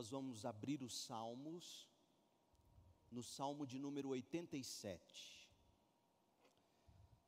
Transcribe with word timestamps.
nós 0.00 0.08
vamos 0.08 0.46
abrir 0.46 0.82
os 0.82 0.96
Salmos, 0.96 1.86
no 3.10 3.22
Salmo 3.22 3.66
de 3.66 3.78
número 3.78 4.08
87. 4.08 5.46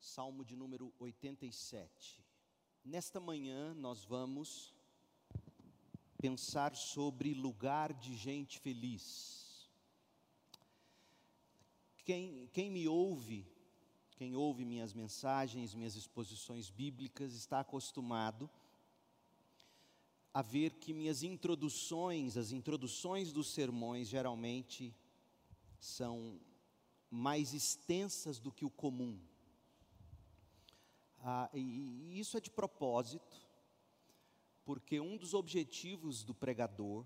Salmo 0.00 0.42
de 0.42 0.56
número 0.56 0.90
87. 0.98 2.24
Nesta 2.82 3.20
manhã 3.20 3.74
nós 3.74 4.06
vamos 4.06 4.74
pensar 6.16 6.74
sobre 6.74 7.34
lugar 7.34 7.92
de 7.92 8.16
gente 8.16 8.58
feliz. 8.58 9.70
Quem, 12.06 12.48
quem 12.54 12.70
me 12.70 12.88
ouve, 12.88 13.46
quem 14.12 14.34
ouve 14.34 14.64
minhas 14.64 14.94
mensagens, 14.94 15.74
minhas 15.74 15.94
exposições 15.94 16.70
bíblicas, 16.70 17.34
está 17.34 17.60
acostumado 17.60 18.48
a 20.34 20.40
ver 20.40 20.72
que 20.74 20.94
minhas 20.94 21.22
introduções, 21.22 22.36
as 22.36 22.52
introduções 22.52 23.32
dos 23.32 23.52
sermões, 23.52 24.08
geralmente 24.08 24.94
são 25.78 26.40
mais 27.10 27.52
extensas 27.52 28.38
do 28.38 28.50
que 28.50 28.64
o 28.64 28.70
comum. 28.70 29.20
Ah, 31.20 31.50
e, 31.52 31.60
e 31.60 32.18
isso 32.18 32.36
é 32.36 32.40
de 32.40 32.50
propósito, 32.50 33.36
porque 34.64 34.98
um 34.98 35.16
dos 35.16 35.34
objetivos 35.34 36.24
do 36.24 36.34
pregador 36.34 37.04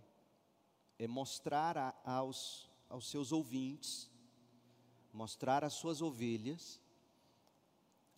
é 0.99 1.09
mostrar 1.09 1.77
a, 1.77 1.95
aos, 2.05 2.71
aos 2.89 3.11
seus 3.11 3.33
ouvintes, 3.33 4.09
mostrar 5.13 5.65
às 5.65 5.75
suas 5.75 6.01
ovelhas, 6.01 6.81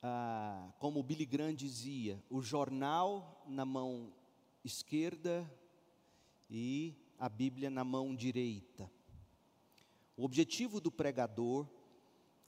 ah, 0.02 0.70
como 0.78 1.02
Billy 1.02 1.24
Graham 1.24 1.54
dizia, 1.54 2.22
o 2.28 2.42
jornal 2.42 3.42
na 3.48 3.64
mão 3.64 4.12
esquerda 4.68 5.50
e 6.48 6.94
a 7.18 7.28
Bíblia 7.28 7.70
na 7.70 7.82
mão 7.82 8.14
direita. 8.14 8.90
O 10.14 10.24
objetivo 10.24 10.78
do 10.80 10.92
pregador, 10.92 11.66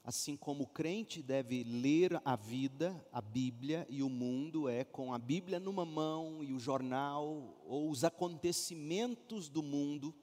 assim 0.03 0.37
como 0.37 0.63
o 0.63 0.67
crente 0.67 1.23
deve 1.23 1.63
ler 1.63 2.21
a 2.23 2.35
vida, 2.35 3.05
a 3.11 3.21
Bíblia 3.21 3.87
e 3.89 4.03
o 4.03 4.09
mundo, 4.09 4.69
é 4.69 4.83
com 4.83 5.13
a 5.13 5.17
Bíblia 5.17 5.59
numa 5.59 5.83
mão 5.83 6.43
e 6.43 6.53
o 6.53 6.59
jornal 6.59 7.59
ou 7.65 7.89
os 7.89 8.03
acontecimentos 8.03 9.49
do 9.49 9.63
mundo 9.63 10.13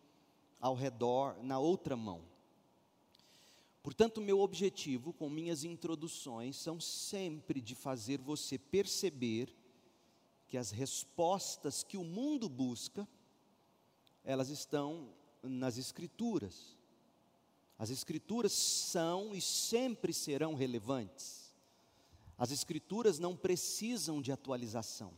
ao 0.60 0.74
redor 0.74 1.42
na 1.42 1.58
outra 1.58 1.96
mão. 1.96 2.22
Portanto, 3.82 4.20
meu 4.20 4.38
objetivo 4.38 5.12
com 5.12 5.28
minhas 5.28 5.64
introduções 5.64 6.56
são 6.56 6.80
sempre 6.80 7.60
de 7.60 7.74
fazer 7.74 8.20
você 8.20 8.56
perceber 8.56 9.52
que 10.48 10.56
as 10.56 10.70
respostas 10.70 11.82
que 11.82 11.98
o 11.98 12.04
mundo 12.04 12.48
busca, 12.48 13.06
elas 14.24 14.48
estão 14.48 15.10
nas 15.42 15.76
Escrituras. 15.76 16.76
As 17.78 17.90
Escrituras 17.90 18.52
são 18.52 19.34
e 19.34 19.40
sempre 19.40 20.12
serão 20.12 20.54
relevantes. 20.54 21.54
As 22.36 22.50
Escrituras 22.50 23.18
não 23.18 23.36
precisam 23.36 24.22
de 24.22 24.32
atualização. 24.32 25.12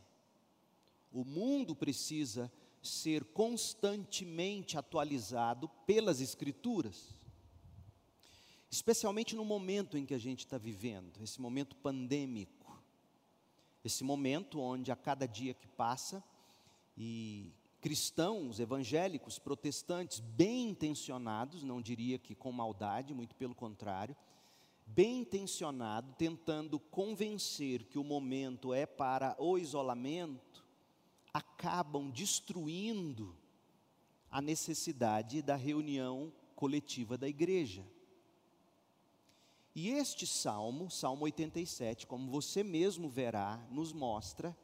O 1.11 1.23
mundo 1.23 1.75
precisa 1.75 2.51
ser 2.83 3.23
constantemente 3.25 4.77
atualizado 4.77 5.69
pelas 5.85 6.19
Escrituras. 6.19 7.15
Especialmente 8.69 9.35
no 9.35 9.45
momento 9.45 9.97
em 9.97 10.05
que 10.05 10.13
a 10.13 10.17
gente 10.17 10.39
está 10.39 10.57
vivendo, 10.57 11.21
esse 11.21 11.39
momento 11.39 11.75
pandêmico 11.75 12.60
esse 13.83 14.03
momento 14.03 14.59
onde 14.59 14.91
a 14.91 14.95
cada 14.95 15.27
dia 15.27 15.53
que 15.53 15.67
passa, 15.67 16.23
e 16.97 17.51
cristãos, 17.79 18.59
evangélicos, 18.59 19.39
protestantes, 19.39 20.19
bem 20.19 20.69
intencionados, 20.69 21.63
não 21.63 21.81
diria 21.81 22.19
que 22.19 22.35
com 22.35 22.51
maldade, 22.51 23.13
muito 23.13 23.35
pelo 23.35 23.55
contrário, 23.55 24.15
bem 24.85 25.21
intencionado, 25.21 26.13
tentando 26.17 26.79
convencer 26.79 27.85
que 27.85 27.97
o 27.97 28.03
momento 28.03 28.73
é 28.73 28.85
para 28.85 29.35
o 29.39 29.57
isolamento, 29.57 30.63
acabam 31.33 32.11
destruindo 32.11 33.35
a 34.29 34.41
necessidade 34.41 35.41
da 35.41 35.55
reunião 35.55 36.31
coletiva 36.55 37.17
da 37.17 37.27
igreja. 37.27 37.85
E 39.73 39.89
este 39.89 40.27
salmo, 40.27 40.91
Salmo 40.91 41.23
87, 41.23 42.05
como 42.05 42.29
você 42.29 42.63
mesmo 42.63 43.09
verá, 43.09 43.57
nos 43.71 43.93
mostra 43.93 44.55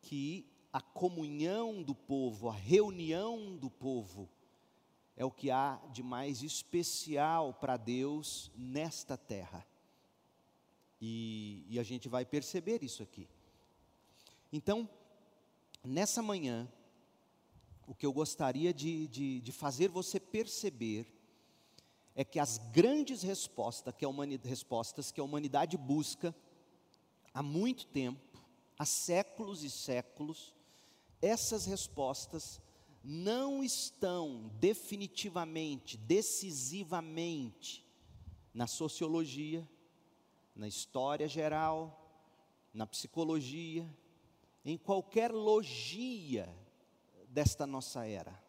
que 0.00 0.46
a 0.72 0.80
comunhão 0.80 1.82
do 1.82 1.94
povo, 1.94 2.48
a 2.48 2.52
reunião 2.52 3.56
do 3.56 3.70
povo, 3.70 4.28
é 5.16 5.24
o 5.24 5.30
que 5.30 5.50
há 5.50 5.80
de 5.92 6.02
mais 6.02 6.42
especial 6.42 7.54
para 7.54 7.76
Deus 7.76 8.50
nesta 8.56 9.16
terra. 9.16 9.64
E, 11.00 11.64
e, 11.68 11.78
a 11.78 11.82
gente 11.82 12.08
vai 12.08 12.24
perceber 12.24 12.82
isso 12.82 13.02
aqui. 13.02 13.28
Então, 14.52 14.88
nessa 15.84 16.22
manhã, 16.22 16.68
o 17.86 17.94
que 17.94 18.06
eu 18.06 18.12
gostaria 18.12 18.72
de, 18.72 19.06
de, 19.08 19.40
de 19.40 19.52
fazer 19.52 19.88
você 19.88 20.18
perceber 20.18 21.06
é 22.14 22.24
que 22.24 22.38
as 22.38 22.58
grandes 22.72 23.22
respostas 23.22 23.94
que, 23.94 24.04
a 24.04 24.08
humanidade, 24.08 24.48
respostas 24.48 25.10
que 25.10 25.20
a 25.20 25.24
humanidade 25.24 25.76
busca 25.76 26.34
há 27.32 27.42
muito 27.42 27.86
tempo, 27.86 28.38
há 28.78 28.84
séculos 28.84 29.64
e 29.64 29.70
séculos, 29.70 30.54
essas 31.20 31.66
respostas 31.66 32.60
não 33.02 33.64
estão 33.64 34.50
definitivamente, 34.60 35.96
decisivamente 35.96 37.84
na 38.52 38.66
sociologia, 38.66 39.68
na 40.54 40.68
história 40.68 41.26
geral, 41.26 42.00
na 42.72 42.86
psicologia, 42.86 43.86
em 44.64 44.78
qualquer 44.78 45.32
logia 45.32 46.48
desta 47.28 47.66
nossa 47.66 48.06
era. 48.06 48.43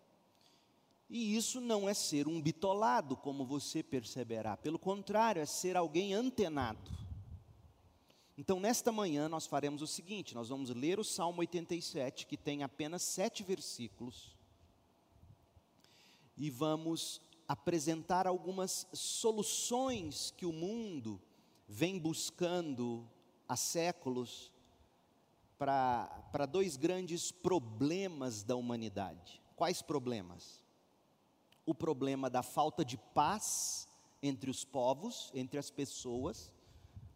E 1.10 1.36
isso 1.36 1.62
não 1.62 1.88
é 1.88 1.94
ser 1.94 2.28
um 2.28 2.42
bitolado, 2.42 3.16
como 3.16 3.46
você 3.46 3.84
perceberá. 3.84 4.58
Pelo 4.58 4.80
contrário, 4.80 5.42
é 5.42 5.46
ser 5.46 5.78
alguém 5.78 6.14
antenado. 6.14 6.92
Então, 8.38 8.60
nesta 8.60 8.92
manhã, 8.92 9.30
nós 9.30 9.46
faremos 9.46 9.82
o 9.82 9.88
seguinte: 9.88 10.36
nós 10.36 10.50
vamos 10.50 10.70
ler 10.72 11.00
o 11.00 11.04
Salmo 11.04 11.40
87, 11.40 12.26
que 12.26 12.36
tem 12.36 12.64
apenas 12.64 13.04
sete 13.04 13.44
versículos, 13.44 14.36
e 16.36 16.50
vamos 16.50 17.22
apresentar 17.48 18.26
algumas 18.26 18.88
soluções 18.92 20.32
que 20.36 20.46
o 20.46 20.52
mundo 20.52 21.22
vem 21.68 22.00
buscando 22.00 23.08
há 23.48 23.56
séculos 23.56 24.52
para 25.58 26.46
dois 26.50 26.76
grandes 26.76 27.32
problemas 27.32 28.44
da 28.44 28.56
humanidade. 28.56 29.42
Quais 29.56 29.82
problemas? 29.82 30.65
O 31.66 31.74
problema 31.74 32.30
da 32.30 32.44
falta 32.44 32.86
de 32.86 32.98
paz 32.98 33.88
entre 34.22 34.50
os 34.50 34.64
povos, 34.64 35.32
entre 35.34 35.58
as 35.58 35.70
pessoas, 35.70 36.52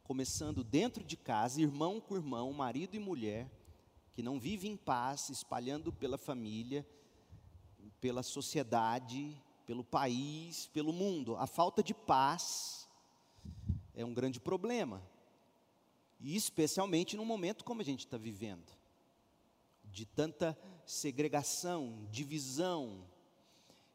começando 0.04 0.64
dentro 0.64 1.04
de 1.04 1.16
casa, 1.16 1.62
irmão 1.62 2.02
com 2.02 2.16
irmão, 2.16 2.52
marido 2.52 2.96
e 2.96 3.00
mulher, 3.00 3.50
que 4.14 4.24
não 4.24 4.40
vivem 4.40 4.72
em 4.72 4.78
paz, 4.78 5.30
espalhando 5.30 5.94
pela 5.94 6.18
família, 6.18 6.86
pela 8.02 8.24
sociedade, 8.24 9.40
pelo 9.66 9.84
país, 9.84 10.68
pelo 10.74 10.92
mundo. 10.92 11.36
A 11.36 11.46
falta 11.46 11.84
de 11.84 11.94
paz 11.94 12.90
é 13.94 14.04
um 14.04 14.14
grande 14.14 14.40
problema. 14.40 15.02
E 16.20 16.36
especialmente 16.36 17.16
num 17.16 17.26
momento 17.26 17.64
como 17.64 17.82
a 17.82 17.86
gente 17.86 18.00
está 18.00 18.18
vivendo, 18.18 18.74
de 19.86 20.06
tanta 20.06 20.58
segregação, 20.86 22.08
divisão, 22.12 23.09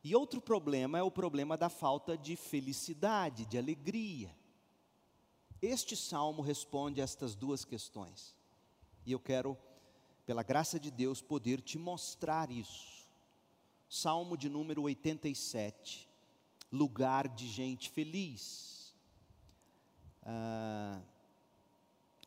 e 0.04 0.14
outro 0.14 0.38
problema 0.38 0.98
é 0.98 1.02
o 1.02 1.10
problema 1.10 1.56
da 1.56 1.70
falta 1.70 2.14
de 2.14 2.36
felicidade, 2.36 3.46
de 3.46 3.56
alegria. 3.56 4.36
Este 5.62 5.96
salmo 5.96 6.42
responde 6.42 7.00
a 7.00 7.04
estas 7.04 7.34
duas 7.34 7.64
questões. 7.64 8.36
E 9.06 9.12
eu 9.12 9.18
quero, 9.18 9.56
pela 10.26 10.42
graça 10.42 10.78
de 10.78 10.90
Deus, 10.90 11.22
poder 11.22 11.62
te 11.62 11.78
mostrar 11.78 12.50
isso. 12.50 13.08
Salmo 13.88 14.36
de 14.36 14.50
número 14.50 14.82
87, 14.82 16.06
lugar 16.70 17.26
de 17.26 17.48
gente 17.48 17.88
feliz. 17.88 18.94
Ah, 20.22 21.00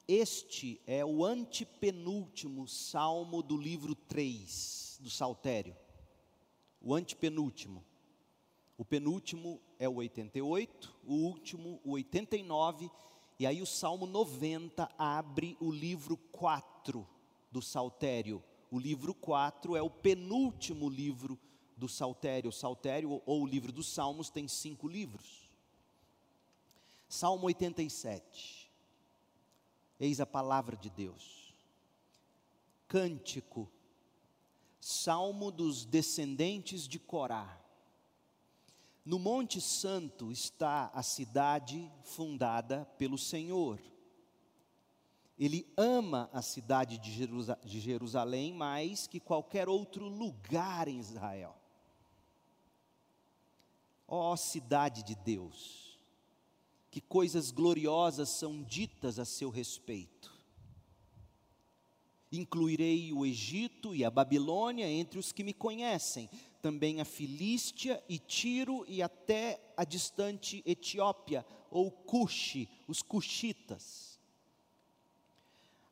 este 0.07 0.81
é 0.88 1.06
o 1.06 1.24
antepenúltimo 1.24 2.68
salmo 2.68 3.44
do 3.44 3.56
livro 3.56 3.94
3 3.94 4.97
do 5.00 5.12
Saltério 5.12 5.75
o 6.81 6.94
antepenúltimo. 6.94 7.83
O 8.77 8.85
penúltimo 8.85 9.59
é 9.79 9.89
o 9.89 9.95
88, 9.95 10.95
o 11.06 11.13
último, 11.13 11.79
o 11.83 11.91
89, 11.91 12.89
e 13.39 13.45
aí 13.45 13.62
o 13.62 13.65
Salmo 13.65 14.06
90 14.06 14.89
abre 14.97 15.57
o 15.59 15.71
livro 15.71 16.18
4 16.31 17.07
do 17.51 17.62
Saltério. 17.62 18.44
O 18.69 18.79
livro 18.79 19.13
4 19.13 19.75
é 19.75 19.81
o 19.81 19.89
penúltimo 19.89 20.89
livro 20.89 21.39
do 21.75 21.88
Saltério. 21.88 22.50
O 22.50 22.53
Saltério 22.53 23.21
ou 23.25 23.44
o 23.44 23.47
livro 23.47 23.71
dos 23.71 23.88
Salmos 23.88 24.29
tem 24.29 24.47
cinco 24.47 24.88
livros. 24.88 25.50
Salmo 27.07 27.45
87. 27.47 28.69
Eis 30.00 30.19
a 30.19 30.25
palavra 30.25 30.75
de 30.75 30.89
Deus. 30.89 31.53
Cântico. 32.88 33.69
Salmo 34.88 35.51
dos 35.51 35.84
descendentes 35.84 36.88
de 36.88 36.98
Corá. 36.98 37.62
No 39.04 39.19
Monte 39.19 39.60
Santo 39.60 40.31
está 40.31 40.89
a 40.94 41.04
cidade 41.04 41.92
fundada 42.04 42.86
pelo 42.98 43.18
Senhor. 43.18 43.81
Ele 45.38 45.69
ama 45.75 46.30
a 46.31 46.42
cidade 46.42 46.98
de 46.98 47.80
Jerusalém 47.81 48.54
mais 48.54 49.07
que 49.07 49.19
qualquer 49.19 49.68
outro 49.68 50.07
lugar 50.07 50.88
em 50.88 51.00
Israel. 51.00 51.57
Ó 54.07 54.31
oh, 54.31 54.38
cidade 54.38 55.04
de 55.04 55.16
Deus, 55.16 56.00
que 56.89 57.01
coisas 57.01 57.51
gloriosas 57.51 58.30
são 58.30 58.63
ditas 58.63 59.19
a 59.19 59.25
seu 59.25 59.50
respeito. 59.50 60.37
Incluirei 62.31 63.13
o 63.13 63.25
Egito 63.25 63.95
e 63.95 64.03
a 64.03 64.09
Babilônia 64.12 64.89
entre 64.89 65.18
os 65.18 65.31
que 65.31 65.44
me 65.44 65.53
conhecem, 65.53 66.29
também 66.62 67.00
a 67.00 67.06
Filístia 67.06 68.03
e 68.09 68.19
Tiro 68.19 68.83
e 68.88 69.01
até 69.01 69.62
a 69.77 69.85
distante 69.85 70.62
Etiópia 70.65 71.45
ou 71.71 71.89
Cuxi, 71.89 72.68
os 72.88 73.01
cuxitas. 73.01 74.19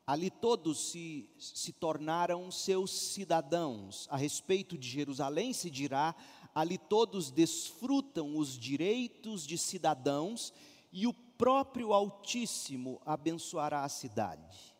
Ali 0.06 0.30
todos 0.30 0.90
se, 0.90 1.28
se 1.38 1.72
tornaram 1.72 2.50
seus 2.50 2.92
cidadãos. 2.92 4.06
A 4.10 4.16
respeito 4.16 4.78
de 4.78 4.88
Jerusalém 4.88 5.52
se 5.52 5.68
dirá: 5.68 6.14
ali 6.54 6.78
todos 6.78 7.30
desfrutam 7.30 8.36
os 8.36 8.56
direitos 8.56 9.44
de 9.46 9.58
cidadãos 9.58 10.52
e 10.92 11.06
o 11.06 11.12
próprio 11.12 11.92
Altíssimo 11.92 13.00
abençoará 13.04 13.82
a 13.82 13.88
cidade. 13.88 14.75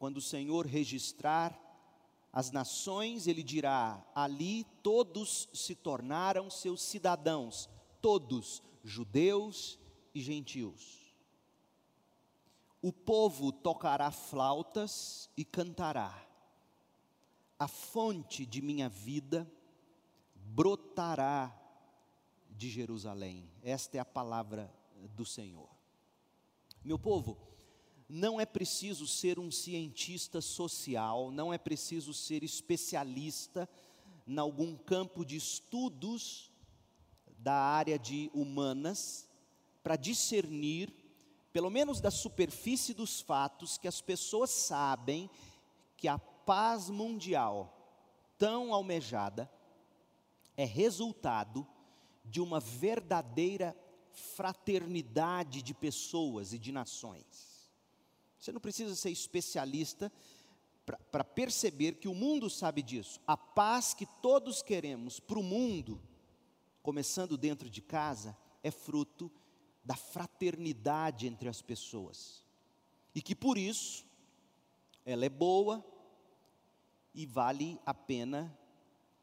Quando 0.00 0.16
o 0.16 0.22
Senhor 0.22 0.64
registrar 0.64 1.54
as 2.32 2.50
nações, 2.50 3.26
ele 3.26 3.42
dirá: 3.42 4.02
ali 4.14 4.64
todos 4.82 5.46
se 5.52 5.74
tornaram 5.74 6.48
seus 6.48 6.80
cidadãos, 6.80 7.68
todos, 8.00 8.62
judeus 8.82 9.78
e 10.14 10.22
gentios. 10.22 11.14
O 12.80 12.90
povo 12.90 13.52
tocará 13.52 14.10
flautas 14.10 15.28
e 15.36 15.44
cantará. 15.44 16.26
A 17.58 17.68
fonte 17.68 18.46
de 18.46 18.62
minha 18.62 18.88
vida 18.88 19.46
brotará 20.34 21.54
de 22.48 22.70
Jerusalém. 22.70 23.50
Esta 23.62 23.98
é 23.98 24.00
a 24.00 24.04
palavra 24.06 24.74
do 25.14 25.26
Senhor. 25.26 25.68
Meu 26.82 26.98
povo, 26.98 27.49
não 28.10 28.40
é 28.40 28.44
preciso 28.44 29.06
ser 29.06 29.38
um 29.38 29.52
cientista 29.52 30.40
social, 30.40 31.30
não 31.30 31.54
é 31.54 31.58
preciso 31.58 32.12
ser 32.12 32.42
especialista 32.42 33.68
em 34.26 34.36
algum 34.36 34.76
campo 34.76 35.24
de 35.24 35.36
estudos 35.36 36.50
da 37.38 37.54
área 37.54 37.96
de 37.96 38.28
humanas 38.34 39.28
para 39.80 39.94
discernir, 39.94 40.92
pelo 41.52 41.70
menos 41.70 42.00
da 42.00 42.10
superfície 42.10 42.92
dos 42.92 43.20
fatos, 43.20 43.78
que 43.78 43.86
as 43.86 44.00
pessoas 44.00 44.50
sabem 44.50 45.30
que 45.96 46.08
a 46.08 46.18
paz 46.18 46.90
mundial 46.90 47.76
tão 48.36 48.74
almejada 48.74 49.48
é 50.56 50.64
resultado 50.64 51.64
de 52.24 52.40
uma 52.40 52.58
verdadeira 52.58 53.76
fraternidade 54.10 55.62
de 55.62 55.72
pessoas 55.72 56.52
e 56.52 56.58
de 56.58 56.72
nações. 56.72 57.49
Você 58.40 58.52
não 58.52 58.60
precisa 58.60 58.96
ser 58.96 59.10
especialista 59.10 60.10
para 61.12 61.22
perceber 61.22 61.96
que 61.96 62.08
o 62.08 62.14
mundo 62.14 62.48
sabe 62.48 62.82
disso. 62.82 63.20
A 63.26 63.36
paz 63.36 63.92
que 63.92 64.06
todos 64.22 64.62
queremos 64.62 65.20
para 65.20 65.38
o 65.38 65.42
mundo, 65.42 66.00
começando 66.82 67.36
dentro 67.36 67.68
de 67.68 67.82
casa, 67.82 68.34
é 68.62 68.70
fruto 68.70 69.30
da 69.84 69.94
fraternidade 69.94 71.26
entre 71.26 71.50
as 71.50 71.60
pessoas. 71.60 72.42
E 73.14 73.20
que 73.20 73.34
por 73.34 73.58
isso, 73.58 74.06
ela 75.04 75.26
é 75.26 75.28
boa 75.28 75.84
e 77.14 77.26
vale 77.26 77.78
a 77.84 77.92
pena 77.92 78.56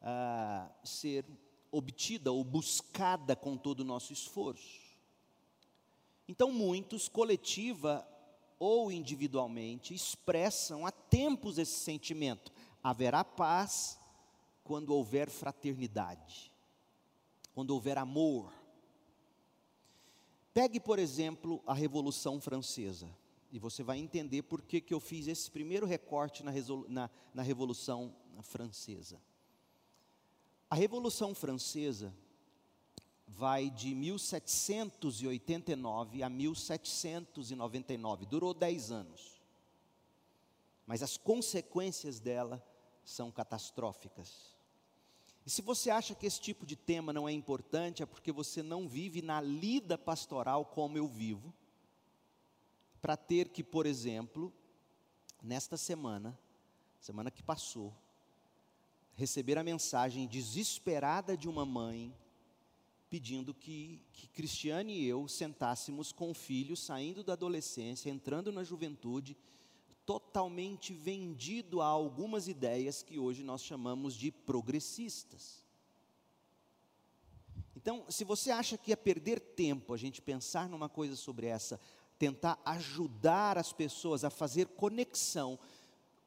ah, 0.00 0.70
ser 0.84 1.24
obtida 1.72 2.30
ou 2.30 2.44
buscada 2.44 3.34
com 3.34 3.56
todo 3.56 3.80
o 3.80 3.84
nosso 3.84 4.12
esforço. 4.12 4.80
Então, 6.28 6.52
muitos, 6.52 7.08
coletiva, 7.08 8.06
ou 8.58 8.90
individualmente 8.90 9.94
expressam 9.94 10.86
há 10.86 10.90
tempos 10.90 11.58
esse 11.58 11.78
sentimento. 11.80 12.52
Haverá 12.82 13.24
paz 13.24 13.98
quando 14.64 14.94
houver 14.94 15.30
fraternidade, 15.30 16.52
quando 17.54 17.70
houver 17.70 17.98
amor. 17.98 18.52
Pegue, 20.52 20.80
por 20.80 20.98
exemplo, 20.98 21.62
a 21.66 21.72
Revolução 21.72 22.40
Francesa, 22.40 23.08
e 23.50 23.58
você 23.58 23.82
vai 23.82 23.98
entender 23.98 24.42
por 24.42 24.60
que, 24.60 24.80
que 24.80 24.92
eu 24.92 25.00
fiz 25.00 25.26
esse 25.26 25.50
primeiro 25.50 25.86
recorte 25.86 26.42
na, 26.42 26.52
na, 26.88 27.10
na 27.32 27.42
Revolução 27.42 28.14
Francesa. 28.42 29.20
A 30.68 30.74
Revolução 30.74 31.34
Francesa 31.34 32.14
vai 33.38 33.70
de 33.70 33.94
1789 33.94 36.22
a 36.24 36.28
1799, 36.28 38.26
durou 38.26 38.52
10 38.52 38.90
anos. 38.90 39.40
Mas 40.84 41.04
as 41.04 41.16
consequências 41.16 42.18
dela 42.18 42.60
são 43.04 43.30
catastróficas. 43.30 44.56
E 45.46 45.50
se 45.50 45.62
você 45.62 45.88
acha 45.88 46.16
que 46.16 46.26
esse 46.26 46.40
tipo 46.40 46.66
de 46.66 46.74
tema 46.74 47.12
não 47.12 47.28
é 47.28 47.32
importante, 47.32 48.02
é 48.02 48.06
porque 48.06 48.32
você 48.32 48.60
não 48.60 48.88
vive 48.88 49.22
na 49.22 49.40
lida 49.40 49.96
pastoral 49.96 50.64
como 50.64 50.98
eu 50.98 51.06
vivo, 51.06 51.54
para 53.00 53.16
ter 53.16 53.50
que, 53.50 53.62
por 53.62 53.86
exemplo, 53.86 54.52
nesta 55.40 55.76
semana, 55.76 56.36
semana 56.98 57.30
que 57.30 57.44
passou, 57.44 57.94
receber 59.14 59.58
a 59.58 59.62
mensagem 59.62 60.26
desesperada 60.26 61.36
de 61.36 61.48
uma 61.48 61.64
mãe 61.64 62.12
pedindo 63.10 63.54
que, 63.54 64.04
que 64.12 64.28
Cristiane 64.28 64.92
e 64.92 65.06
eu 65.06 65.26
sentássemos 65.26 66.12
com 66.12 66.30
o 66.30 66.34
filho, 66.34 66.76
saindo 66.76 67.24
da 67.24 67.32
adolescência, 67.32 68.10
entrando 68.10 68.52
na 68.52 68.62
juventude, 68.62 69.36
totalmente 70.04 70.92
vendido 70.94 71.80
a 71.80 71.86
algumas 71.86 72.48
ideias 72.48 73.02
que 73.02 73.18
hoje 73.18 73.42
nós 73.42 73.62
chamamos 73.62 74.14
de 74.14 74.30
progressistas. 74.30 75.66
Então, 77.76 78.04
se 78.08 78.24
você 78.24 78.50
acha 78.50 78.76
que 78.76 78.92
é 78.92 78.96
perder 78.96 79.38
tempo 79.40 79.94
a 79.94 79.96
gente 79.96 80.20
pensar 80.20 80.68
numa 80.68 80.88
coisa 80.88 81.14
sobre 81.14 81.46
essa, 81.46 81.80
tentar 82.18 82.60
ajudar 82.64 83.56
as 83.56 83.72
pessoas 83.72 84.24
a 84.24 84.30
fazer 84.30 84.66
conexão 84.66 85.58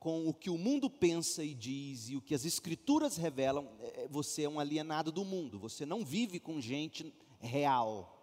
com 0.02 0.28
o 0.28 0.34
que 0.34 0.50
o 0.50 0.58
mundo 0.58 0.90
pensa 0.90 1.44
e 1.44 1.54
diz 1.54 2.10
e 2.10 2.16
o 2.16 2.22
que 2.22 2.34
as 2.34 2.44
escrituras 2.44 3.18
revelam, 3.18 3.70
é, 3.80 4.06
é, 4.06 4.08
você 4.08 4.42
é 4.42 4.50
um 4.50 4.60
alienado 4.60 5.12
do 5.12 5.24
mundo, 5.24 5.60
você 5.60 5.86
não 5.86 6.04
vive 6.04 6.40
com 6.40 6.60
gente 6.60 7.14
real. 7.40 8.20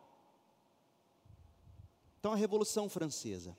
Então, 2.18 2.32
a 2.32 2.36
Revolução 2.36 2.88
Francesa 2.88 3.56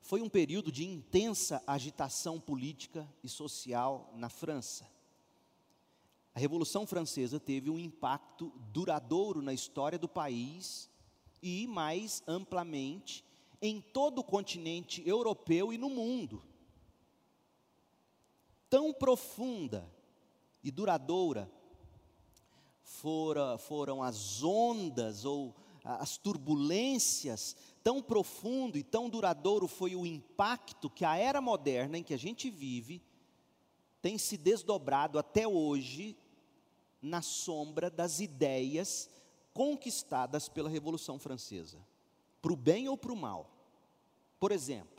foi 0.00 0.22
um 0.22 0.28
período 0.30 0.72
de 0.72 0.86
intensa 0.86 1.62
agitação 1.66 2.40
política 2.40 3.06
e 3.22 3.28
social 3.28 4.10
na 4.16 4.30
França. 4.30 4.90
A 6.34 6.40
Revolução 6.40 6.86
Francesa 6.86 7.38
teve 7.38 7.68
um 7.68 7.78
impacto 7.78 8.50
duradouro 8.72 9.42
na 9.42 9.52
história 9.52 9.98
do 9.98 10.08
país 10.08 10.88
e, 11.42 11.66
mais 11.66 12.22
amplamente, 12.26 13.22
em 13.60 13.82
todo 13.82 14.20
o 14.20 14.24
continente 14.24 15.06
europeu 15.06 15.74
e 15.74 15.76
no 15.76 15.90
mundo 15.90 16.42
tão 18.68 18.92
profunda 18.92 19.90
e 20.62 20.70
duradoura 20.70 21.50
fora, 22.82 23.58
foram 23.58 24.02
as 24.02 24.42
ondas 24.42 25.24
ou 25.24 25.54
as 25.84 26.16
turbulências, 26.16 27.56
tão 27.82 28.02
profundo 28.02 28.76
e 28.76 28.82
tão 28.82 29.08
duradouro 29.08 29.68
foi 29.68 29.94
o 29.94 30.04
impacto 30.04 30.90
que 30.90 31.04
a 31.04 31.16
era 31.16 31.40
moderna 31.40 31.98
em 31.98 32.02
que 32.02 32.14
a 32.14 32.18
gente 32.18 32.50
vive 32.50 33.02
tem 34.02 34.18
se 34.18 34.36
desdobrado 34.36 35.18
até 35.18 35.46
hoje 35.46 36.16
na 37.00 37.22
sombra 37.22 37.90
das 37.90 38.20
ideias 38.20 39.10
conquistadas 39.52 40.48
pela 40.48 40.68
Revolução 40.68 41.18
Francesa, 41.18 41.78
para 42.42 42.52
o 42.52 42.56
bem 42.56 42.88
ou 42.88 42.96
para 42.96 43.12
o 43.12 43.16
mal. 43.16 43.50
Por 44.38 44.52
exemplo, 44.52 44.95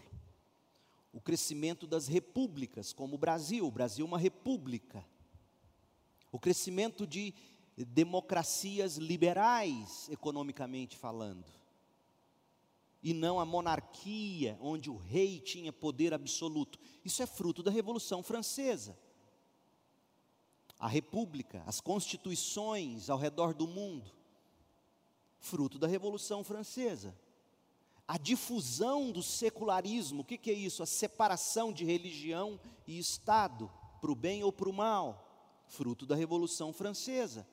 o 1.18 1.20
crescimento 1.20 1.88
das 1.88 2.08
repúblicas, 2.08 2.94
como 2.94 3.16
o 3.16 3.18
Brasil. 3.18 3.66
O 3.66 3.72
Brasil 3.72 4.06
é 4.06 4.08
uma 4.08 4.20
república. 4.20 5.04
o 6.32 6.40
crescimento 6.40 7.08
de 7.08 7.34
democracias 7.76 8.98
liberais, 8.98 10.08
economicamente 10.10 10.96
falando, 10.96 11.52
e 13.02 13.16
não 13.16 13.40
a 13.40 13.46
monarquia, 13.46 14.60
onde 14.62 14.92
o 14.92 14.96
rei 14.96 15.40
tinha 15.40 15.74
poder 15.74 16.14
absoluto. 16.14 16.78
Isso 17.04 17.24
é 17.24 17.26
fruto 17.26 17.64
da 17.64 17.72
Revolução 17.72 18.22
Francesa. 18.22 18.96
A 20.78 20.88
república, 20.88 21.64
as 21.66 21.82
constituições 21.82 23.10
ao 23.10 23.18
redor 23.18 23.56
do 23.56 23.66
mundo, 23.66 24.12
fruto 25.40 25.80
da 25.80 25.88
Revolução 25.88 26.44
Francesa. 26.44 27.18
A 28.08 28.18
difusão 28.18 29.12
do 29.12 29.22
secularismo, 29.22 30.22
o 30.22 30.24
que, 30.24 30.38
que 30.38 30.50
é 30.50 30.54
isso? 30.54 30.82
A 30.82 30.86
separação 30.86 31.74
de 31.74 31.84
religião 31.84 32.60
e 32.86 32.98
Estado, 32.98 33.70
para 34.00 34.12
o 34.12 34.16
bem 34.16 34.44
ou 34.44 34.52
para 34.52 34.70
o 34.70 34.74
mal, 34.74 35.64
fruto 35.68 36.06
da 36.06 36.16
Revolução 36.16 36.72
Francesa 36.72 37.46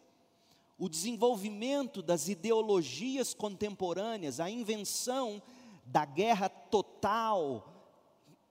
o 0.78 0.88
desenvolvimento 0.88 2.02
das 2.02 2.28
ideologias 2.28 3.32
contemporâneas, 3.32 4.40
a 4.40 4.50
invenção 4.50 5.40
da 5.84 6.04
guerra 6.04 6.48
total, 6.48 7.70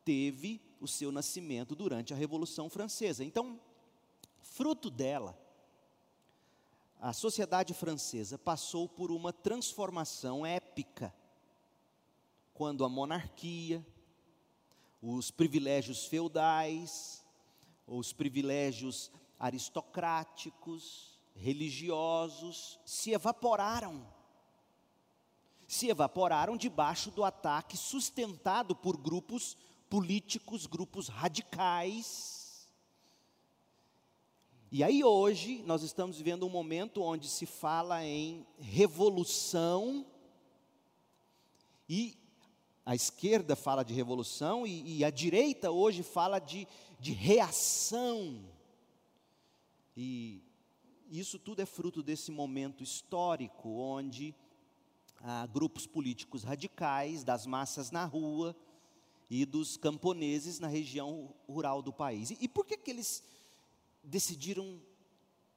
teve 0.06 0.62
o 0.80 0.88
seu 0.88 1.12
nascimento 1.12 1.76
durante 1.76 2.14
a 2.14 2.18
Revolução 2.18 2.70
Francesa. 2.70 3.24
Então, 3.24 3.60
fruto 4.42 4.90
dela, 4.90 5.38
a 7.00 7.12
sociedade 7.12 7.74
francesa 7.74 8.38
passou 8.38 8.88
por 8.88 9.12
uma 9.12 9.34
transformação 9.34 10.46
épica, 10.46 11.14
quando 12.54 12.86
a 12.86 12.90
monarquia, 12.90 13.86
os 15.02 15.32
privilégios 15.32 16.06
feudais, 16.06 17.26
os 17.88 18.14
privilégios 18.14 19.12
aristocráticos, 19.40 21.20
religiosos 21.36 22.80
se 22.86 23.12
evaporaram. 23.12 24.08
Se 25.68 25.90
evaporaram 25.90 26.56
debaixo 26.56 27.10
do 27.12 27.24
ataque 27.24 27.76
sustentado 27.76 28.76
por 28.76 28.96
grupos 28.98 29.58
políticos, 29.90 30.66
grupos 30.66 31.08
radicais. 31.08 32.70
E 34.72 34.84
aí 34.84 35.04
hoje 35.04 35.62
nós 35.64 35.84
estamos 35.84 36.18
vivendo 36.18 36.46
um 36.46 36.50
momento 36.50 37.02
onde 37.02 37.28
se 37.28 37.46
fala 37.46 38.04
em 38.06 38.46
revolução 38.60 40.06
e 41.88 42.18
a 42.86 42.96
esquerda 42.96 43.56
fala 43.56 43.84
de 43.84 43.94
revolução 43.94 44.68
e, 44.68 44.98
e 44.98 45.06
a 45.06 45.10
direita 45.10 45.72
hoje 45.72 46.04
fala 46.04 46.40
de, 46.40 46.68
de 47.00 47.14
reação. 47.14 48.44
E 49.96 50.42
isso 51.10 51.40
tudo 51.40 51.62
é 51.62 51.66
fruto 51.66 52.04
desse 52.04 52.32
momento 52.32 52.84
histórico 52.84 53.70
onde 53.70 54.36
ah, 55.22 55.48
grupos 55.48 55.88
políticos 55.88 56.44
radicais, 56.44 57.24
das 57.24 57.46
massas 57.46 57.92
na 57.92 58.04
rua 58.04 58.56
e 59.30 59.46
dos 59.46 59.78
camponeses 59.78 60.60
na 60.60 60.68
região 60.68 61.34
rural 61.48 61.82
do 61.82 61.94
país. 61.94 62.32
E, 62.32 62.38
e 62.42 62.48
por 62.48 62.66
que, 62.66 62.78
que 62.78 62.92
eles 62.92 63.24
decidiram 64.04 64.82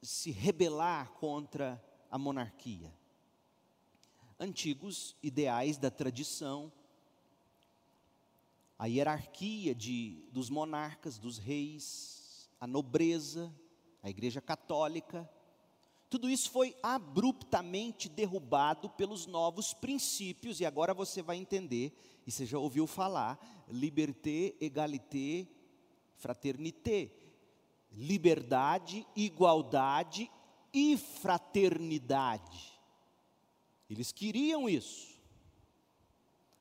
se 0.00 0.30
rebelar 0.30 1.10
contra 1.14 1.82
a 2.08 2.16
monarquia? 2.16 2.94
Antigos 4.38 5.16
ideais 5.22 5.78
da 5.78 5.90
tradição, 5.90 6.70
a 8.78 8.86
hierarquia 8.86 9.74
de, 9.74 10.28
dos 10.32 10.50
monarcas, 10.50 11.18
dos 11.18 11.38
reis, 11.38 12.50
a 12.60 12.66
nobreza, 12.66 13.54
a 14.02 14.10
Igreja 14.10 14.40
Católica, 14.40 15.28
tudo 16.08 16.30
isso 16.30 16.50
foi 16.50 16.76
abruptamente 16.82 18.08
derrubado 18.08 18.88
pelos 18.90 19.26
novos 19.26 19.74
princípios, 19.74 20.60
e 20.60 20.64
agora 20.64 20.94
você 20.94 21.20
vai 21.20 21.36
entender, 21.36 21.92
e 22.26 22.30
você 22.30 22.46
já 22.46 22.58
ouviu 22.58 22.86
falar: 22.86 23.38
liberté, 23.68 24.54
égalité, 24.60 25.48
fraternité. 26.14 27.10
Liberdade, 27.92 29.06
igualdade 29.16 30.30
e 30.72 30.98
fraternidade. 30.98 32.78
Eles 33.88 34.12
queriam 34.12 34.68
isso. 34.68 35.15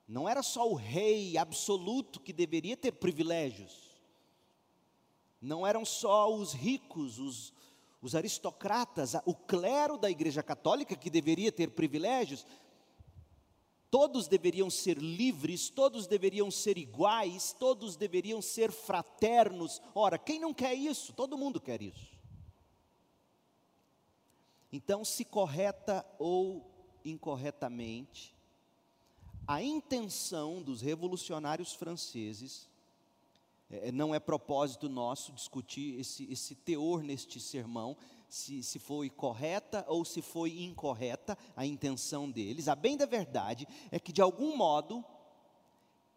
Não 0.08 0.30
era 0.30 0.44
só 0.44 0.70
o 0.70 0.76
rei 0.76 1.38
absoluto 1.38 2.20
que 2.20 2.32
deveria 2.32 2.78
ter 2.78 2.92
privilégios. 2.92 3.90
Não 5.42 5.66
eram 5.66 5.84
só 5.84 6.34
os 6.34 6.54
ricos, 6.54 7.18
os, 7.20 7.54
os 8.02 8.16
aristocratas, 8.16 9.16
o 9.26 9.34
clero 9.34 9.98
da 9.98 10.10
Igreja 10.10 10.44
Católica, 10.44 10.96
que 10.96 11.10
deveria 11.10 11.52
ter 11.52 11.72
privilégios, 11.72 12.46
todos 13.90 14.28
deveriam 14.28 14.70
ser 14.70 14.98
livres, 14.98 15.70
todos 15.70 16.06
deveriam 16.06 16.52
ser 16.52 16.78
iguais, 16.78 17.56
todos 17.58 17.96
deveriam 17.96 18.42
ser 18.42 18.72
fraternos. 18.72 19.82
Ora, 19.94 20.20
quem 20.20 20.40
não 20.40 20.54
quer 20.54 20.74
isso? 20.76 21.14
Todo 21.14 21.38
mundo 21.38 21.60
quer 21.60 21.82
isso. 21.82 22.16
Então, 24.72 25.06
se 25.06 25.24
correta 25.24 26.06
ou 26.20 26.70
incorretamente, 27.06 28.35
a 29.48 29.62
intenção 29.62 30.62
dos 30.62 30.82
revolucionários 30.82 31.74
franceses 31.74 32.68
é, 33.70 33.92
não 33.92 34.14
é 34.14 34.20
propósito 34.20 34.88
nosso 34.88 35.32
discutir 35.32 36.00
esse, 36.00 36.32
esse 36.32 36.56
teor 36.56 37.04
neste 37.04 37.40
sermão, 37.40 37.98
se, 38.30 38.64
se 38.64 38.80
foi 38.80 39.10
correta 39.10 39.86
ou 39.88 40.04
se 40.04 40.22
foi 40.22 40.62
incorreta 40.62 41.38
a 41.56 41.66
intenção 41.66 42.30
deles. 42.30 42.68
A 42.68 42.76
bem 42.76 42.98
da 42.98 43.06
verdade 43.06 43.68
é 43.92 44.00
que, 44.00 44.12
de 44.12 44.22
algum 44.22 44.56
modo, 44.56 45.04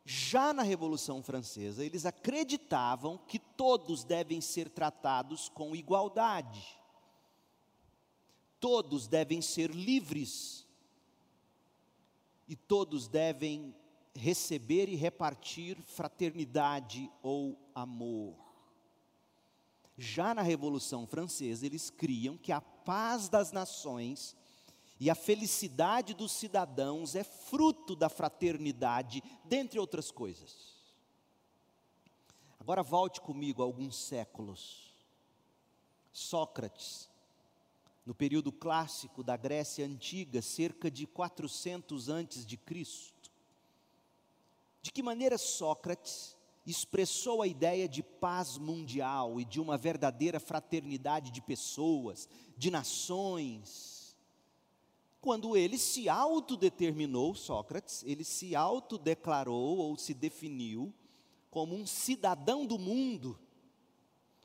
já 0.05 0.53
na 0.53 0.63
Revolução 0.63 1.23
Francesa, 1.23 1.85
eles 1.85 2.07
acreditavam 2.07 3.19
que 3.29 3.39
todos 3.39 4.05
devem 4.05 4.41
ser 4.41 4.71
tratados 4.71 5.49
com 5.49 5.77
igualdade, 5.77 6.67
todos 8.59 9.07
devem 9.07 9.41
ser 9.41 9.71
livres, 9.71 10.67
e 12.49 12.57
todos 12.57 13.07
devem 13.07 13.75
receber 14.15 14.89
e 14.89 14.97
repartir 14.97 15.77
fraternidade 15.83 17.11
ou 17.23 17.59
amor. 17.75 18.35
Já 19.97 20.35
na 20.35 20.43
Revolução 20.43 21.07
Francesa, 21.07 21.67
eles 21.67 21.91
criam 21.91 22.37
que 22.37 22.53
a 22.53 22.61
paz 22.61 23.29
das 23.29 23.53
nações 23.53 24.37
e 25.01 25.11
a 25.11 25.15
felicidade 25.15 26.15
dos 26.15 26.33
cidadãos 26.33 27.15
é 27.15 27.23
fruto 27.23 27.95
da 27.95 28.09
fraternidade, 28.09 29.23
dentre 29.45 29.79
outras 29.79 30.11
coisas. 30.11 30.77
Agora 32.59 32.83
volte 32.83 33.21
comigo 33.21 33.63
alguns 33.63 33.97
séculos. 33.97 34.93
Sócrates, 36.13 37.09
no 38.09 38.15
período 38.15 38.51
clássico 38.51 39.23
da 39.23 39.37
Grécia 39.37 39.85
antiga, 39.85 40.41
cerca 40.41 40.91
de 40.91 41.07
400 41.07 42.09
antes 42.09 42.47
de 42.47 42.57
Cristo, 42.57 43.31
de 44.81 44.91
que 44.91 45.03
maneira 45.03 45.37
Sócrates 45.37 46.35
expressou 46.65 47.43
a 47.43 47.47
ideia 47.47 47.87
de 47.87 48.03
paz 48.03 48.57
mundial 48.57 49.39
e 49.39 49.45
de 49.45 49.61
uma 49.61 49.77
verdadeira 49.77 50.41
fraternidade 50.41 51.31
de 51.31 51.43
pessoas, 51.43 52.31
de 52.57 52.71
nações. 52.71 54.17
Quando 55.21 55.55
ele 55.55 55.77
se 55.77 56.09
autodeterminou, 56.09 57.35
Sócrates, 57.35 58.03
ele 58.05 58.25
se 58.25 58.57
autodeclarou 58.57 59.77
ou 59.77 59.99
se 59.99 60.15
definiu 60.15 60.95
como 61.51 61.75
um 61.75 61.87
cidadão 61.87 62.65
do 62.65 62.79
mundo. 62.79 63.39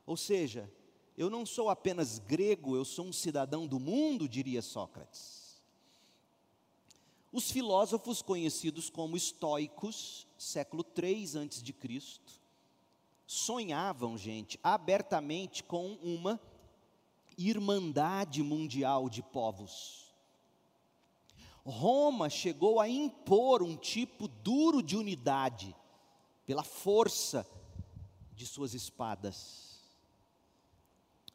Ou 0.06 0.18
seja, 0.18 0.70
eu 1.18 1.30
não 1.30 1.46
sou 1.46 1.70
apenas 1.70 2.20
grego, 2.20 2.76
eu 2.76 2.86
sou 2.86 3.06
um 3.06 3.14
cidadão 3.14 3.68
do 3.68 3.80
mundo, 3.80 4.28
diria 4.28 4.62
Sócrates. 4.62 5.62
Os 7.32 7.50
filósofos 7.52 8.22
conhecidos 8.22 8.90
como 8.90 9.18
estoicos, 9.18 10.28
século 10.38 10.84
3 10.84 11.36
antes 11.36 11.64
de 11.64 11.74
Cristo, 11.74 12.40
sonhavam, 13.26 14.18
gente, 14.18 14.60
abertamente 14.64 15.64
com 15.64 15.94
uma 16.04 16.40
irmandade 17.38 18.44
mundial 18.44 19.10
de 19.10 19.24
povos. 19.24 20.14
Roma 21.66 22.30
chegou 22.30 22.80
a 22.80 22.90
impor 22.90 23.64
um 23.64 23.76
tipo 23.76 24.28
duro 24.28 24.84
de 24.84 24.98
unidade 24.98 25.76
pela 26.46 26.64
força 26.64 27.48
de 28.36 28.46
suas 28.46 28.74
espadas. 28.74 29.73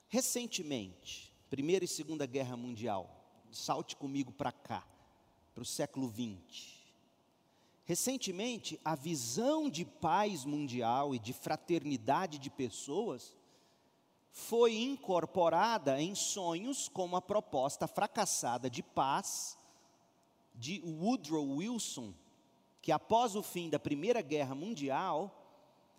Recentemente, 0.09 1.33
Primeira 1.50 1.85
e 1.85 1.88
Segunda 1.88 2.25
Guerra 2.25 2.57
Mundial, 2.57 3.15
salte 3.50 3.95
comigo 3.95 4.33
para 4.33 4.50
cá 4.50 4.87
para 5.55 5.62
o 5.62 5.67
século 5.67 6.09
XX. 6.09 6.79
Recentemente, 7.85 8.81
a 8.85 8.95
visão 8.95 9.69
de 9.69 9.85
paz 9.85 10.45
mundial 10.45 11.15
e 11.15 11.19
de 11.19 11.33
fraternidade 11.33 12.38
de 12.38 12.49
pessoas 12.49 13.35
foi 14.31 14.77
incorporada 14.77 16.00
em 16.00 16.15
sonhos 16.15 16.88
como 16.88 17.17
a 17.17 17.23
proposta 17.23 17.88
fracassada 17.88 18.71
de 18.71 18.83
paz 18.83 19.59
de 20.55 20.81
Woodrow 20.85 21.57
Wilson, 21.57 22.15
que 22.81 22.93
após 22.93 23.35
o 23.35 23.43
fim 23.43 23.69
da 23.69 23.79
Primeira 23.79 24.23
Guerra 24.23 24.55
Mundial 24.55 25.35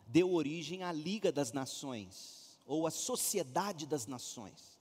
deu 0.08 0.34
origem 0.34 0.84
à 0.84 0.92
Liga 0.92 1.32
das 1.32 1.52
Nações, 1.52 2.39
ou 2.70 2.86
à 2.86 2.92
Sociedade 2.92 3.88
das 3.88 4.06
Nações. 4.06 4.78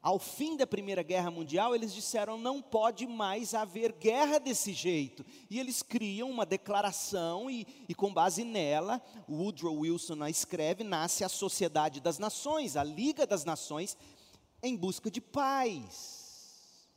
Ao 0.00 0.18
fim 0.18 0.56
da 0.56 0.66
Primeira 0.66 1.02
Guerra 1.02 1.30
Mundial, 1.30 1.74
eles 1.74 1.92
disseram: 1.92 2.38
não 2.38 2.62
pode 2.62 3.06
mais 3.06 3.52
haver 3.52 3.92
guerra 3.92 4.38
desse 4.38 4.72
jeito. 4.72 5.26
E 5.50 5.58
eles 5.58 5.82
criam 5.82 6.30
uma 6.30 6.46
declaração, 6.46 7.50
e, 7.50 7.66
e 7.86 7.94
com 7.94 8.14
base 8.14 8.42
nela, 8.44 9.02
Woodrow 9.28 9.80
Wilson 9.80 10.22
a 10.22 10.30
escreve: 10.30 10.84
nasce 10.84 11.22
a 11.24 11.28
Sociedade 11.28 12.00
das 12.00 12.18
Nações, 12.18 12.76
a 12.76 12.84
Liga 12.84 13.26
das 13.26 13.44
Nações, 13.44 13.98
em 14.62 14.74
busca 14.74 15.10
de 15.10 15.20
paz. 15.20 16.88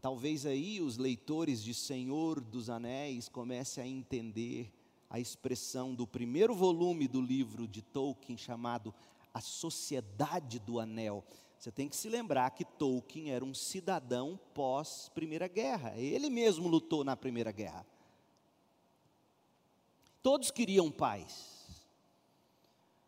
Talvez 0.00 0.46
aí 0.46 0.80
os 0.80 0.96
leitores 0.96 1.62
de 1.62 1.74
Senhor 1.74 2.40
dos 2.40 2.68
Anéis 2.68 3.28
comecem 3.28 3.84
a 3.84 3.86
entender 3.86 4.72
a 5.12 5.20
expressão 5.20 5.94
do 5.94 6.06
primeiro 6.06 6.54
volume 6.54 7.06
do 7.06 7.20
livro 7.20 7.68
de 7.68 7.82
Tolkien 7.82 8.38
chamado 8.38 8.94
A 9.34 9.42
Sociedade 9.42 10.58
do 10.58 10.80
Anel. 10.80 11.22
Você 11.58 11.70
tem 11.70 11.86
que 11.86 11.94
se 11.94 12.08
lembrar 12.08 12.50
que 12.52 12.64
Tolkien 12.64 13.30
era 13.30 13.44
um 13.44 13.52
cidadão 13.52 14.40
pós 14.54 15.10
Primeira 15.14 15.46
Guerra. 15.48 15.92
Ele 15.98 16.30
mesmo 16.30 16.66
lutou 16.66 17.04
na 17.04 17.14
Primeira 17.14 17.52
Guerra. 17.52 17.86
Todos 20.22 20.50
queriam 20.50 20.90
paz. 20.90 21.84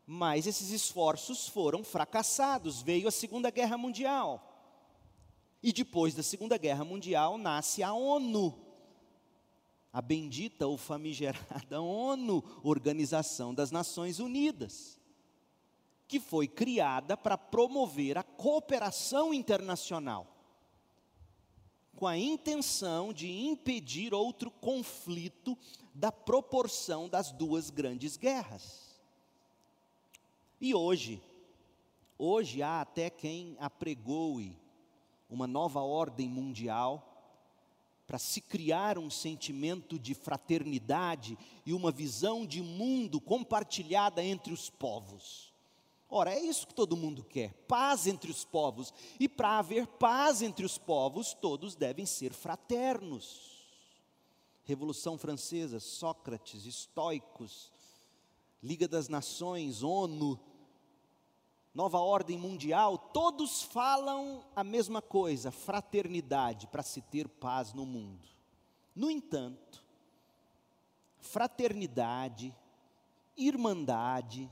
Mas 0.06 0.46
esses 0.46 0.72
esforços 0.72 1.48
foram 1.48 1.82
fracassados. 1.82 2.82
Veio 2.82 3.08
a 3.08 3.10
Segunda 3.10 3.48
Guerra 3.50 3.78
Mundial. 3.78 4.50
E 5.62 5.72
depois 5.72 6.14
da 6.14 6.22
Segunda 6.22 6.58
Guerra 6.58 6.84
Mundial 6.84 7.38
nasce 7.38 7.82
a 7.82 7.94
ONU, 7.94 8.63
a 9.94 10.02
bendita 10.02 10.66
ou 10.66 10.76
famigerada 10.76 11.80
ONU, 11.80 12.42
Organização 12.64 13.54
das 13.54 13.70
Nações 13.70 14.18
Unidas, 14.18 15.00
que 16.08 16.18
foi 16.18 16.48
criada 16.48 17.16
para 17.16 17.38
promover 17.38 18.18
a 18.18 18.24
cooperação 18.24 19.32
internacional, 19.32 20.26
com 21.94 22.08
a 22.08 22.18
intenção 22.18 23.12
de 23.12 23.30
impedir 23.30 24.12
outro 24.12 24.50
conflito 24.50 25.56
da 25.94 26.10
proporção 26.10 27.08
das 27.08 27.30
duas 27.30 27.70
grandes 27.70 28.16
guerras. 28.16 29.00
E 30.60 30.74
hoje, 30.74 31.22
hoje 32.18 32.62
há 32.62 32.80
até 32.80 33.08
quem 33.08 33.56
apregoe 33.60 34.58
uma 35.30 35.46
nova 35.46 35.82
ordem 35.82 36.28
mundial, 36.28 37.13
para 38.06 38.18
se 38.18 38.40
criar 38.40 38.98
um 38.98 39.08
sentimento 39.08 39.98
de 39.98 40.14
fraternidade 40.14 41.38
e 41.64 41.72
uma 41.72 41.90
visão 41.90 42.46
de 42.46 42.62
mundo 42.62 43.20
compartilhada 43.20 44.22
entre 44.22 44.52
os 44.52 44.68
povos. 44.68 45.52
Ora, 46.08 46.32
é 46.32 46.40
isso 46.40 46.66
que 46.66 46.74
todo 46.74 46.96
mundo 46.96 47.24
quer: 47.24 47.52
paz 47.66 48.06
entre 48.06 48.30
os 48.30 48.44
povos. 48.44 48.92
E 49.18 49.28
para 49.28 49.58
haver 49.58 49.86
paz 49.86 50.42
entre 50.42 50.64
os 50.64 50.78
povos, 50.78 51.34
todos 51.34 51.74
devem 51.74 52.06
ser 52.06 52.32
fraternos. 52.32 53.54
Revolução 54.64 55.18
Francesa, 55.18 55.80
Sócrates, 55.80 56.66
estoicos, 56.66 57.70
Liga 58.62 58.88
das 58.88 59.08
Nações, 59.08 59.82
ONU, 59.82 60.40
nova 61.74 61.98
ordem 61.98 62.38
mundial, 62.38 62.96
todos 62.96 63.62
falam 63.62 64.44
a 64.54 64.62
mesma 64.62 65.02
coisa, 65.02 65.50
fraternidade, 65.50 66.68
para 66.68 66.82
se 66.82 67.02
ter 67.02 67.28
paz 67.28 67.72
no 67.72 67.84
mundo. 67.84 68.28
No 68.94 69.10
entanto, 69.10 69.84
fraternidade, 71.18 72.54
irmandade, 73.36 74.48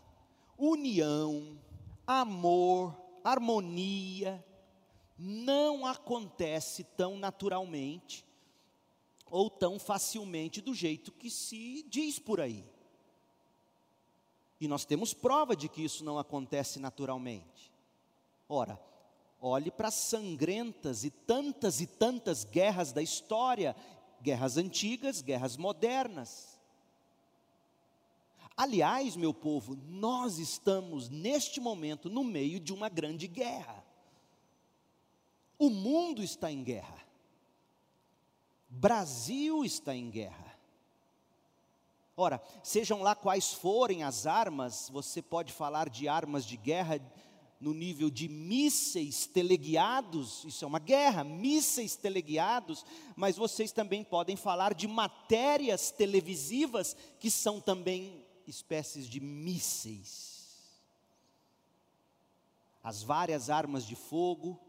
união, 0.59 1.57
amor, 2.05 3.01
harmonia, 3.23 4.45
não 5.17 5.87
acontece 5.87 6.83
tão 6.83 7.17
naturalmente 7.17 8.27
ou 9.27 9.49
tão 9.49 9.79
facilmente 9.79 10.61
do 10.61 10.75
jeito 10.75 11.13
que 11.13 11.31
se 11.31 11.85
diz 11.89 12.19
por 12.19 12.41
aí. 12.41 12.72
E 14.63 14.69
nós 14.69 14.85
temos 14.85 15.13
prova 15.13 15.57
de 15.57 15.69
que 15.69 15.83
isso 15.83 16.05
não 16.05 16.21
acontece 16.21 16.79
naturalmente. 16.79 17.73
Ora, 18.49 18.81
olhe 19.41 19.73
para 19.73 19.89
as 19.89 19.95
sangrentas 19.95 21.03
e 21.03 21.11
tantas 21.11 21.81
e 21.81 21.87
tantas 21.89 22.45
guerras 22.45 22.93
da 22.93 23.03
história, 23.03 23.75
guerras 24.23 24.57
antigas, 24.57 25.21
guerras 25.21 25.57
modernas. 25.57 26.61
Aliás, 28.57 29.17
meu 29.17 29.35
povo, 29.35 29.77
nós 29.89 30.39
estamos 30.39 31.09
neste 31.09 31.61
momento 31.61 32.09
no 32.09 32.23
meio 32.23 32.61
de 32.61 32.73
uma 32.73 32.89
grande 32.89 33.27
guerra. 33.27 33.85
O 35.59 35.71
mundo 35.71 36.23
está 36.23 36.53
em 36.53 36.63
guerra. 36.63 37.05
Brasil 38.69 39.65
está 39.65 39.93
em 39.93 40.09
guerra. 40.09 40.52
Ora, 42.23 42.41
sejam 42.63 43.03
lá 43.03 43.17
quais 43.17 43.53
forem 43.53 44.05
as 44.05 44.29
armas, 44.29 44.89
você 44.93 45.21
pode 45.21 45.53
falar 45.53 45.89
de 45.89 46.07
armas 46.07 46.45
de 46.45 46.57
guerra 46.57 47.01
no 47.61 47.75
nível 47.75 48.09
de 48.09 48.29
mísseis 48.29 49.27
teleguiados, 49.27 50.45
isso 50.45 50.65
é 50.65 50.69
uma 50.69 50.79
guerra, 50.79 51.25
mísseis 51.25 51.97
teleguiados, 51.97 52.87
mas 53.17 53.37
vocês 53.37 53.73
também 53.73 54.05
podem 54.05 54.37
falar 54.37 54.73
de 54.73 54.87
matérias 54.87 55.91
televisivas 55.91 56.97
que 57.19 57.29
são 57.29 57.61
também 57.61 58.25
espécies 58.47 59.09
de 59.09 59.19
mísseis. 59.19 60.71
As 62.85 63.03
várias 63.03 63.51
armas 63.51 63.85
de 63.85 63.97
fogo, 63.97 64.61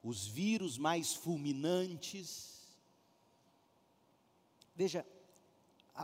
os 0.00 0.28
vírus 0.28 0.78
mais 0.78 1.12
fulminantes. 1.12 2.60
Veja, 4.76 5.04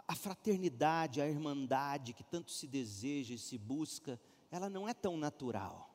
a, 0.09 0.15
fraternidade, 0.15 1.21
a 1.21 1.29
irmandade 1.29 2.13
que 2.13 2.25
tanto 2.25 2.51
se 2.51 2.67
deseja 2.67 3.35
e 3.35 3.39
se 3.39 3.59
busca, 3.59 4.19
ela 4.51 4.71
não 4.71 4.89
é 4.89 4.95
tão 4.95 5.17
natural. 5.17 5.91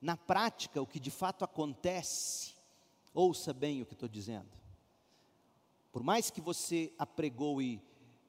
Na 0.00 0.16
prática, 0.16 0.80
o 0.80 0.86
que 0.86 1.00
de 1.00 1.10
fato 1.10 1.44
acontece, 1.44 2.54
ouça 3.12 3.52
bem 3.52 3.82
o 3.82 3.86
que 3.86 3.94
estou 3.94 4.08
dizendo. 4.08 4.48
Por 5.90 6.02
mais 6.02 6.30
que 6.30 6.40
você 6.40 6.92
apregoe 6.98 7.82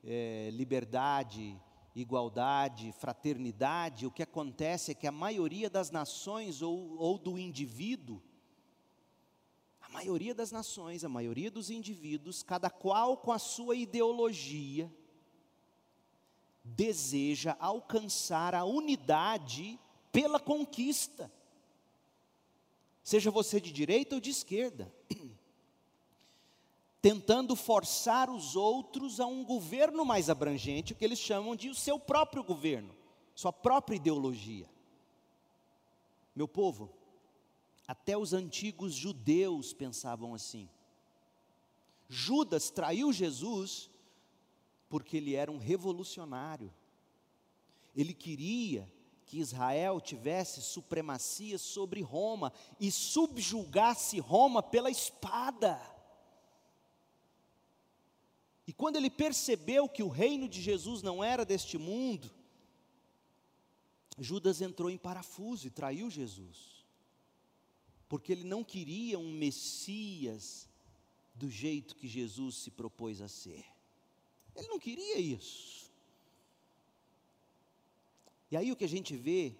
é, 0.04 0.49
liberdade, 0.52 1.60
igualdade, 1.95 2.91
fraternidade, 2.93 4.08
o 4.08 4.12
que 4.12 4.23
acontece 4.23 4.91
é 4.91 4.95
que 4.95 5.06
a 5.06 5.12
maioria 5.12 5.69
das 5.69 5.91
nações 5.91 6.62
ou, 6.62 6.97
ou 6.97 7.17
do 7.17 7.38
indivíduo 7.38 8.21
maioria 10.00 10.34
das 10.34 10.50
nações, 10.50 11.04
a 11.04 11.10
maioria 11.10 11.52
dos 11.52 11.70
indivíduos, 11.70 12.42
cada 12.42 12.70
qual 12.70 13.18
com 13.18 13.34
a 13.34 13.38
sua 13.38 13.76
ideologia, 13.76 14.90
deseja 16.64 17.58
alcançar 17.60 18.56
a 18.56 18.64
unidade 18.64 19.78
pela 20.10 20.40
conquista. 20.40 21.30
Seja 23.04 23.30
você 23.30 23.60
de 23.60 23.74
direita 23.74 24.16
ou 24.16 24.22
de 24.22 24.30
esquerda, 24.30 24.90
tentando 27.02 27.54
forçar 27.54 28.30
os 28.30 28.56
outros 28.56 29.20
a 29.20 29.26
um 29.26 29.44
governo 29.44 30.06
mais 30.06 30.30
abrangente, 30.30 30.94
o 30.94 30.96
que 30.96 31.04
eles 31.04 31.20
chamam 31.20 31.58
de 31.58 31.68
o 31.68 31.76
seu 31.76 32.00
próprio 32.00 32.42
governo, 32.42 32.96
sua 33.36 33.52
própria 33.52 33.98
ideologia. 33.98 34.70
Meu 36.34 36.48
povo, 36.48 36.90
até 37.89 38.15
os 38.15 38.34
antigos 38.34 38.93
judeus 38.93 39.73
pensavam 39.73 40.36
assim. 40.36 40.69
Judas 42.08 42.69
traiu 42.69 43.12
Jesus 43.12 43.89
porque 44.88 45.17
ele 45.17 45.34
era 45.34 45.52
um 45.52 45.58
revolucionário. 45.58 46.71
Ele 47.95 48.13
queria 48.13 48.88
que 49.25 49.39
Israel 49.39 49.99
tivesse 49.99 50.62
supremacia 50.62 51.58
sobre 51.58 52.04
Roma 52.04 52.54
e 52.80 52.91
subjugasse 52.91 54.19
Roma 54.19 54.62
pela 54.62 54.91
espada. 54.91 55.82
E 58.67 58.71
quando 58.71 58.97
ele 58.97 59.10
percebeu 59.10 59.89
que 59.89 60.04
o 60.04 60.10
reino 60.10 60.47
de 60.47 60.62
Jesus 60.62 61.02
não 61.02 61.23
era 61.23 61.43
deste 61.43 61.75
mundo, 61.75 62.30
Judas 64.15 64.62
entrou 64.62 64.91
em 64.91 64.97
parafuso 64.97 65.65
e 65.65 65.71
traiu 65.71 66.08
Jesus 66.08 66.79
porque 68.10 68.32
ele 68.32 68.43
não 68.43 68.63
queria 68.63 69.19
um 69.19 69.32
Messias 69.32 70.67
do 71.36 71.50
jeito 71.50 71.95
que 71.95 72.08
Jesus 72.08 72.56
se 72.56 72.72
propôs 72.72 73.22
a 73.22 73.28
ser. 73.28 73.63
Ele 74.56 74.67
não 74.67 74.80
queria 74.80 75.19
isso. 75.19 75.89
E 78.52 78.58
aí 78.58 78.72
o 78.72 78.76
que 78.76 78.84
a 78.84 78.89
gente 78.89 79.15
vê 79.15 79.56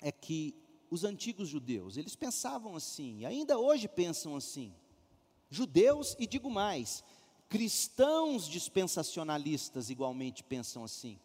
é 0.00 0.12
que 0.12 0.54
os 0.90 1.02
antigos 1.02 1.48
judeus, 1.48 1.96
eles 1.96 2.14
pensavam 2.14 2.76
assim, 2.76 3.24
ainda 3.24 3.58
hoje 3.58 3.88
pensam 3.88 4.36
assim. 4.36 4.72
Judeus 5.50 6.14
e 6.18 6.26
digo 6.26 6.50
mais, 6.50 7.02
cristãos 7.48 8.46
dispensacionalistas 8.46 9.88
igualmente 9.88 10.44
pensam 10.44 10.84
assim. 10.84 11.18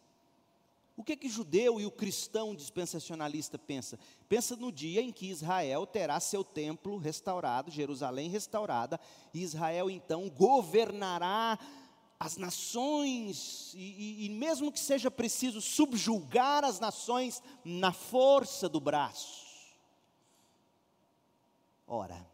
O 1.00 1.02
que 1.02 1.16
que 1.16 1.28
o 1.28 1.30
judeu 1.30 1.80
e 1.80 1.86
o 1.86 1.90
cristão 1.90 2.54
dispensacionalista 2.54 3.58
pensa? 3.58 3.98
Pensa 4.28 4.54
no 4.54 4.70
dia 4.70 5.00
em 5.00 5.10
que 5.10 5.30
Israel 5.30 5.86
terá 5.86 6.20
seu 6.20 6.44
templo 6.44 6.98
restaurado, 6.98 7.70
Jerusalém 7.70 8.28
restaurada, 8.28 9.00
e 9.32 9.40
Israel 9.40 9.88
então 9.88 10.28
governará 10.28 11.58
as 12.18 12.36
nações, 12.36 13.72
e, 13.72 13.78
e, 13.78 14.26
e, 14.26 14.28
mesmo 14.28 14.70
que 14.70 14.78
seja 14.78 15.10
preciso 15.10 15.62
subjugar 15.62 16.64
as 16.64 16.78
nações 16.78 17.42
na 17.64 17.94
força 17.94 18.68
do 18.68 18.78
braço. 18.78 19.46
Ora, 21.86 22.28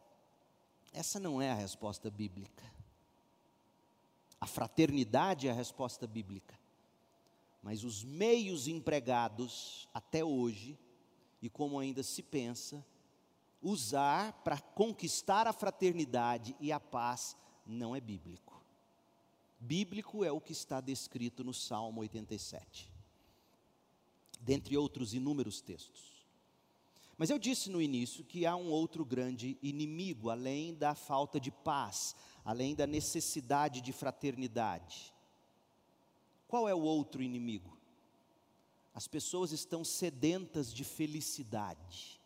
essa 0.92 1.20
não 1.20 1.40
é 1.40 1.52
a 1.52 1.54
resposta 1.54 2.10
bíblica. 2.10 2.64
A 4.40 4.46
fraternidade 4.48 5.46
é 5.46 5.52
a 5.52 5.54
resposta 5.54 6.04
bíblica. 6.04 6.65
Mas 7.66 7.82
os 7.82 8.04
meios 8.04 8.68
empregados 8.68 9.88
até 9.92 10.24
hoje, 10.24 10.78
e 11.42 11.50
como 11.50 11.80
ainda 11.80 12.00
se 12.00 12.22
pensa, 12.22 12.86
usar 13.60 14.32
para 14.44 14.60
conquistar 14.60 15.48
a 15.48 15.52
fraternidade 15.52 16.54
e 16.60 16.70
a 16.70 16.78
paz 16.78 17.36
não 17.66 17.96
é 17.96 18.00
bíblico. 18.00 18.64
Bíblico 19.58 20.22
é 20.24 20.30
o 20.30 20.40
que 20.40 20.52
está 20.52 20.80
descrito 20.80 21.42
no 21.42 21.52
Salmo 21.52 22.02
87, 22.02 22.88
dentre 24.40 24.76
outros 24.76 25.12
inúmeros 25.12 25.60
textos. 25.60 26.24
Mas 27.18 27.30
eu 27.30 27.38
disse 27.38 27.68
no 27.68 27.82
início 27.82 28.22
que 28.22 28.46
há 28.46 28.54
um 28.54 28.70
outro 28.70 29.04
grande 29.04 29.58
inimigo, 29.60 30.30
além 30.30 30.72
da 30.72 30.94
falta 30.94 31.40
de 31.40 31.50
paz, 31.50 32.14
além 32.44 32.76
da 32.76 32.86
necessidade 32.86 33.80
de 33.80 33.92
fraternidade. 33.92 35.15
Qual 36.48 36.68
é 36.68 36.74
o 36.74 36.80
outro 36.80 37.22
inimigo? 37.22 37.76
As 38.94 39.06
pessoas 39.06 39.52
estão 39.52 39.84
sedentas 39.84 40.72
de 40.72 40.84
felicidade. 40.84 42.20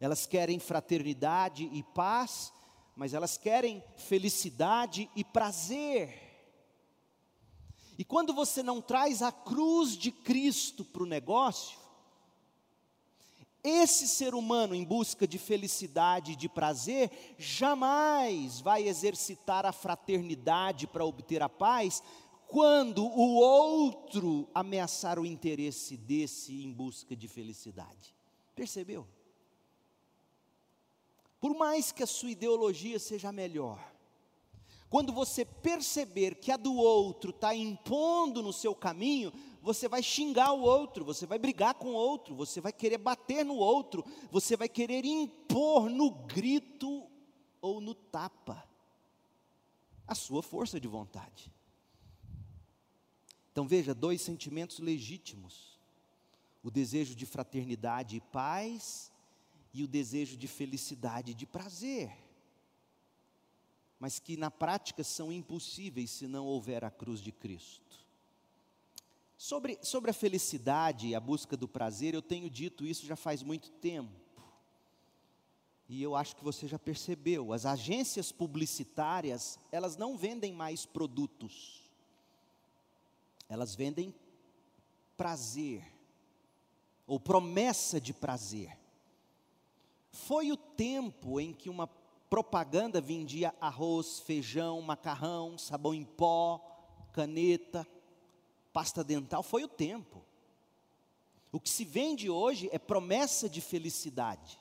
Elas 0.00 0.26
querem 0.26 0.58
fraternidade 0.58 1.64
e 1.72 1.82
paz, 1.82 2.52
mas 2.96 3.14
elas 3.14 3.36
querem 3.36 3.82
felicidade 3.96 5.10
e 5.14 5.24
prazer. 5.24 6.28
E 7.98 8.04
quando 8.04 8.32
você 8.32 8.62
não 8.62 8.80
traz 8.80 9.22
a 9.22 9.32
cruz 9.32 9.96
de 9.96 10.12
Cristo 10.12 10.84
para 10.84 11.02
o 11.02 11.06
negócio, 11.06 11.76
esse 13.62 14.06
ser 14.06 14.34
humano 14.34 14.72
em 14.72 14.84
busca 14.84 15.26
de 15.26 15.36
felicidade 15.36 16.32
e 16.32 16.36
de 16.36 16.48
prazer 16.48 17.34
jamais 17.36 18.60
vai 18.60 18.86
exercitar 18.86 19.66
a 19.66 19.72
fraternidade 19.72 20.86
para 20.86 21.04
obter 21.04 21.42
a 21.42 21.48
paz, 21.48 22.02
quando 22.48 23.04
o 23.04 23.34
outro 23.34 24.48
ameaçar 24.54 25.18
o 25.18 25.26
interesse 25.26 25.98
desse 25.98 26.64
em 26.64 26.72
busca 26.72 27.14
de 27.14 27.28
felicidade. 27.28 28.16
Percebeu? 28.56 29.06
Por 31.38 31.54
mais 31.54 31.92
que 31.92 32.02
a 32.02 32.06
sua 32.06 32.30
ideologia 32.30 32.98
seja 32.98 33.30
melhor, 33.30 33.78
quando 34.88 35.12
você 35.12 35.44
perceber 35.44 36.36
que 36.36 36.50
a 36.50 36.56
do 36.56 36.74
outro 36.74 37.30
está 37.30 37.54
impondo 37.54 38.42
no 38.42 38.52
seu 38.52 38.74
caminho, 38.74 39.30
você 39.60 39.86
vai 39.86 40.02
xingar 40.02 40.52
o 40.52 40.62
outro, 40.62 41.04
você 41.04 41.26
vai 41.26 41.38
brigar 41.38 41.74
com 41.74 41.88
o 41.88 41.96
outro, 41.96 42.34
você 42.34 42.62
vai 42.62 42.72
querer 42.72 42.96
bater 42.96 43.44
no 43.44 43.56
outro, 43.56 44.02
você 44.30 44.56
vai 44.56 44.70
querer 44.70 45.04
impor 45.04 45.90
no 45.90 46.10
grito 46.10 47.06
ou 47.60 47.78
no 47.78 47.94
tapa 47.94 48.66
a 50.06 50.14
sua 50.14 50.42
força 50.42 50.80
de 50.80 50.88
vontade. 50.88 51.52
Então 53.58 53.66
veja, 53.66 53.92
dois 53.92 54.22
sentimentos 54.22 54.78
legítimos: 54.78 55.80
o 56.62 56.70
desejo 56.70 57.16
de 57.16 57.26
fraternidade 57.26 58.14
e 58.14 58.20
paz 58.20 59.10
e 59.74 59.82
o 59.82 59.88
desejo 59.88 60.36
de 60.36 60.46
felicidade 60.46 61.32
e 61.32 61.34
de 61.34 61.44
prazer, 61.44 62.16
mas 63.98 64.20
que 64.20 64.36
na 64.36 64.48
prática 64.48 65.02
são 65.02 65.32
impossíveis 65.32 66.08
se 66.08 66.28
não 66.28 66.46
houver 66.46 66.84
a 66.84 66.90
cruz 66.90 67.20
de 67.20 67.32
Cristo. 67.32 68.06
Sobre, 69.36 69.76
sobre 69.82 70.12
a 70.12 70.14
felicidade 70.14 71.08
e 71.08 71.16
a 71.16 71.20
busca 71.20 71.56
do 71.56 71.66
prazer, 71.66 72.14
eu 72.14 72.22
tenho 72.22 72.48
dito 72.48 72.86
isso 72.86 73.06
já 73.06 73.16
faz 73.16 73.42
muito 73.42 73.72
tempo. 73.72 74.14
E 75.88 76.00
eu 76.00 76.14
acho 76.14 76.36
que 76.36 76.44
você 76.44 76.68
já 76.68 76.78
percebeu, 76.78 77.52
as 77.52 77.66
agências 77.66 78.30
publicitárias, 78.30 79.58
elas 79.72 79.96
não 79.96 80.16
vendem 80.16 80.52
mais 80.52 80.86
produtos. 80.86 81.77
Elas 83.48 83.74
vendem 83.74 84.14
prazer 85.16 85.84
ou 87.06 87.18
promessa 87.18 88.00
de 88.00 88.12
prazer. 88.12 88.78
Foi 90.10 90.52
o 90.52 90.56
tempo 90.56 91.40
em 91.40 91.52
que 91.52 91.70
uma 91.70 91.86
propaganda 92.28 93.00
vendia 93.00 93.54
arroz, 93.60 94.20
feijão, 94.20 94.80
macarrão, 94.82 95.56
sabão 95.56 95.94
em 95.94 96.04
pó, 96.04 96.60
caneta, 97.12 97.86
pasta 98.72 99.02
dental. 99.02 99.42
Foi 99.42 99.64
o 99.64 99.68
tempo. 99.68 100.22
O 101.50 101.58
que 101.58 101.70
se 101.70 101.84
vende 101.84 102.28
hoje 102.28 102.68
é 102.72 102.78
promessa 102.78 103.48
de 103.48 103.60
felicidade. 103.60 104.60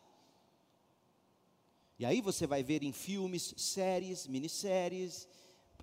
E 1.99 2.05
aí 2.05 2.21
você 2.21 2.47
vai 2.47 2.63
ver 2.63 2.83
em 2.83 2.93
filmes, 2.93 3.53
séries, 3.57 4.27
minisséries, 4.27 5.27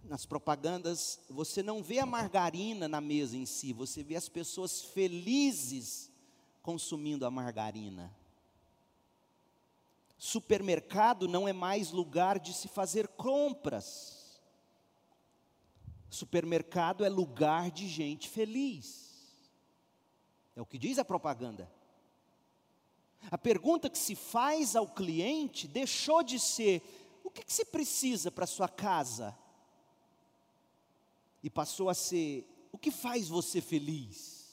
nas 0.03 0.27
propagandas, 0.27 1.21
você 1.31 1.63
não 1.63 1.83
vê 1.83 1.99
a 1.99 2.07
margarina 2.07 2.89
na 2.89 3.01
mesa 3.01 3.37
em 3.37 3.47
si, 3.47 3.73
você 3.73 4.03
vê 4.03 4.17
as 4.17 4.29
pessoas 4.29 4.83
felizes 4.83 6.11
consumindo 6.63 7.25
a 7.25 7.31
margarina. 7.31 8.15
Supermercado 10.19 11.29
não 11.29 11.47
é 11.47 11.53
mais 11.53 11.91
lugar 11.91 12.39
de 12.39 12.55
se 12.55 12.67
fazer 12.67 13.09
compras. 13.09 14.41
Supermercado 16.09 17.05
é 17.05 17.09
lugar 17.09 17.71
de 17.71 17.89
gente 17.89 18.29
feliz. 18.29 19.05
É 20.57 20.63
o 20.63 20.67
que 20.67 20.79
diz 20.79 20.99
a 20.99 21.05
propaganda. 21.05 21.71
A 23.31 23.39
pergunta 23.39 23.91
que 23.91 23.99
se 23.99 24.15
faz 24.15 24.77
ao 24.77 24.89
cliente 24.89 25.67
deixou 25.67 26.23
de 26.23 26.39
ser: 26.39 26.83
o 27.23 27.31
que, 27.31 27.45
que 27.45 27.53
você 27.53 27.65
precisa 27.65 28.31
para 28.31 28.47
sua 28.47 28.69
casa? 28.69 29.37
E 31.45 31.51
passou 31.51 31.91
a 31.91 31.95
ser: 31.95 32.49
o 32.73 32.79
que 32.79 32.91
faz 32.91 33.29
você 33.29 33.61
feliz? 33.61 34.51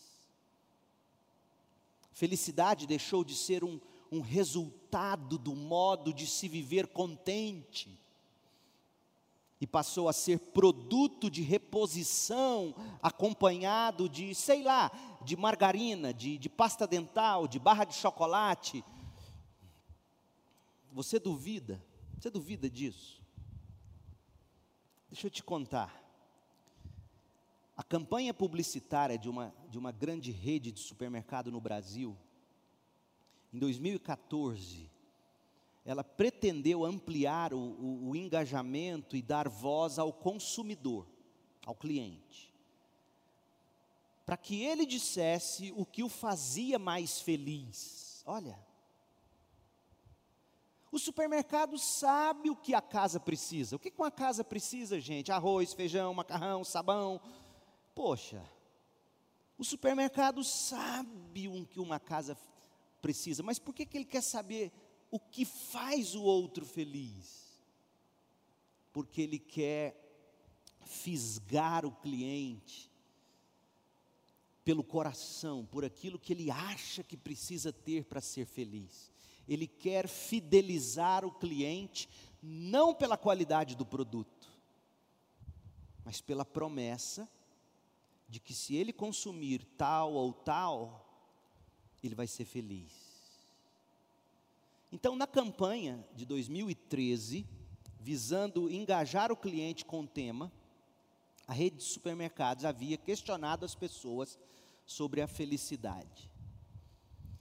Felicidade 2.11 2.85
deixou 2.85 3.23
de 3.23 3.33
ser 3.33 3.63
um, 3.63 3.79
um 4.11 4.19
resultado 4.19 5.37
do 5.37 5.55
modo 5.55 6.13
de 6.13 6.27
se 6.27 6.49
viver 6.49 6.87
contente, 6.87 7.97
e 9.61 9.65
passou 9.65 10.09
a 10.09 10.13
ser 10.13 10.37
produto 10.37 11.31
de 11.31 11.41
reposição, 11.41 12.75
acompanhado 13.01 14.09
de, 14.09 14.35
sei 14.35 14.61
lá, 14.61 14.91
de 15.23 15.37
margarina, 15.37 16.13
de, 16.13 16.37
de 16.37 16.49
pasta 16.49 16.85
dental, 16.85 17.47
de 17.47 17.57
barra 17.57 17.85
de 17.85 17.95
chocolate. 17.95 18.83
Você 20.91 21.17
duvida? 21.19 21.81
Você 22.19 22.29
duvida 22.29 22.69
disso? 22.69 23.21
Deixa 25.09 25.27
eu 25.27 25.31
te 25.31 25.41
contar. 25.41 26.00
A 27.81 27.83
campanha 27.83 28.31
publicitária 28.31 29.17
de 29.17 29.27
uma, 29.27 29.51
de 29.67 29.75
uma 29.75 29.91
grande 29.91 30.29
rede 30.29 30.71
de 30.71 30.79
supermercado 30.79 31.51
no 31.51 31.59
Brasil 31.59 32.15
em 33.51 33.57
2014, 33.57 34.87
ela 35.83 36.03
pretendeu 36.03 36.85
ampliar 36.85 37.55
o, 37.55 37.57
o, 37.57 38.09
o 38.09 38.15
engajamento 38.15 39.15
e 39.15 39.21
dar 39.23 39.49
voz 39.49 39.97
ao 39.97 40.13
consumidor, 40.13 41.07
ao 41.65 41.73
cliente, 41.73 42.53
para 44.27 44.37
que 44.37 44.63
ele 44.63 44.85
dissesse 44.85 45.73
o 45.75 45.83
que 45.83 46.03
o 46.03 46.07
fazia 46.07 46.77
mais 46.77 47.19
feliz. 47.19 48.21
Olha, 48.27 48.59
o 50.91 50.99
supermercado 50.99 51.79
sabe 51.79 52.51
o 52.51 52.55
que 52.55 52.75
a 52.75 52.81
casa 52.81 53.19
precisa. 53.19 53.75
O 53.75 53.79
que 53.79 53.91
uma 53.97 54.11
casa 54.11 54.43
precisa, 54.43 54.99
gente? 54.99 55.31
Arroz, 55.31 55.73
feijão, 55.73 56.13
macarrão, 56.13 56.63
sabão. 56.63 57.19
Poxa, 57.93 58.43
o 59.57 59.63
supermercado 59.63 60.43
sabe 60.43 61.47
o 61.47 61.65
que 61.65 61.79
uma 61.79 61.99
casa 61.99 62.37
precisa, 63.01 63.43
mas 63.43 63.59
por 63.59 63.73
que, 63.73 63.85
que 63.85 63.97
ele 63.97 64.05
quer 64.05 64.23
saber 64.23 64.71
o 65.09 65.19
que 65.19 65.45
faz 65.45 66.15
o 66.15 66.23
outro 66.23 66.65
feliz? 66.65 67.61
Porque 68.93 69.21
ele 69.21 69.39
quer 69.39 69.97
fisgar 70.85 71.85
o 71.85 71.91
cliente, 71.91 72.91
pelo 74.63 74.83
coração, 74.83 75.65
por 75.65 75.83
aquilo 75.83 76.19
que 76.19 76.33
ele 76.33 76.51
acha 76.51 77.03
que 77.03 77.17
precisa 77.17 77.73
ter 77.73 78.05
para 78.05 78.21
ser 78.21 78.45
feliz. 78.45 79.11
Ele 79.47 79.67
quer 79.67 80.07
fidelizar 80.07 81.25
o 81.25 81.31
cliente 81.31 82.07
não 82.41 82.93
pela 82.93 83.17
qualidade 83.17 83.75
do 83.75 83.85
produto, 83.85 84.49
mas 86.03 86.21
pela 86.21 86.45
promessa 86.45 87.29
de 88.31 88.39
que 88.39 88.53
se 88.53 88.77
ele 88.77 88.93
consumir 88.93 89.61
tal 89.77 90.13
ou 90.13 90.31
tal, 90.31 91.05
ele 92.01 92.15
vai 92.15 92.25
ser 92.25 92.45
feliz. 92.45 92.93
Então, 94.89 95.17
na 95.17 95.27
campanha 95.27 96.07
de 96.15 96.25
2013, 96.25 97.45
visando 97.99 98.71
engajar 98.71 99.33
o 99.33 99.35
cliente 99.35 99.83
com 99.83 99.99
o 99.99 100.07
tema, 100.07 100.49
a 101.45 101.51
rede 101.51 101.75
de 101.77 101.83
supermercados 101.83 102.63
havia 102.63 102.95
questionado 102.95 103.65
as 103.65 103.75
pessoas 103.75 104.39
sobre 104.85 105.21
a 105.21 105.27
felicidade. 105.27 106.31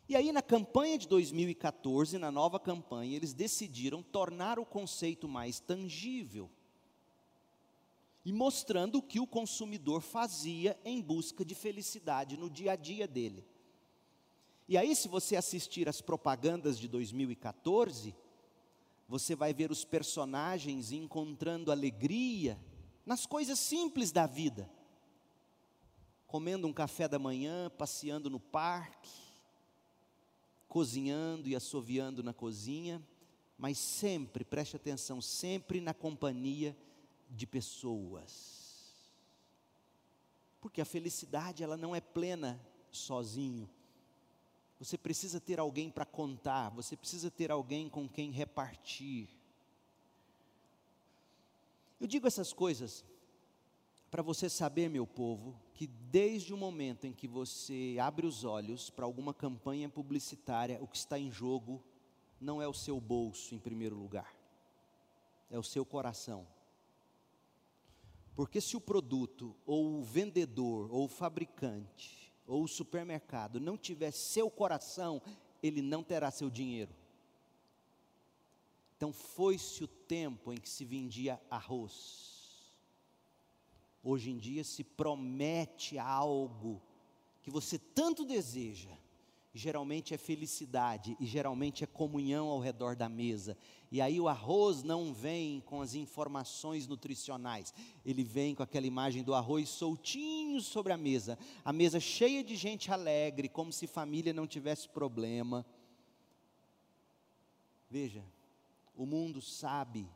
E 0.08 0.16
aí, 0.16 0.32
na 0.32 0.42
campanha 0.42 0.98
de 0.98 1.06
2014, 1.06 2.18
na 2.18 2.32
nova 2.32 2.58
campanha, 2.58 3.16
eles 3.16 3.32
decidiram 3.32 4.02
tornar 4.02 4.58
o 4.58 4.66
conceito 4.66 5.28
mais 5.28 5.60
tangível 5.60 6.50
e 8.24 8.32
mostrando 8.32 8.98
o 8.98 9.02
que 9.02 9.18
o 9.18 9.26
consumidor 9.26 10.02
fazia 10.02 10.78
em 10.84 11.00
busca 11.00 11.44
de 11.44 11.54
felicidade 11.54 12.36
no 12.36 12.50
dia 12.50 12.72
a 12.72 12.76
dia 12.76 13.06
dele. 13.06 13.44
E 14.68 14.76
aí, 14.76 14.94
se 14.94 15.08
você 15.08 15.36
assistir 15.36 15.88
as 15.88 16.00
propagandas 16.00 16.78
de 16.78 16.86
2014, 16.86 18.14
você 19.08 19.34
vai 19.34 19.52
ver 19.52 19.70
os 19.70 19.84
personagens 19.84 20.92
encontrando 20.92 21.72
alegria 21.72 22.56
nas 23.04 23.26
coisas 23.26 23.58
simples 23.58 24.12
da 24.12 24.26
vida. 24.26 24.70
Comendo 26.26 26.68
um 26.68 26.72
café 26.72 27.08
da 27.08 27.18
manhã, 27.18 27.68
passeando 27.70 28.30
no 28.30 28.38
parque, 28.38 29.10
cozinhando 30.68 31.48
e 31.48 31.56
assoviando 31.56 32.22
na 32.22 32.32
cozinha, 32.32 33.02
mas 33.58 33.76
sempre, 33.76 34.44
preste 34.44 34.76
atenção, 34.76 35.20
sempre 35.20 35.80
na 35.80 35.92
companhia 35.92 36.70
de 36.70 36.89
pessoas. 37.46 38.94
Porque 40.60 40.80
a 40.80 40.84
felicidade 40.84 41.62
ela 41.62 41.76
não 41.76 41.94
é 41.94 42.00
plena 42.00 42.60
sozinho. 42.90 43.68
Você 44.78 44.96
precisa 44.96 45.40
ter 45.40 45.60
alguém 45.60 45.90
para 45.90 46.04
contar, 46.04 46.70
você 46.70 46.96
precisa 46.96 47.30
ter 47.30 47.50
alguém 47.50 47.88
com 47.88 48.08
quem 48.08 48.30
repartir. 48.30 49.28
Eu 52.00 52.06
digo 52.06 52.26
essas 52.26 52.52
coisas 52.52 53.04
para 54.10 54.22
você 54.22 54.48
saber, 54.48 54.88
meu 54.88 55.06
povo, 55.06 55.54
que 55.74 55.86
desde 55.86 56.52
o 56.52 56.56
momento 56.56 57.06
em 57.06 57.12
que 57.12 57.28
você 57.28 57.96
abre 58.00 58.26
os 58.26 58.42
olhos 58.42 58.90
para 58.90 59.04
alguma 59.04 59.32
campanha 59.32 59.88
publicitária, 59.88 60.82
o 60.82 60.88
que 60.88 60.96
está 60.96 61.18
em 61.18 61.30
jogo 61.30 61.82
não 62.40 62.60
é 62.60 62.66
o 62.66 62.74
seu 62.74 63.00
bolso 63.00 63.54
em 63.54 63.58
primeiro 63.58 63.94
lugar, 63.94 64.34
é 65.50 65.58
o 65.58 65.62
seu 65.62 65.84
coração. 65.84 66.46
Porque 68.40 68.58
se 68.58 68.74
o 68.74 68.80
produto, 68.80 69.54
ou 69.66 69.98
o 69.98 70.02
vendedor, 70.02 70.90
ou 70.90 71.04
o 71.04 71.08
fabricante, 71.08 72.32
ou 72.46 72.64
o 72.64 72.66
supermercado 72.66 73.60
não 73.60 73.76
tiver 73.76 74.12
seu 74.12 74.50
coração, 74.50 75.20
ele 75.62 75.82
não 75.82 76.02
terá 76.02 76.30
seu 76.30 76.48
dinheiro. 76.48 76.90
Então 78.96 79.12
foi-se 79.12 79.84
o 79.84 79.86
tempo 79.86 80.54
em 80.54 80.56
que 80.56 80.70
se 80.70 80.86
vendia 80.86 81.38
arroz. 81.50 82.72
Hoje 84.02 84.30
em 84.30 84.38
dia 84.38 84.64
se 84.64 84.82
promete 84.84 85.98
algo 85.98 86.80
que 87.42 87.50
você 87.50 87.78
tanto 87.78 88.24
deseja, 88.24 88.96
geralmente 89.52 90.14
é 90.14 90.18
felicidade 90.18 91.16
e 91.18 91.26
geralmente 91.26 91.82
é 91.82 91.86
comunhão 91.86 92.48
ao 92.48 92.60
redor 92.60 92.94
da 92.94 93.08
mesa. 93.08 93.56
E 93.90 94.00
aí 94.00 94.20
o 94.20 94.28
arroz 94.28 94.82
não 94.82 95.12
vem 95.12 95.60
com 95.60 95.80
as 95.82 95.94
informações 95.94 96.86
nutricionais, 96.86 97.74
ele 98.04 98.22
vem 98.22 98.54
com 98.54 98.62
aquela 98.62 98.86
imagem 98.86 99.24
do 99.24 99.34
arroz 99.34 99.68
soltinho 99.68 100.60
sobre 100.60 100.92
a 100.92 100.96
mesa, 100.96 101.38
a 101.64 101.72
mesa 101.72 101.98
cheia 101.98 102.44
de 102.44 102.54
gente 102.54 102.92
alegre, 102.92 103.48
como 103.48 103.72
se 103.72 103.86
família 103.86 104.32
não 104.32 104.46
tivesse 104.46 104.88
problema. 104.88 105.66
Veja, 107.90 108.24
o 108.94 109.04
mundo 109.04 109.42
sabe 109.42 110.08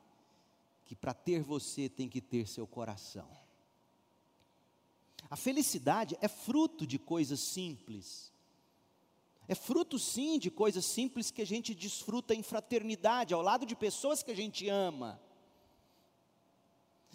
que 0.84 0.94
para 0.94 1.12
ter 1.12 1.42
você 1.42 1.88
tem 1.88 2.08
que 2.08 2.20
ter 2.20 2.46
seu 2.46 2.66
coração. 2.68 3.28
A 5.28 5.36
felicidade 5.36 6.16
é 6.20 6.28
fruto 6.28 6.86
de 6.86 6.98
coisas 6.98 7.40
simples 7.40 8.33
é 9.46 9.54
fruto, 9.54 9.98
sim, 9.98 10.38
de 10.38 10.50
coisas 10.50 10.84
simples 10.84 11.30
que 11.30 11.42
a 11.42 11.46
gente 11.46 11.74
desfruta 11.74 12.34
em 12.34 12.42
fraternidade, 12.42 13.34
ao 13.34 13.42
lado 13.42 13.66
de 13.66 13.76
pessoas 13.76 14.22
que 14.22 14.30
a 14.30 14.36
gente 14.36 14.68
ama. 14.68 15.20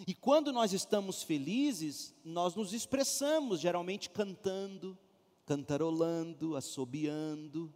E 0.07 0.13
quando 0.13 0.53
nós 0.53 0.71
estamos 0.71 1.23
felizes, 1.23 2.13
nós 2.23 2.55
nos 2.55 2.71
expressamos, 2.71 3.59
geralmente 3.59 4.09
cantando, 4.09 4.97
cantarolando, 5.45 6.55
assobiando. 6.55 7.73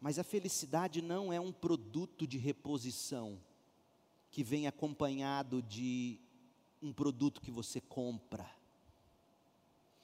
Mas 0.00 0.18
a 0.18 0.24
felicidade 0.24 1.02
não 1.02 1.32
é 1.32 1.40
um 1.40 1.52
produto 1.52 2.26
de 2.26 2.38
reposição 2.38 3.38
que 4.30 4.44
vem 4.44 4.66
acompanhado 4.66 5.60
de 5.60 6.20
um 6.80 6.92
produto 6.92 7.40
que 7.40 7.50
você 7.50 7.80
compra 7.80 8.59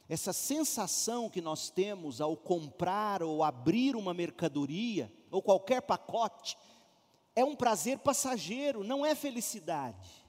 essa 0.09 0.33
sensação 0.33 1.29
que 1.29 1.41
nós 1.41 1.69
temos 1.69 2.21
ao 2.21 2.37
comprar 2.37 3.23
ou 3.23 3.43
abrir 3.43 3.97
uma 3.97 4.15
mercadoria, 4.15 5.13
ou 5.31 5.43
qualquer 5.43 5.83
pacote, 5.83 6.57
é 7.35 7.45
um 7.45 7.57
prazer 7.57 7.99
passageiro, 7.99 8.85
não 8.85 9.05
é 9.05 9.15
felicidade. 9.15 10.25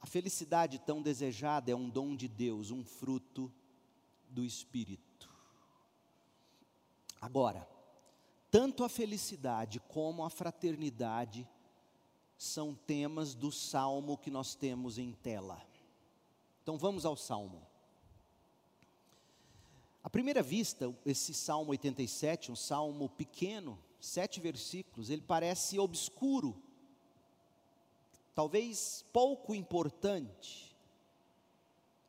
A 0.00 0.06
felicidade 0.06 0.78
tão 0.78 1.00
desejada 1.00 1.70
é 1.70 1.74
um 1.74 1.88
dom 1.88 2.14
de 2.14 2.28
Deus, 2.28 2.70
um 2.70 2.84
fruto 2.84 3.50
do 4.28 4.44
Espírito. 4.44 5.32
Agora, 7.20 7.66
tanto 8.50 8.84
a 8.84 8.88
felicidade 8.88 9.80
como 9.80 10.22
a 10.22 10.28
fraternidade 10.28 11.48
são 12.36 12.74
temas 12.74 13.34
do 13.34 13.50
salmo 13.50 14.18
que 14.18 14.30
nós 14.30 14.54
temos 14.54 14.98
em 14.98 15.10
tela. 15.10 15.60
Então 16.64 16.78
vamos 16.78 17.04
ao 17.04 17.14
Salmo. 17.14 17.60
À 20.02 20.08
primeira 20.08 20.42
vista, 20.42 20.96
esse 21.04 21.34
Salmo 21.34 21.72
87, 21.72 22.50
um 22.50 22.56
salmo 22.56 23.06
pequeno, 23.10 23.78
sete 24.00 24.40
versículos, 24.40 25.10
ele 25.10 25.20
parece 25.20 25.78
obscuro, 25.78 26.56
talvez 28.34 29.04
pouco 29.12 29.54
importante. 29.54 30.74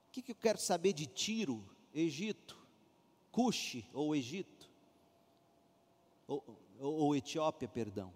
O 0.07 0.11
que, 0.13 0.31
eu 0.31 0.35
quero 0.35 0.57
saber 0.57 0.93
de 0.93 1.05
Tiro, 1.05 1.61
Egito, 1.93 2.57
Cuxi 3.33 3.85
ou 3.91 4.15
Egito? 4.15 4.69
Ou, 6.29 6.41
ou, 6.79 6.93
ou 6.93 7.15
Etiópia, 7.15 7.67
perdão. 7.67 8.13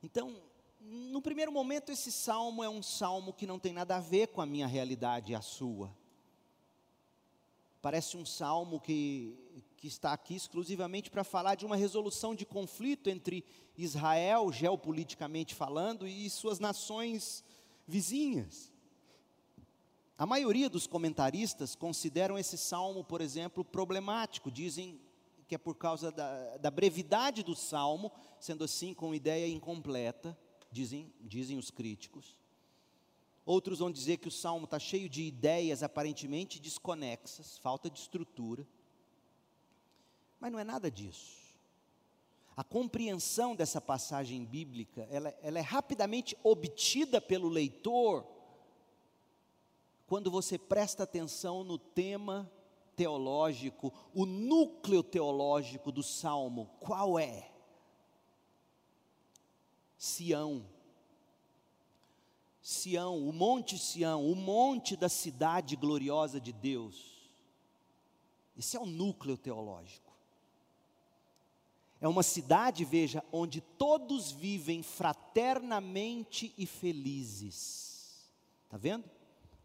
Então, 0.00 0.40
no 0.80 1.20
primeiro 1.20 1.52
momento, 1.52 1.92
esse 1.92 2.10
salmo 2.10 2.64
é 2.64 2.68
um 2.68 2.82
salmo 2.82 3.32
que 3.34 3.46
não 3.46 3.58
tem 3.58 3.72
nada 3.72 3.96
a 3.96 4.00
ver 4.00 4.28
com 4.28 4.40
a 4.40 4.46
minha 4.46 4.66
realidade 4.66 5.32
e 5.32 5.34
a 5.34 5.42
sua. 5.42 5.94
Parece 7.82 8.16
um 8.16 8.24
salmo 8.24 8.80
que, 8.80 9.36
que 9.76 9.86
está 9.86 10.12
aqui 10.12 10.34
exclusivamente 10.34 11.10
para 11.10 11.22
falar 11.22 11.54
de 11.54 11.66
uma 11.66 11.76
resolução 11.76 12.34
de 12.34 12.46
conflito 12.46 13.10
entre 13.10 13.44
Israel, 13.76 14.50
geopoliticamente 14.50 15.54
falando, 15.54 16.08
e 16.08 16.28
suas 16.30 16.58
nações 16.58 17.44
vizinhas. 17.86 18.72
A 20.16 20.26
maioria 20.26 20.68
dos 20.68 20.86
comentaristas 20.86 21.74
consideram 21.74 22.38
esse 22.38 22.56
salmo, 22.56 23.04
por 23.04 23.20
exemplo, 23.20 23.64
problemático, 23.64 24.50
dizem 24.50 25.00
que 25.46 25.54
é 25.54 25.58
por 25.58 25.74
causa 25.74 26.12
da, 26.12 26.56
da 26.58 26.70
brevidade 26.70 27.42
do 27.42 27.56
salmo, 27.56 28.12
sendo 28.38 28.64
assim 28.64 28.94
com 28.94 29.14
ideia 29.14 29.48
incompleta 29.48 30.38
dizem, 30.70 31.12
dizem 31.20 31.58
os 31.58 31.70
críticos. 31.70 32.38
Outros 33.44 33.78
vão 33.78 33.90
dizer 33.90 34.18
que 34.18 34.28
o 34.28 34.30
salmo 34.30 34.64
está 34.64 34.78
cheio 34.78 35.08
de 35.08 35.22
ideias 35.22 35.82
aparentemente 35.82 36.60
desconexas, 36.60 37.58
falta 37.58 37.90
de 37.90 37.98
estrutura. 37.98 38.66
Mas 40.38 40.52
não 40.52 40.58
é 40.58 40.64
nada 40.64 40.90
disso. 40.90 41.40
A 42.56 42.62
compreensão 42.62 43.56
dessa 43.56 43.80
passagem 43.80 44.44
bíblica, 44.44 45.06
ela, 45.10 45.34
ela 45.42 45.58
é 45.58 45.62
rapidamente 45.62 46.36
obtida 46.42 47.20
pelo 47.20 47.48
leitor 47.48 48.26
quando 50.06 50.30
você 50.30 50.58
presta 50.58 51.04
atenção 51.04 51.62
no 51.62 51.78
tema 51.78 52.50
teológico, 52.96 53.92
o 54.12 54.26
núcleo 54.26 55.02
teológico 55.02 55.92
do 55.92 56.02
salmo. 56.02 56.68
Qual 56.80 57.18
é? 57.18 57.49
Sião. 60.00 60.64
Sião, 62.62 63.28
o 63.28 63.34
Monte 63.34 63.76
Sião, 63.76 64.24
o 64.24 64.34
monte 64.34 64.96
da 64.96 65.10
cidade 65.10 65.76
gloriosa 65.76 66.40
de 66.40 66.54
Deus. 66.54 67.20
Esse 68.56 68.78
é 68.78 68.80
o 68.80 68.86
núcleo 68.86 69.36
teológico. 69.36 70.10
É 72.00 72.08
uma 72.08 72.22
cidade, 72.22 72.82
veja, 72.82 73.22
onde 73.30 73.60
todos 73.60 74.32
vivem 74.32 74.82
fraternamente 74.82 76.54
e 76.56 76.64
felizes. 76.64 78.26
Está 78.64 78.78
vendo? 78.78 79.04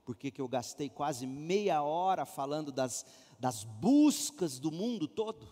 Porque 0.04 0.32
que 0.32 0.42
eu 0.42 0.50
gastei 0.50 0.90
quase 0.90 1.26
meia 1.26 1.82
hora 1.82 2.26
falando 2.26 2.74
das, 2.74 3.06
das 3.40 3.64
buscas 3.64 4.60
do 4.60 4.70
mundo 4.70 5.08
todo? 5.08 5.48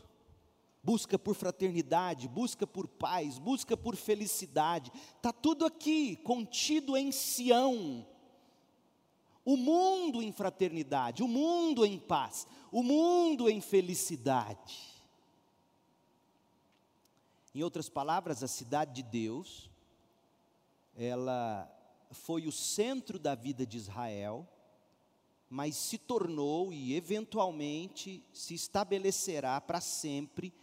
Busca 0.83 1.17
por 1.17 1.33
fraternidade, 1.33 2.27
busca 2.27 2.67
por 2.67 2.89
paz, 2.89 3.39
busca 3.39 3.77
por 3.77 3.95
felicidade. 3.95 4.91
Está 5.15 5.31
tudo 5.31 5.65
aqui, 5.65 6.17
contido 6.17 6.97
em 6.97 7.09
Sião. 7.09 8.05
O 9.45 9.55
mundo 9.55 10.21
em 10.21 10.31
fraternidade, 10.33 11.23
o 11.23 11.27
mundo 11.27 11.85
em 11.85 11.97
paz, 11.97 12.45
o 12.69 12.83
mundo 12.83 13.49
em 13.49 13.61
felicidade. 13.61 14.93
Em 17.55 17.63
outras 17.63 17.87
palavras, 17.87 18.43
a 18.43 18.47
cidade 18.47 18.93
de 18.95 19.03
Deus, 19.03 19.69
ela 20.97 21.69
foi 22.11 22.45
o 22.45 22.51
centro 22.51 23.17
da 23.17 23.35
vida 23.35 23.65
de 23.65 23.77
Israel, 23.77 24.45
mas 25.49 25.75
se 25.75 25.97
tornou 25.97 26.73
e 26.73 26.93
eventualmente 26.95 28.21
se 28.33 28.53
estabelecerá 28.53 29.61
para 29.61 29.79
sempre 29.79 30.53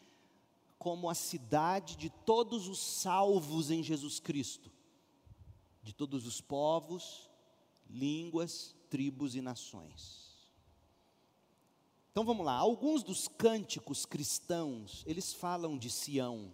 como 0.80 1.10
a 1.10 1.14
cidade 1.14 1.94
de 1.94 2.08
todos 2.08 2.66
os 2.66 2.78
salvos 2.78 3.70
em 3.70 3.82
Jesus 3.82 4.18
Cristo, 4.18 4.72
de 5.82 5.92
todos 5.92 6.26
os 6.26 6.40
povos, 6.40 7.30
línguas, 7.86 8.74
tribos 8.88 9.34
e 9.34 9.42
nações. 9.42 10.50
Então 12.10 12.24
vamos 12.24 12.46
lá, 12.46 12.54
alguns 12.54 13.02
dos 13.02 13.28
cânticos 13.28 14.06
cristãos, 14.06 15.04
eles 15.06 15.34
falam 15.34 15.76
de 15.76 15.90
Sião. 15.90 16.50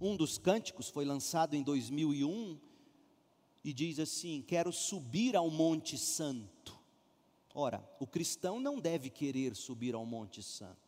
Um 0.00 0.16
dos 0.16 0.36
cânticos 0.36 0.88
foi 0.88 1.04
lançado 1.04 1.54
em 1.54 1.62
2001 1.62 2.58
e 3.62 3.72
diz 3.72 4.00
assim: 4.00 4.42
Quero 4.42 4.72
subir 4.72 5.36
ao 5.36 5.48
Monte 5.48 5.96
Santo. 5.96 6.76
Ora, 7.54 7.88
o 8.00 8.08
cristão 8.08 8.58
não 8.58 8.80
deve 8.80 9.08
querer 9.08 9.54
subir 9.54 9.94
ao 9.94 10.04
Monte 10.04 10.42
Santo. 10.42 10.83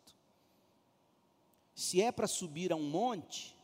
Se 1.76 2.00
é 2.00 2.10
para 2.10 2.26
subir 2.26 2.72
a 2.72 2.76
um 2.76 2.88
monte, 2.88 3.54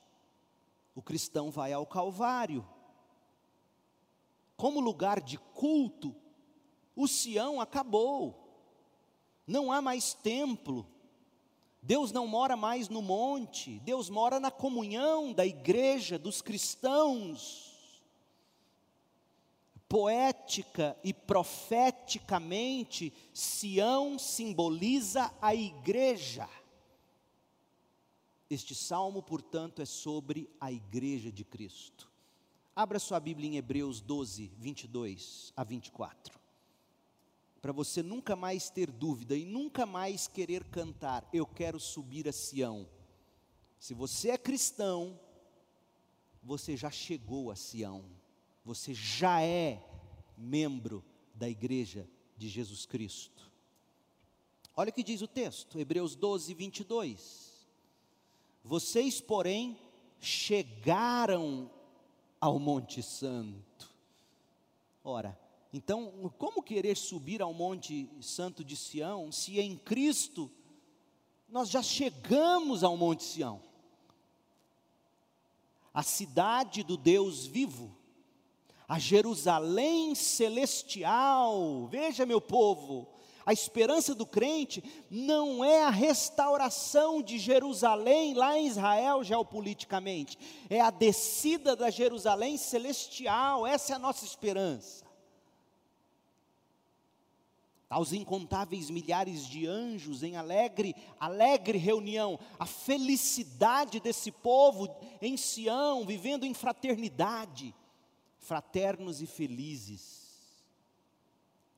o 0.95 1.01
cristão 1.01 1.51
vai 1.51 1.73
ao 1.73 1.87
Calvário. 1.87 2.63
Como 4.55 4.81
lugar 4.81 5.19
de 5.19 5.39
culto, 5.39 6.15
o 6.95 7.09
Sião 7.09 7.59
acabou. 7.59 8.39
Não 9.47 9.73
há 9.73 9.81
mais 9.81 10.13
templo, 10.13 10.87
Deus 11.81 12.13
não 12.13 12.27
mora 12.27 12.55
mais 12.55 12.91
no 12.91 13.01
monte, 13.01 13.81
Deus 13.81 14.11
mora 14.11 14.39
na 14.39 14.51
comunhão 14.51 15.33
da 15.33 15.47
igreja, 15.47 16.19
dos 16.19 16.43
cristãos. 16.43 17.73
Poética 19.89 20.99
e 21.03 21.15
profeticamente, 21.15 23.11
Sião 23.33 24.19
simboliza 24.19 25.33
a 25.41 25.55
igreja. 25.55 26.47
Este 28.53 28.75
salmo, 28.75 29.23
portanto, 29.23 29.81
é 29.81 29.85
sobre 29.85 30.51
a 30.61 30.71
igreja 30.71 31.33
de 31.33 31.45
Cristo. 31.45 32.11
Abra 32.77 32.99
sua 32.99 33.19
Bíblia 33.19 33.49
em 33.49 33.57
Hebreus 33.57 34.01
12, 34.01 34.53
22 34.59 35.53
a 35.57 35.65
24 35.65 36.43
para 37.63 37.71
você 37.71 38.03
nunca 38.03 38.35
mais 38.35 38.69
ter 38.69 38.91
dúvida 38.91 39.37
e 39.37 39.45
nunca 39.45 39.87
mais 39.87 40.27
querer 40.27 40.65
cantar, 40.65 41.27
eu 41.33 41.47
quero 41.47 41.79
subir 41.79 42.29
a 42.29 42.33
Sião. 42.33 42.89
Se 43.79 43.95
você 43.95 44.31
é 44.31 44.37
cristão, 44.37 45.19
você 46.43 46.77
já 46.77 46.91
chegou 46.91 47.53
a 47.53 47.55
Sião, 47.55 48.05
você 48.65 48.93
já 48.93 49.41
é 49.41 49.81
membro 50.37 51.05
da 51.33 51.49
igreja 51.49 52.11
de 52.37 52.49
Jesus 52.49 52.85
Cristo. 52.85 53.49
Olha 54.75 54.91
o 54.91 54.93
que 54.93 55.05
diz 55.05 55.23
o 55.23 55.29
texto, 55.29 55.79
Hebreus 55.79 56.17
12, 56.17 56.53
22. 56.55 57.52
Vocês, 58.65 59.21
porém, 59.21 59.77
chegaram 60.21 61.71
ao 62.41 62.59
Monte 62.59 63.03
Santo. 63.03 63.91
Ora, 65.05 65.39
então, 65.73 66.31
como 66.39 66.63
querer 66.63 66.97
subir 66.97 67.43
ao 67.43 67.53
Monte 67.53 68.09
Santo 68.21 68.63
de 68.63 68.77
Sião, 68.77 69.33
se 69.33 69.59
em 69.59 69.77
Cristo 69.77 70.51
nós 71.49 71.71
já 71.71 71.83
chegamos 71.83 72.85
ao 72.85 72.97
Monte 72.97 73.25
Sião? 73.25 73.61
A 75.93 76.03
cidade 76.03 76.83
do 76.83 76.97
Deus 76.97 77.47
vivo, 77.47 77.95
a 78.87 78.99
Jerusalém 78.99 80.15
celestial, 80.15 81.87
veja 81.89 82.25
meu 82.25 82.41
povo, 82.41 83.09
a 83.45 83.53
esperança 83.53 84.15
do 84.15 84.27
crente 84.27 84.83
não 85.11 85.65
é 85.65 85.85
a 85.85 85.91
restauração 85.91 87.23
de 87.23 87.39
Jerusalém 87.39 88.35
lá 88.35 88.59
em 88.59 88.67
Israel 88.67 89.23
geopoliticamente, 89.25 90.39
é 90.71 90.81
a 90.81 90.91
descida 90.91 91.75
da 91.75 91.91
Jerusalém 91.91 92.57
celestial, 92.57 93.67
essa 93.67 93.93
é 93.93 93.97
a 93.97 93.99
nossa 93.99 94.25
esperança 94.25 95.03
aos 97.93 98.13
incontáveis 98.15 98.89
milhares 98.89 99.47
de 99.47 99.67
anjos 99.67 100.23
em 100.23 100.35
alegre, 100.35 100.97
alegre 101.21 101.77
reunião, 101.77 102.39
a 102.59 102.65
felicidade 102.65 104.01
desse 104.01 104.33
povo 104.33 104.89
em 105.21 105.37
Sião, 105.37 106.07
vivendo 106.07 106.45
em 106.45 106.55
fraternidade, 106.55 107.75
fraternos 108.39 109.21
e 109.21 109.27
felizes. 109.27 110.22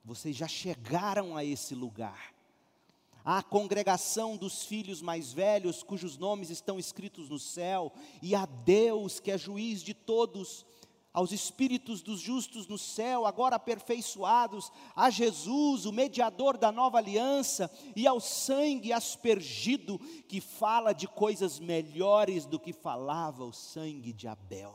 Vocês 0.04 0.36
já 0.36 0.46
chegaram 0.46 1.36
a 1.36 1.44
esse 1.44 1.74
lugar. 1.74 2.34
A 3.24 3.42
congregação 3.42 4.36
dos 4.36 4.64
filhos 4.64 5.00
mais 5.00 5.32
velhos, 5.32 5.82
cujos 5.82 6.18
nomes 6.18 6.50
estão 6.50 6.78
escritos 6.78 7.30
no 7.30 7.38
céu, 7.38 7.90
e 8.20 8.34
a 8.34 8.44
Deus, 8.44 9.18
que 9.18 9.30
é 9.30 9.38
juiz 9.38 9.82
de 9.82 9.94
todos, 9.94 10.66
aos 11.10 11.32
espíritos 11.32 12.02
dos 12.02 12.20
justos 12.20 12.66
no 12.66 12.76
céu, 12.76 13.24
agora 13.24 13.56
aperfeiçoados, 13.56 14.70
a 14.94 15.08
Jesus, 15.08 15.86
o 15.86 15.92
mediador 15.92 16.58
da 16.58 16.70
nova 16.70 16.98
aliança, 16.98 17.70
e 17.96 18.06
ao 18.06 18.20
sangue 18.20 18.92
aspergido, 18.92 19.98
que 20.28 20.40
fala 20.40 20.92
de 20.92 21.08
coisas 21.08 21.58
melhores 21.58 22.44
do 22.44 22.58
que 22.58 22.74
falava 22.74 23.44
o 23.44 23.52
sangue 23.52 24.12
de 24.12 24.28
Abel. 24.28 24.74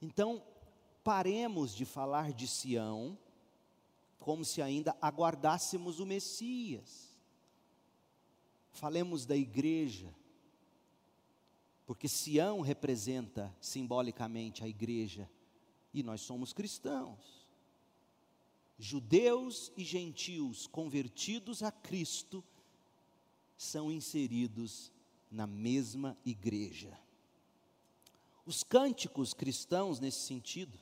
Então, 0.00 0.40
paremos 1.02 1.74
de 1.74 1.84
falar 1.84 2.32
de 2.32 2.46
Sião, 2.46 3.18
como 4.18 4.44
se 4.44 4.60
ainda 4.60 4.96
aguardássemos 5.00 5.98
o 5.98 6.06
Messias. 6.06 7.16
Falemos 8.70 9.26
da 9.26 9.36
igreja, 9.36 10.14
porque 11.86 12.08
Sião 12.08 12.60
representa 12.60 13.54
simbolicamente 13.60 14.62
a 14.62 14.68
igreja 14.68 15.28
e 15.92 16.02
nós 16.02 16.20
somos 16.20 16.52
cristãos. 16.52 17.40
Judeus 18.78 19.72
e 19.76 19.84
gentios 19.84 20.66
convertidos 20.66 21.62
a 21.62 21.70
Cristo 21.70 22.44
são 23.56 23.90
inseridos 23.90 24.90
na 25.30 25.46
mesma 25.46 26.16
igreja. 26.24 26.98
Os 28.46 28.62
cânticos 28.62 29.34
cristãos, 29.34 30.00
nesse 30.00 30.20
sentido, 30.20 30.78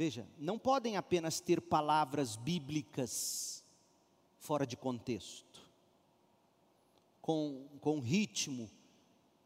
veja, 0.00 0.26
não 0.38 0.58
podem 0.58 0.96
apenas 0.96 1.40
ter 1.40 1.60
palavras 1.60 2.34
bíblicas 2.34 3.62
fora 4.38 4.66
de 4.66 4.74
contexto, 4.74 5.60
com, 7.20 7.68
com 7.82 8.00
ritmo 8.00 8.70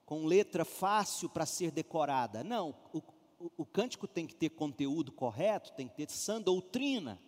com 0.07 0.27
letra 0.27 0.65
fácil 0.65 1.29
para 1.29 1.45
ser 1.45 1.73
decorada. 1.73 2.45
Não, 2.45 2.73
o, 2.93 2.99
o, 3.41 3.51
o, 3.57 3.67
cântico 3.67 4.07
tem 4.07 4.29
que 4.29 4.35
ter 4.37 4.51
conteúdo 4.51 5.11
correto, 5.11 5.73
tem 5.73 5.89
que 5.89 5.97
ter 5.97 6.09
sã 6.09 6.41
doutrina. 6.41 7.21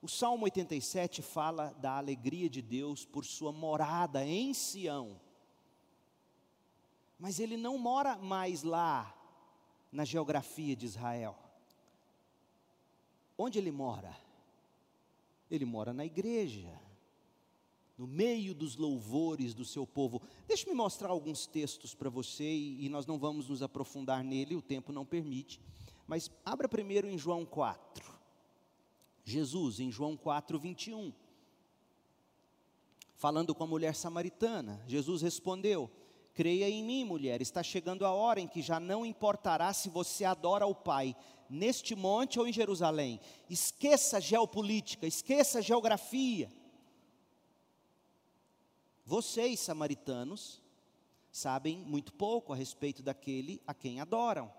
O 0.00 0.06
Salmo 0.06 0.44
87 0.44 1.22
fala 1.22 1.72
da 1.72 1.96
alegria 1.96 2.48
de 2.48 2.62
Deus 2.62 3.04
por 3.04 3.24
sua 3.24 3.50
morada 3.50 4.24
em 4.24 4.54
Sião. 4.54 5.20
Mas 7.18 7.40
ele 7.40 7.56
não 7.56 7.78
mora 7.78 8.16
mais 8.16 8.62
lá, 8.62 9.12
na 9.94 10.04
geografia 10.04 10.74
de 10.74 10.84
Israel. 10.84 11.38
Onde 13.38 13.58
ele 13.58 13.70
mora? 13.70 14.14
Ele 15.48 15.64
mora 15.64 15.92
na 15.92 16.04
igreja. 16.04 16.82
no 17.96 18.08
meio 18.08 18.56
dos 18.56 18.74
louvores 18.74 19.54
do 19.54 19.64
seu 19.64 19.86
povo. 19.86 20.20
Deixe-me 20.48 20.74
mostrar 20.74 21.10
alguns 21.10 21.46
textos 21.46 21.94
para 21.94 22.10
você 22.10 22.42
e, 22.42 22.88
nós 22.88 23.06
não 23.06 23.20
vamos 23.20 23.48
nos 23.48 23.62
aprofundar 23.62 24.24
nele, 24.24 24.56
o 24.56 24.62
tempo 24.62 24.92
não 24.92 25.06
permite. 25.06 25.60
Mas 26.04 26.28
abra 26.44 26.68
primeiro 26.68 27.06
em 27.06 27.16
João 27.16 27.46
4. 27.46 28.12
Jesus, 29.24 29.78
em 29.78 29.92
João 29.92 30.16
4, 30.16 30.58
21. 30.58 31.12
Falando 33.14 33.54
com 33.54 33.62
a 33.62 33.68
mulher 33.68 33.94
samaritana, 33.94 34.82
Jesus 34.88 35.22
respondeu: 35.22 35.88
Creia 36.34 36.68
em 36.68 36.82
mim, 36.82 37.04
mulher, 37.04 37.40
está 37.40 37.62
chegando 37.62 38.04
a 38.04 38.12
hora 38.12 38.40
em 38.40 38.48
que 38.48 38.60
já 38.60 38.80
não 38.80 39.06
importará 39.06 39.72
se 39.72 39.88
você 39.88 40.24
adora 40.24 40.66
o 40.66 40.74
Pai, 40.74 41.14
neste 41.48 41.94
monte 41.94 42.40
ou 42.40 42.46
em 42.46 42.52
Jerusalém. 42.52 43.20
Esqueça 43.48 44.20
geopolítica, 44.20 45.06
esqueça 45.06 45.62
geografia. 45.62 46.50
Vocês, 49.06 49.60
samaritanos, 49.60 50.60
sabem 51.30 51.78
muito 51.78 52.12
pouco 52.12 52.52
a 52.52 52.56
respeito 52.56 53.02
daquele 53.02 53.62
a 53.66 53.72
quem 53.72 54.00
adoram. 54.00 54.52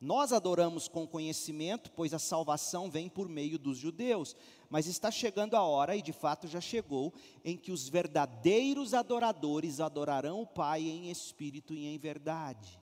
Nós 0.00 0.32
adoramos 0.32 0.86
com 0.86 1.08
conhecimento, 1.08 1.90
pois 1.90 2.14
a 2.14 2.20
salvação 2.20 2.88
vem 2.88 3.08
por 3.08 3.28
meio 3.28 3.58
dos 3.58 3.76
judeus. 3.76 4.36
Mas 4.70 4.86
está 4.86 5.10
chegando 5.10 5.54
a 5.54 5.62
hora, 5.62 5.96
e 5.96 6.02
de 6.02 6.12
fato 6.12 6.46
já 6.46 6.60
chegou, 6.60 7.12
em 7.44 7.56
que 7.56 7.72
os 7.72 7.88
verdadeiros 7.88 8.94
adoradores 8.94 9.80
adorarão 9.80 10.42
o 10.42 10.46
Pai 10.46 10.82
em 10.82 11.10
espírito 11.10 11.74
e 11.74 11.86
em 11.86 11.98
verdade. 11.98 12.78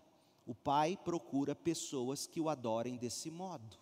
O 0.46 0.54
Pai 0.54 0.98
procura 1.02 1.54
pessoas 1.54 2.26
que 2.26 2.40
o 2.40 2.50
adorem 2.50 2.96
desse 2.96 3.30
modo. 3.30 3.78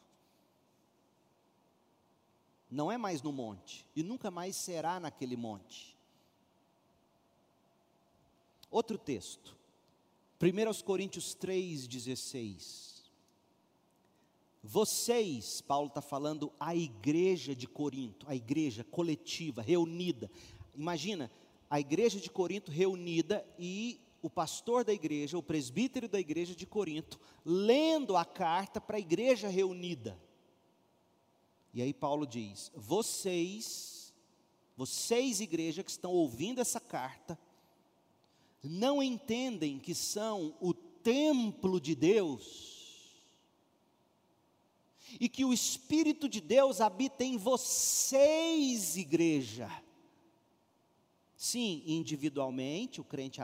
Não 2.71 2.91
é 2.91 2.97
mais 2.97 3.21
no 3.21 3.33
monte, 3.33 3.85
e 3.97 4.03
nunca 4.03 4.31
mais 4.31 4.55
será 4.55 5.01
naquele 5.01 5.37
monte. 5.37 5.97
Outro 8.71 8.97
texto, 8.97 9.57
1 10.41 10.83
Coríntios 10.83 11.37
3,16. 11.37 12.94
Vocês, 14.67 15.61
Paulo 15.61 15.89
está 15.89 16.01
falando, 16.01 16.51
a 16.59 16.75
igreja 16.75 17.55
de 17.55 17.69
Corinto, 17.69 18.25
a 18.27 18.35
igreja 18.35 18.83
coletiva, 18.83 19.61
reunida. 19.61 20.31
Imagina, 20.75 21.31
a 21.69 21.79
igreja 21.79 22.19
de 22.19 22.31
Corinto 22.31 22.71
reunida 22.73 23.47
e 23.59 24.01
o 24.23 24.31
pastor 24.31 24.83
da 24.83 24.91
igreja, 24.91 25.37
o 25.37 25.43
presbítero 25.43 26.09
da 26.09 26.19
igreja 26.19 26.55
de 26.55 26.65
Corinto, 26.65 27.21
lendo 27.45 28.17
a 28.17 28.25
carta 28.25 28.81
para 28.81 28.97
a 28.97 29.01
igreja 29.01 29.49
reunida. 29.49 30.19
E 31.75 31.83
aí 31.83 31.93
Paulo 31.93 32.27
diz: 32.27 32.73
vocês, 32.75 34.15
vocês, 34.75 35.41
igreja 35.41 35.85
que 35.85 35.91
estão 35.91 36.11
ouvindo 36.11 36.63
essa 36.63 36.81
carta, 36.81 37.39
não 38.63 39.03
entendem 39.03 39.79
que 39.79 39.95
são 39.95 40.57
o 40.59 40.73
templo 40.73 41.79
de 41.79 41.95
Deus 41.95 42.74
e 45.21 45.29
que 45.29 45.45
o 45.45 45.53
Espírito 45.53 46.29
de 46.29 46.41
Deus 46.41 46.81
habita 46.81 47.25
em 47.25 47.37
vocês, 47.37 48.97
igreja. 48.97 49.71
Sim, 51.37 51.83
individualmente, 51.87 53.01
o 53.01 53.05
crente 53.05 53.41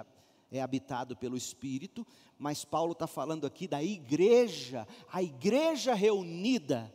é 0.51 0.61
habitado 0.61 1.17
pelo 1.17 1.37
Espírito, 1.37 2.07
mas 2.39 2.65
Paulo 2.65 2.93
está 2.93 3.07
falando 3.07 3.47
aqui 3.47 3.69
da 3.69 3.83
igreja, 3.83 4.89
a 5.13 5.23
igreja 5.23 5.95
reunida 5.95 6.93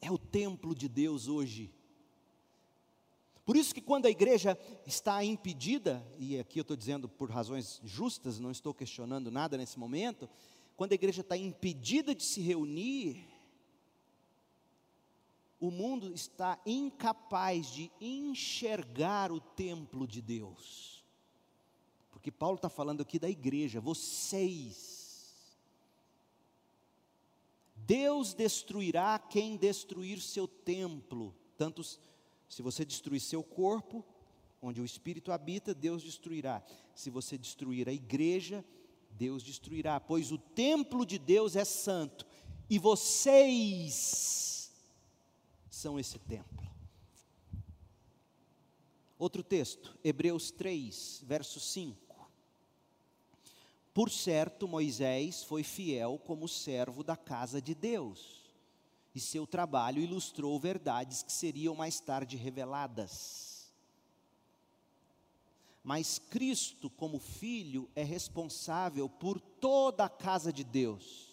é 0.00 0.10
o 0.10 0.18
templo 0.18 0.74
de 0.74 0.88
Deus 0.88 1.28
hoje. 1.28 1.70
Por 3.44 3.56
isso 3.56 3.74
que 3.74 3.80
quando 3.80 4.06
a 4.06 4.10
igreja 4.10 4.58
está 4.86 5.24
impedida, 5.24 6.06
e 6.18 6.38
aqui 6.38 6.60
eu 6.60 6.62
estou 6.62 6.76
dizendo 6.76 7.08
por 7.08 7.30
razões 7.30 7.80
justas, 7.82 8.38
não 8.38 8.50
estou 8.50 8.74
questionando 8.74 9.30
nada 9.30 9.56
nesse 9.56 9.78
momento, 9.78 10.28
quando 10.76 10.92
a 10.92 10.94
igreja 10.94 11.22
está 11.22 11.36
impedida 11.36 12.14
de 12.14 12.22
se 12.22 12.40
reunir, 12.40 13.26
o 15.60 15.70
mundo 15.70 16.12
está 16.12 16.60
incapaz 16.64 17.66
de 17.66 17.90
enxergar 18.00 19.32
o 19.32 19.40
templo 19.40 20.06
de 20.06 20.22
Deus. 20.22 21.04
Porque 22.10 22.30
Paulo 22.30 22.56
está 22.56 22.68
falando 22.68 23.00
aqui 23.00 23.18
da 23.18 23.28
igreja, 23.28 23.80
vocês. 23.80 25.46
Deus 27.74 28.34
destruirá 28.34 29.18
quem 29.18 29.56
destruir 29.56 30.20
seu 30.20 30.46
templo. 30.46 31.34
Tanto 31.56 31.82
se 31.82 32.62
você 32.62 32.84
destruir 32.84 33.20
seu 33.20 33.42
corpo, 33.42 34.04
onde 34.62 34.80
o 34.80 34.84
Espírito 34.84 35.32
habita, 35.32 35.74
Deus 35.74 36.02
destruirá. 36.02 36.62
Se 36.94 37.10
você 37.10 37.36
destruir 37.36 37.88
a 37.88 37.92
igreja, 37.92 38.64
Deus 39.10 39.42
destruirá. 39.42 39.98
Pois 39.98 40.30
o 40.30 40.38
templo 40.38 41.04
de 41.04 41.18
Deus 41.18 41.56
é 41.56 41.64
santo. 41.64 42.26
E 42.70 42.78
vocês 42.78 44.57
são 45.78 45.98
esse 45.98 46.18
templo. 46.18 46.66
Outro 49.16 49.44
texto, 49.44 49.96
Hebreus 50.02 50.50
3, 50.50 51.22
verso 51.24 51.60
5. 51.60 52.28
Por 53.94 54.10
certo, 54.10 54.66
Moisés 54.66 55.44
foi 55.44 55.62
fiel 55.62 56.18
como 56.18 56.48
servo 56.48 57.04
da 57.04 57.16
casa 57.16 57.62
de 57.62 57.74
Deus, 57.74 58.52
e 59.14 59.20
seu 59.20 59.46
trabalho 59.46 60.02
ilustrou 60.02 60.58
verdades 60.58 61.22
que 61.22 61.32
seriam 61.32 61.76
mais 61.76 62.00
tarde 62.00 62.36
reveladas. 62.36 63.72
Mas 65.82 66.18
Cristo, 66.18 66.90
como 66.90 67.20
filho, 67.20 67.88
é 67.94 68.02
responsável 68.02 69.08
por 69.08 69.40
toda 69.40 70.04
a 70.04 70.08
casa 70.08 70.52
de 70.52 70.64
Deus 70.64 71.27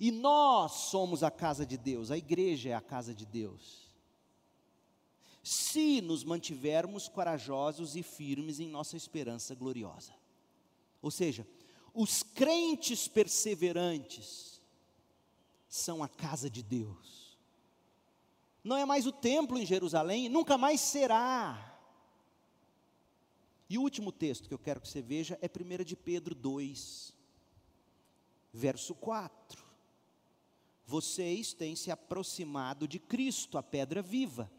e 0.00 0.10
nós 0.10 0.72
somos 0.72 1.22
a 1.22 1.30
casa 1.30 1.66
de 1.66 1.76
Deus, 1.76 2.10
a 2.10 2.16
igreja 2.16 2.70
é 2.70 2.74
a 2.74 2.80
casa 2.80 3.14
de 3.14 3.26
Deus. 3.26 3.94
Se 5.42 6.00
nos 6.00 6.24
mantivermos 6.24 7.06
corajosos 7.06 7.94
e 7.94 8.02
firmes 8.02 8.60
em 8.60 8.68
nossa 8.68 8.96
esperança 8.96 9.54
gloriosa. 9.54 10.14
Ou 11.02 11.10
seja, 11.10 11.46
os 11.92 12.22
crentes 12.22 13.08
perseverantes 13.08 14.62
são 15.68 16.02
a 16.02 16.08
casa 16.08 16.48
de 16.48 16.62
Deus. 16.62 17.38
Não 18.64 18.78
é 18.78 18.86
mais 18.86 19.06
o 19.06 19.12
templo 19.12 19.58
em 19.58 19.66
Jerusalém, 19.66 20.30
nunca 20.30 20.56
mais 20.56 20.80
será. 20.80 21.78
E 23.68 23.76
o 23.76 23.82
último 23.82 24.10
texto 24.10 24.48
que 24.48 24.54
eu 24.54 24.58
quero 24.58 24.80
que 24.80 24.88
você 24.88 25.02
veja 25.02 25.38
é 25.42 25.46
1 25.46 25.84
de 25.84 25.94
Pedro 25.94 26.34
2, 26.34 27.14
verso 28.52 28.94
4 28.94 29.69
vocês 30.90 31.52
têm 31.52 31.76
se 31.76 31.88
aproximado 31.88 32.88
de 32.88 32.98
Cristo, 32.98 33.56
a 33.56 33.62
pedra 33.62 34.02
viva. 34.02 34.50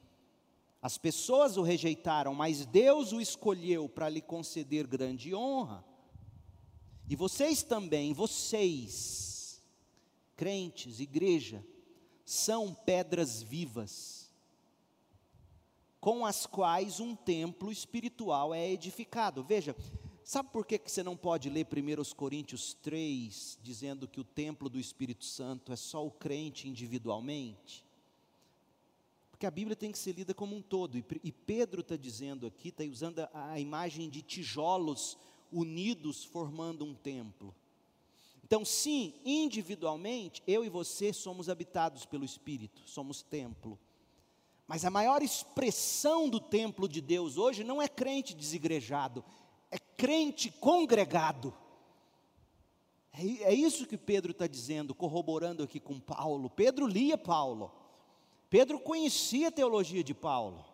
As 0.82 0.98
pessoas 0.98 1.58
o 1.58 1.62
rejeitaram, 1.62 2.34
mas 2.34 2.66
Deus 2.66 3.12
o 3.12 3.20
escolheu 3.20 3.90
para 3.90 4.08
lhe 4.08 4.22
conceder 4.22 4.88
grande 4.88 5.36
honra. 5.36 5.84
E 7.10 7.18
vocês 7.18 7.62
também, 7.62 8.14
vocês, 8.14 9.62
crentes, 10.38 11.02
igreja, 11.02 11.64
são 12.24 12.74
pedras 12.74 13.44
vivas, 13.44 14.32
com 16.00 16.26
as 16.26 16.46
quais 16.46 17.02
um 17.02 17.14
templo 17.14 17.70
espiritual 17.74 18.54
é 18.54 18.72
edificado. 18.72 19.44
Veja, 19.44 19.76
Sabe 20.32 20.48
por 20.48 20.66
que, 20.66 20.80
que 20.80 20.90
você 20.90 21.04
não 21.04 21.18
pode 21.18 21.50
ler 21.50 21.68
1 21.68 22.16
Coríntios 22.16 22.74
3, 22.76 23.60
dizendo 23.62 24.08
que 24.08 24.18
o 24.18 24.24
templo 24.24 24.70
do 24.70 24.80
Espírito 24.80 25.26
Santo 25.26 25.74
é 25.74 25.76
só 25.76 26.08
o 26.08 26.10
crente 26.10 26.70
individualmente? 26.70 27.84
Porque 29.30 29.46
a 29.46 29.52
Bíblia 29.52 29.76
tem 29.76 29.92
que 29.92 29.98
ser 29.98 30.14
lida 30.14 30.34
como 30.34 30.56
um 30.56 30.62
todo, 30.62 30.98
e, 30.98 31.32
Pedro 31.34 31.82
está 31.82 31.98
dizendo 31.98 32.48
aqui, 32.48 32.70
está 32.70 32.86
usando 32.86 33.28
a, 33.34 33.60
imagem 33.60 34.10
de 34.10 34.22
tijolos 34.22 35.18
unidos 35.52 36.24
formando 36.24 36.86
um 36.86 36.94
templo. 36.94 37.54
Então, 38.42 38.64
sim, 38.64 39.14
individualmente, 39.26 40.42
eu 40.48 40.64
e 40.64 40.70
você 40.70 41.12
somos 41.12 41.50
habitados 41.50 42.06
pelo 42.06 42.24
Espírito, 42.24 42.84
somos 42.86 43.22
templo. 43.22 43.78
Mas 44.66 44.86
a 44.86 44.90
maior 44.90 45.22
expressão 45.22 46.30
do 46.30 46.40
templo 46.40 46.88
de 46.88 47.02
Deus 47.02 47.38
hoje 47.38 47.66
não 47.66 47.82
é 47.82 47.90
crente 47.90 48.34
desigrejado, 48.34 49.26
é 49.72 49.80
crente 49.80 50.52
congregado. 50.52 51.54
É, 53.14 53.44
é 53.46 53.54
isso 53.54 53.88
que 53.88 53.98
Pedro 53.98 54.32
está 54.32 54.46
dizendo, 54.46 54.94
corroborando 54.94 55.64
aqui 55.64 55.80
com 55.80 56.00
Paulo. 56.00 56.50
Pedro 56.50 56.86
lia 56.86 57.18
Paulo. 57.18 57.72
Pedro 58.50 58.80
conhecia 58.80 59.48
a 59.48 59.52
teologia 59.52 60.04
de 60.04 60.14
Paulo. 60.14 60.66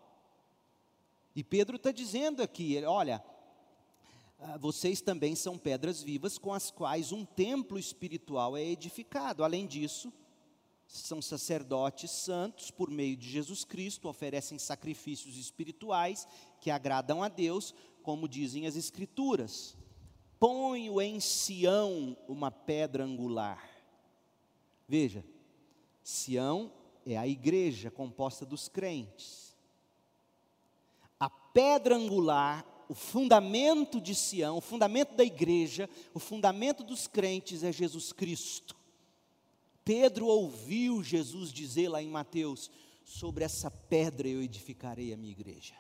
E 1.36 1.43
Pedro 1.43 1.76
está 1.76 1.91
dizendo 1.91 2.41
aqui: 2.41 2.84
olha, 2.84 3.24
ah, 4.39 4.58
vocês 4.58 5.02
também 5.02 5.36
são 5.36 5.58
pedras 5.58 6.02
vivas 6.02 6.38
com 6.38 6.54
as 6.54 6.72
quais 6.72 7.12
um 7.12 7.24
templo 7.24 7.78
espiritual 7.78 8.58
é 8.58 8.64
edificado. 8.64 9.43
Além 9.43 9.68
disso, 9.68 10.12
são 10.88 11.22
sacerdotes 11.22 12.12
santos 12.12 12.72
por 12.72 12.89
meio 12.89 13.18
de 13.18 13.30
Jesus 13.30 13.64
Cristo, 13.64 14.08
oferecem 14.08 14.58
sacrifícios 14.58 15.38
espirituais 15.38 16.28
que 16.62 16.72
agradam 16.72 17.22
a 17.22 17.28
Deus, 17.28 17.74
como 18.08 18.26
dizem 18.26 18.66
as 18.66 18.78
Escrituras. 18.78 19.76
Ponho 20.39 21.01
em 21.01 21.20
Sião 21.20 22.16
uma 22.26 22.49
pedra 22.49 23.03
angular. 23.03 23.62
Veja, 24.88 25.26
Sião 26.01 26.72
é 27.05 27.18
a 27.18 27.28
igreja 27.28 27.91
composta 27.91 28.45
dos 28.45 28.70
crentes. 28.70 29.53
A 31.20 31.30
pedra 31.30 31.97
angular, 31.97 32.66
o 32.88 32.95
fundamento 32.95 33.99
de 33.99 34.16
Sião, 34.16 34.55
o 34.55 34.62
fundamento 34.62 35.14
da 35.14 35.26
igreja, 35.26 35.89
o 36.14 36.20
fundamento 36.20 36.86
dos 36.86 37.08
crentes 37.08 37.62
é 37.62 37.74
Jesus 37.74 38.14
Cristo. 38.14 38.74
Pedro 39.84 40.28
ouviu 40.28 41.03
Jesus 41.03 41.51
dizer 41.51 41.89
lá 41.89 42.01
em 42.01 42.08
Mateus: 42.08 42.72
Sobre 43.03 43.43
essa 43.43 43.70
pedra 43.70 44.30
eu 44.30 44.41
edificarei 44.41 45.14
a 45.14 45.18
minha 45.18 45.34
igreja. 45.34 45.76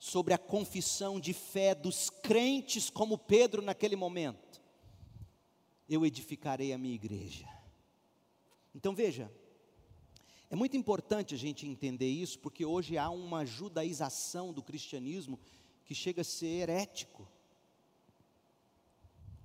Sobre 0.00 0.34
a 0.34 0.38
confissão 0.38 1.20
de 1.20 1.32
fé 1.32 1.76
dos 1.76 2.10
crentes, 2.10 2.90
como 2.90 3.16
Pedro 3.16 3.62
naquele 3.62 3.94
momento, 3.94 4.60
eu 5.88 6.04
edificarei 6.04 6.72
a 6.72 6.78
minha 6.78 6.94
igreja. 6.94 7.46
Então 8.74 8.94
veja, 8.94 9.30
é 10.48 10.56
muito 10.56 10.76
importante 10.76 11.36
a 11.36 11.38
gente 11.38 11.68
entender 11.68 12.08
isso, 12.08 12.40
porque 12.40 12.64
hoje 12.64 12.98
há 12.98 13.08
uma 13.10 13.44
judaização 13.44 14.52
do 14.52 14.62
cristianismo 14.62 15.38
que 15.84 15.94
chega 15.94 16.22
a 16.22 16.24
ser 16.24 16.46
herético 16.46 17.28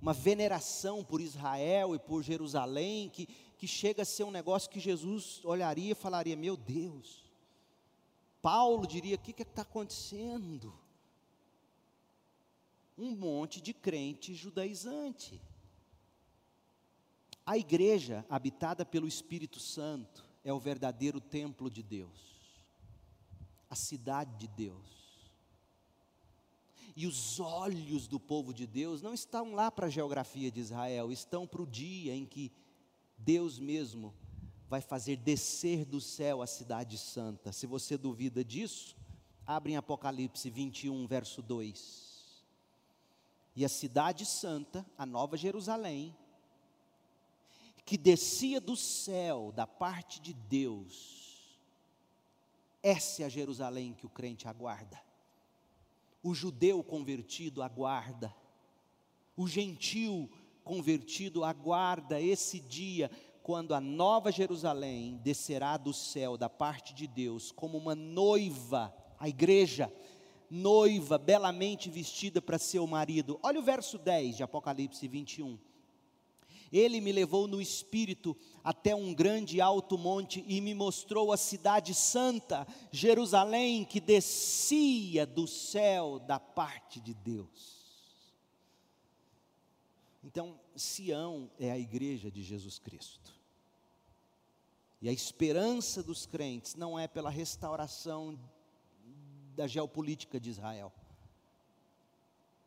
uma 0.00 0.12
veneração 0.12 1.02
por 1.02 1.20
Israel 1.20 1.94
e 1.94 1.98
por 1.98 2.22
Jerusalém, 2.22 3.08
que, 3.08 3.26
que 3.58 3.66
chega 3.66 4.02
a 4.02 4.04
ser 4.04 4.24
um 4.24 4.30
negócio 4.30 4.70
que 4.70 4.78
Jesus 4.78 5.44
olharia 5.44 5.92
e 5.92 5.96
falaria: 5.96 6.36
Meu 6.36 6.56
Deus. 6.56 7.25
Paulo 8.46 8.86
diria: 8.86 9.16
O 9.16 9.18
que 9.18 9.42
está 9.42 9.62
acontecendo? 9.62 10.72
Um 12.96 13.10
monte 13.10 13.60
de 13.60 13.74
crente 13.74 14.36
judaizante. 14.36 15.42
A 17.44 17.58
igreja, 17.58 18.24
habitada 18.30 18.86
pelo 18.86 19.08
Espírito 19.08 19.58
Santo, 19.58 20.24
é 20.44 20.52
o 20.52 20.60
verdadeiro 20.60 21.20
templo 21.20 21.68
de 21.68 21.82
Deus, 21.82 22.20
a 23.68 23.74
cidade 23.74 24.36
de 24.36 24.46
Deus. 24.46 25.34
E 26.94 27.04
os 27.04 27.40
olhos 27.40 28.06
do 28.06 28.20
povo 28.20 28.54
de 28.54 28.64
Deus 28.64 29.02
não 29.02 29.12
estão 29.12 29.56
lá 29.56 29.72
para 29.72 29.86
a 29.88 29.90
geografia 29.90 30.52
de 30.52 30.60
Israel, 30.60 31.10
estão 31.10 31.48
para 31.48 31.62
o 31.62 31.66
dia 31.66 32.14
em 32.14 32.24
que 32.24 32.52
Deus 33.18 33.58
mesmo 33.58 34.14
vai 34.68 34.80
fazer 34.80 35.16
descer 35.16 35.84
do 35.84 36.00
céu 36.00 36.42
a 36.42 36.46
cidade 36.46 36.98
santa. 36.98 37.52
Se 37.52 37.66
você 37.66 37.96
duvida 37.96 38.44
disso, 38.44 38.96
abre 39.46 39.72
em 39.72 39.76
Apocalipse 39.76 40.50
21, 40.50 41.06
verso 41.06 41.42
2. 41.42 42.44
E 43.54 43.64
a 43.64 43.68
cidade 43.68 44.26
santa, 44.26 44.84
a 44.98 45.06
nova 45.06 45.36
Jerusalém, 45.36 46.14
que 47.84 47.96
descia 47.96 48.60
do 48.60 48.76
céu 48.76 49.52
da 49.54 49.66
parte 49.66 50.20
de 50.20 50.32
Deus, 50.32 51.56
essa 52.82 53.22
é 53.22 53.26
a 53.26 53.28
Jerusalém 53.28 53.94
que 53.94 54.06
o 54.06 54.10
crente 54.10 54.48
aguarda 54.48 55.00
o 56.26 56.34
judeu 56.34 56.82
convertido 56.82 57.62
aguarda, 57.62 58.34
o 59.36 59.46
gentil 59.46 60.28
convertido 60.64 61.44
aguarda 61.44 62.20
esse 62.20 62.58
dia 62.58 63.08
quando 63.46 63.74
a 63.74 63.80
nova 63.80 64.32
Jerusalém 64.32 65.20
descerá 65.22 65.76
do 65.76 65.92
céu 65.92 66.36
da 66.36 66.50
parte 66.50 66.92
de 66.92 67.06
Deus 67.06 67.52
como 67.52 67.78
uma 67.78 67.94
noiva, 67.94 68.92
a 69.20 69.28
igreja, 69.28 69.88
noiva 70.50 71.16
belamente 71.16 71.88
vestida 71.88 72.42
para 72.42 72.58
seu 72.58 72.84
marido. 72.88 73.38
Olha 73.44 73.60
o 73.60 73.62
verso 73.62 73.98
10 73.98 74.38
de 74.38 74.42
Apocalipse 74.42 75.06
21. 75.06 75.56
Ele 76.72 77.00
me 77.00 77.12
levou 77.12 77.46
no 77.46 77.60
espírito 77.60 78.36
até 78.64 78.96
um 78.96 79.14
grande 79.14 79.60
alto 79.60 79.96
monte 79.96 80.44
e 80.48 80.60
me 80.60 80.74
mostrou 80.74 81.30
a 81.30 81.36
cidade 81.36 81.94
santa, 81.94 82.66
Jerusalém, 82.90 83.84
que 83.84 84.00
descia 84.00 85.24
do 85.24 85.46
céu 85.46 86.18
da 86.18 86.40
parte 86.40 87.00
de 87.00 87.14
Deus. 87.14 87.76
Então, 90.24 90.58
Sião 90.74 91.48
é 91.60 91.70
a 91.70 91.78
igreja 91.78 92.28
de 92.28 92.42
Jesus 92.42 92.80
Cristo. 92.80 93.35
E 95.00 95.08
a 95.08 95.12
esperança 95.12 96.02
dos 96.02 96.26
crentes 96.26 96.74
não 96.74 96.98
é 96.98 97.06
pela 97.06 97.30
restauração 97.30 98.38
da 99.54 99.66
geopolítica 99.66 100.38
de 100.40 100.50
Israel 100.50 100.92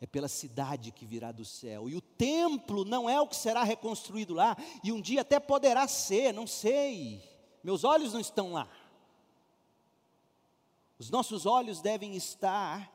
é 0.02 0.08
pela 0.08 0.30
cidade 0.30 0.92
que 0.92 1.06
virá 1.06 1.32
do 1.32 1.44
céu. 1.44 1.90
E 1.90 1.96
o 1.96 2.02
templo 2.02 2.86
não 2.86 3.10
é 3.10 3.20
o 3.20 3.28
que 3.28 3.36
será 3.36 3.64
reconstruído 3.64 4.34
lá, 4.34 4.56
e 4.84 4.92
um 4.92 5.02
dia 5.02 5.22
até 5.22 5.40
poderá 5.40 5.88
ser, 5.88 6.34
não 6.34 6.48
sei. 6.48 7.22
Meus 7.64 7.84
olhos 7.84 8.14
não 8.14 8.20
estão 8.20 8.54
lá. 8.54 8.70
Os 10.98 11.10
nossos 11.10 11.46
olhos 11.46 11.82
devem 11.82 12.16
estar 12.16 12.90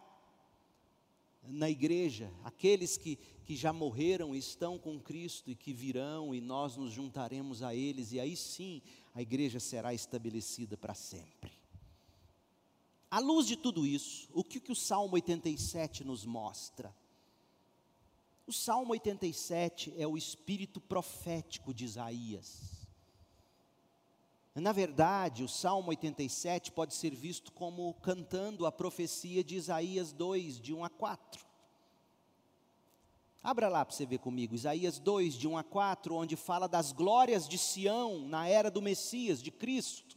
na 1.48 1.68
igreja, 1.68 2.32
aqueles 2.42 2.96
que, 2.96 3.16
que 3.44 3.54
já 3.56 3.72
morreram 3.72 4.34
estão 4.34 4.78
com 4.78 4.98
Cristo 4.98 5.50
e 5.50 5.54
que 5.54 5.72
virão, 5.72 6.34
e 6.34 6.40
nós 6.40 6.76
nos 6.76 6.92
juntaremos 6.92 7.62
a 7.62 7.74
eles, 7.74 8.12
e 8.12 8.20
aí 8.20 8.36
sim 8.36 8.82
a 9.14 9.22
igreja 9.22 9.60
será 9.60 9.94
estabelecida 9.94 10.76
para 10.76 10.94
sempre. 10.94 11.52
À 13.10 13.20
luz 13.20 13.46
de 13.46 13.56
tudo 13.56 13.86
isso, 13.86 14.28
o 14.32 14.42
que, 14.42 14.58
que 14.58 14.72
o 14.72 14.76
Salmo 14.76 15.14
87 15.14 16.02
nos 16.02 16.24
mostra? 16.24 16.94
O 18.46 18.52
Salmo 18.52 18.92
87 18.92 19.94
é 19.96 20.06
o 20.06 20.18
espírito 20.18 20.80
profético 20.80 21.72
de 21.72 21.84
Isaías. 21.84 22.83
Na 24.54 24.72
verdade, 24.72 25.42
o 25.42 25.48
Salmo 25.48 25.88
87 25.90 26.70
pode 26.70 26.94
ser 26.94 27.14
visto 27.14 27.50
como 27.52 27.92
cantando 27.94 28.66
a 28.66 28.72
profecia 28.72 29.42
de 29.42 29.56
Isaías 29.56 30.12
2, 30.12 30.60
de 30.60 30.72
1 30.72 30.84
a 30.84 30.90
4. 30.90 31.44
Abra 33.42 33.68
lá 33.68 33.84
para 33.84 33.94
você 33.94 34.06
ver 34.06 34.18
comigo, 34.18 34.54
Isaías 34.54 34.98
2, 34.98 35.34
de 35.34 35.48
1 35.48 35.58
a 35.58 35.64
4, 35.64 36.14
onde 36.14 36.36
fala 36.36 36.68
das 36.68 36.92
glórias 36.92 37.48
de 37.48 37.58
Sião 37.58 38.20
na 38.26 38.48
era 38.48 38.70
do 38.70 38.80
Messias, 38.80 39.42
de 39.42 39.50
Cristo 39.50 40.16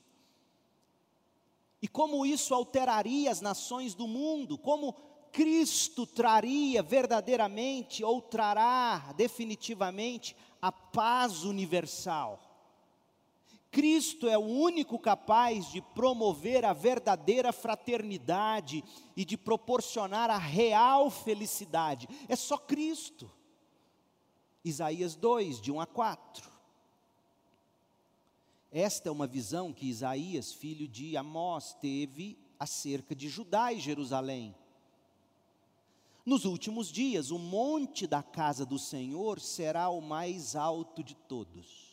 e 1.82 1.88
como 1.88 2.26
isso 2.26 2.54
alteraria 2.54 3.32
as 3.32 3.42
nações 3.42 3.94
do 3.94 4.08
mundo, 4.08 4.58
como 4.58 4.94
Cristo 5.32 6.08
traria 6.08 6.82
verdadeiramente 6.82 8.04
ou 8.04 8.22
trará 8.22 9.14
definitivamente 9.16 10.36
a 10.62 10.72
paz 10.72 11.44
universal. 11.44 12.40
Cristo 13.72 14.28
é 14.28 14.38
o 14.38 14.42
único 14.42 14.98
capaz 14.98 15.72
de 15.72 15.82
promover 15.82 16.66
a 16.66 16.74
verdadeira 16.74 17.52
fraternidade 17.52 18.84
e 19.16 19.26
de 19.26 19.38
proporcionar 19.38 20.30
a 20.30 20.38
real 20.38 21.10
felicidade. 21.10 22.08
É 22.28 22.36
só 22.36 22.58
Cristo. 22.58 23.30
Isaías 24.64 25.16
2, 25.16 25.62
de 25.62 25.72
1 25.72 25.80
a 25.80 25.86
4. 25.86 26.50
Esta 28.72 29.10
é 29.10 29.12
uma 29.12 29.28
visão 29.28 29.72
que 29.72 29.88
Isaías, 29.88 30.52
filho 30.54 30.88
de 30.88 31.16
Amós, 31.16 31.74
teve 31.74 32.38
acerca 32.60 33.16
de 33.16 33.30
Judá 33.30 33.72
e 33.72 33.80
Jerusalém. 33.80 34.56
Nos 36.26 36.44
últimos 36.44 36.92
dias, 36.92 37.32
o 37.32 37.40
monte 37.40 38.06
da 38.06 38.22
casa 38.22 38.66
do 38.66 38.78
Senhor 38.78 39.40
será 39.40 39.88
o 39.90 40.02
mais 40.02 40.56
alto 40.58 41.02
de 41.02 41.16
todos. 41.16 41.87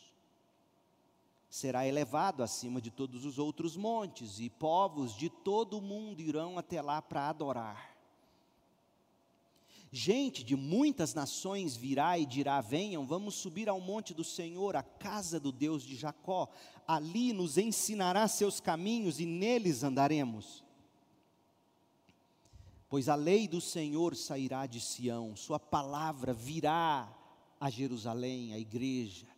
Será 1.55 1.87
elevado 1.87 2.43
acima 2.43 2.81
de 2.81 2.91
todos 2.91 3.23
os 3.23 3.39
outros 3.39 3.77
montes, 3.77 4.41
e 4.41 4.49
povos 4.49 5.15
de 5.15 5.29
todo 5.29 5.77
o 5.77 5.81
mundo 5.81 6.19
irão 6.19 6.57
até 6.57 6.81
lá 6.81 7.01
para 7.01 7.29
adorar. 7.29 7.95
Gente 9.89 10.43
de 10.43 10.53
muitas 10.53 11.13
nações 11.13 11.77
virá 11.77 12.19
e 12.19 12.25
dirá: 12.25 12.59
Venham, 12.59 13.07
vamos 13.07 13.35
subir 13.35 13.69
ao 13.69 13.79
monte 13.79 14.13
do 14.13 14.21
Senhor, 14.21 14.75
a 14.75 14.83
casa 14.83 15.39
do 15.39 15.49
Deus 15.49 15.83
de 15.83 15.95
Jacó. 15.95 16.49
Ali 16.85 17.31
nos 17.31 17.57
ensinará 17.57 18.27
seus 18.27 18.59
caminhos 18.59 19.21
e 19.21 19.25
neles 19.25 19.81
andaremos. 19.81 20.61
Pois 22.89 23.07
a 23.07 23.15
lei 23.15 23.47
do 23.47 23.61
Senhor 23.61 24.13
sairá 24.13 24.65
de 24.65 24.81
Sião, 24.81 25.37
Sua 25.37 25.57
palavra 25.57 26.33
virá 26.33 27.09
a 27.57 27.69
Jerusalém, 27.69 28.51
a 28.51 28.59
igreja. 28.59 29.34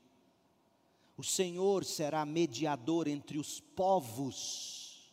O 1.17 1.23
Senhor 1.23 1.83
será 1.83 2.25
mediador 2.25 3.07
entre 3.07 3.37
os 3.37 3.59
povos. 3.59 5.11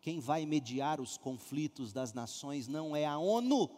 Quem 0.00 0.18
vai 0.18 0.46
mediar 0.46 1.00
os 1.00 1.18
conflitos 1.18 1.92
das 1.92 2.12
nações 2.12 2.66
não 2.66 2.96
é 2.96 3.04
a 3.04 3.18
ONU 3.18 3.70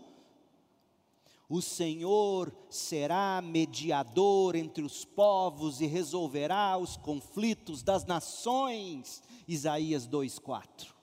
o 1.50 1.61
Senhor 1.61 2.54
será 2.70 3.42
mediador 3.42 4.54
entre 4.54 4.84
os 4.84 5.04
povos 5.04 5.80
e 5.80 5.86
resolverá 5.86 6.78
os 6.78 6.96
conflitos 6.96 7.82
das 7.82 8.04
nações. 8.04 9.20
Isaías 9.48 10.06
2:4. 10.06 10.94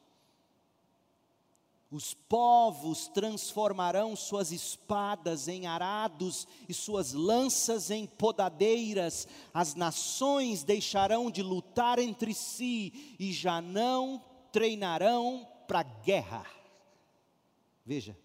Os 1.90 2.14
povos 2.14 3.08
transformarão 3.08 4.14
suas 4.14 4.52
espadas 4.52 5.48
em 5.48 5.68
arados 5.68 6.46
e 6.68 6.74
suas 6.74 7.14
lanças 7.14 7.90
em 7.90 8.06
podadeiras, 8.06 9.26
as 9.54 9.74
nações 9.74 10.64
deixarão 10.64 11.32
de 11.32 11.42
lutar 11.42 11.98
entre 11.98 12.34
si 12.34 13.16
e 13.18 13.32
já 13.32 13.62
não 13.62 14.22
treinarão 14.52 15.48
para 15.66 15.82
guerra. 15.82 16.46
Veja, 17.86 18.18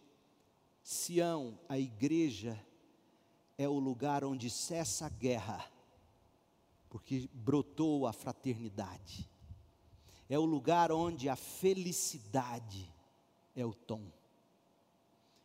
Sião, 0.82 1.56
a 1.68 1.78
igreja, 1.78 2.58
é 3.56 3.68
o 3.68 3.78
lugar 3.78 4.24
onde 4.24 4.50
cessa 4.50 5.06
a 5.06 5.08
guerra, 5.08 5.64
porque 6.90 7.28
brotou 7.32 8.08
a 8.08 8.12
fraternidade, 8.12 9.30
é 10.28 10.36
o 10.36 10.44
lugar 10.44 10.90
onde 10.90 11.28
a 11.28 11.36
felicidade 11.36 12.92
é 13.54 13.64
o 13.64 13.74
tom. 13.74 14.10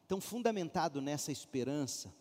Então, 0.05 0.21
fundamentado 0.21 1.01
nessa 1.01 1.31
esperança, 1.31 2.13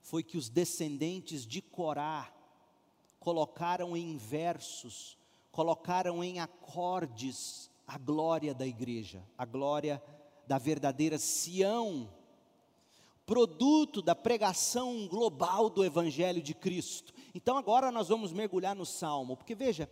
foi 0.00 0.22
que 0.22 0.38
os 0.38 0.48
descendentes 0.48 1.46
de 1.46 1.60
Corá 1.60 2.32
colocaram 3.18 3.96
em 3.96 4.16
versos, 4.16 5.18
colocaram 5.52 6.24
em 6.24 6.40
acordes 6.40 7.70
a 7.86 7.98
glória 7.98 8.54
da 8.54 8.66
igreja, 8.66 9.22
a 9.36 9.44
glória 9.44 10.02
da 10.46 10.56
verdadeira 10.56 11.18
Sião, 11.18 12.08
produto 13.26 14.00
da 14.00 14.14
pregação 14.14 15.06
global 15.06 15.68
do 15.68 15.84
Evangelho 15.84 16.42
de 16.42 16.54
Cristo. 16.54 17.12
Então 17.34 17.56
agora 17.56 17.92
nós 17.92 18.08
vamos 18.08 18.32
mergulhar 18.32 18.74
no 18.74 18.86
Salmo, 18.86 19.36
porque 19.36 19.54
veja, 19.54 19.88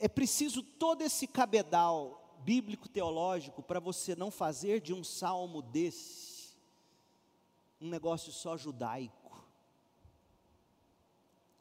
é 0.00 0.08
preciso 0.08 0.62
todo 0.62 1.02
esse 1.02 1.26
cabedal 1.26 2.17
bíblico 2.44 2.88
teológico 2.88 3.62
para 3.62 3.80
você 3.80 4.14
não 4.14 4.30
fazer 4.30 4.80
de 4.80 4.92
um 4.92 5.04
salmo 5.04 5.62
desse 5.62 6.38
um 7.80 7.88
negócio 7.88 8.32
só 8.32 8.56
judaico. 8.56 9.46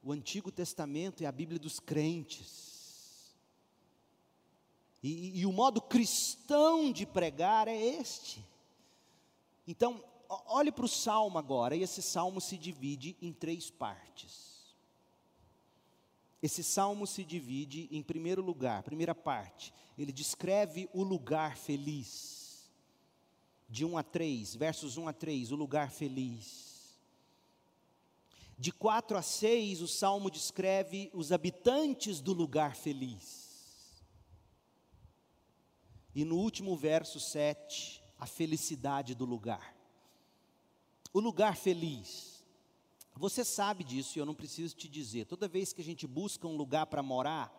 O 0.02 0.12
Antigo 0.12 0.52
Testamento 0.52 1.24
é 1.24 1.28
a 1.28 1.32
Bíblia 1.32 1.60
dos 1.60 1.80
crentes. 1.80 3.36
E, 5.04 5.40
e, 5.40 5.46
o 5.46 5.52
modo 5.52 5.80
cristão 5.82 6.92
de 6.92 7.06
pregar 7.06 7.68
é 7.68 7.78
este. 7.78 8.44
Então, 9.68 10.04
olhe 10.48 10.72
para 10.72 10.86
o 10.86 10.90
salmo 10.90 11.38
agora, 11.38 11.76
e 11.76 11.84
esse 11.84 12.02
salmo 12.02 12.42
se 12.42 12.58
divide 12.58 13.16
em 13.22 13.32
três 13.32 13.70
partes. 13.70 14.57
Esse 16.42 16.64
salmo 16.64 17.08
se 17.08 17.24
divide 17.24 17.88
em 17.92 18.04
primeiro 18.04 18.42
lugar, 18.42 18.84
primeira 18.84 19.16
parte, 19.16 19.74
ele 19.98 20.12
descreve 20.12 20.88
o 20.94 21.04
lugar 21.04 21.58
feliz. 21.58 22.70
De 23.68 23.84
1 23.84 23.98
a 23.98 24.04
3, 24.04 24.56
versos 24.56 24.98
1 24.98 25.08
a 25.08 25.14
3, 25.14 25.52
o 25.52 25.56
lugar 25.56 25.92
feliz. 25.92 27.00
De 28.58 28.72
4 28.72 29.18
a 29.18 29.22
6, 29.22 29.82
o 29.82 29.88
salmo 29.88 30.30
descreve 30.30 31.10
os 31.14 31.32
habitantes 31.32 32.22
do 32.22 32.34
lugar 32.34 32.76
feliz. 32.76 33.48
E 36.14 36.24
no 36.24 36.38
último 36.38 36.76
verso 36.76 37.20
7, 37.20 38.04
a 38.20 38.26
felicidade 38.26 39.14
do 39.14 39.26
lugar. 39.26 39.76
O 41.14 41.20
lugar 41.20 41.56
feliz 41.56 42.37
você 43.18 43.44
sabe 43.44 43.84
disso 43.84 44.18
e 44.18 44.20
eu 44.20 44.26
não 44.26 44.36
preciso 44.36 44.76
te 44.76 44.88
dizer. 44.88 45.26
Toda 45.26 45.48
vez 45.48 45.74
que 45.74 45.82
a 45.82 45.84
gente 45.84 46.06
busca 46.06 46.48
um 46.48 46.56
lugar 46.56 46.86
para 46.88 47.02
morar, 47.02 47.54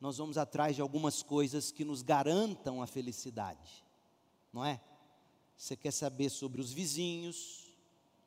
nós 0.00 0.18
vamos 0.18 0.38
atrás 0.38 0.76
de 0.76 0.82
algumas 0.82 1.22
coisas 1.22 1.72
que 1.72 1.84
nos 1.84 2.02
garantam 2.02 2.82
a 2.82 2.86
felicidade, 2.86 3.84
não 4.52 4.64
é? 4.64 4.80
Você 5.56 5.76
quer 5.76 5.90
saber 5.90 6.30
sobre 6.30 6.60
os 6.60 6.72
vizinhos, 6.72 7.68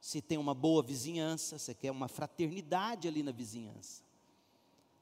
se 0.02 0.22
tem 0.22 0.38
uma 0.38 0.54
boa 0.54 0.84
vizinhança, 0.84 1.58
você 1.58 1.74
quer 1.74 1.92
uma 1.92 2.08
fraternidade 2.08 3.08
ali 3.08 3.24
na 3.24 3.32
vizinhança. 3.32 4.04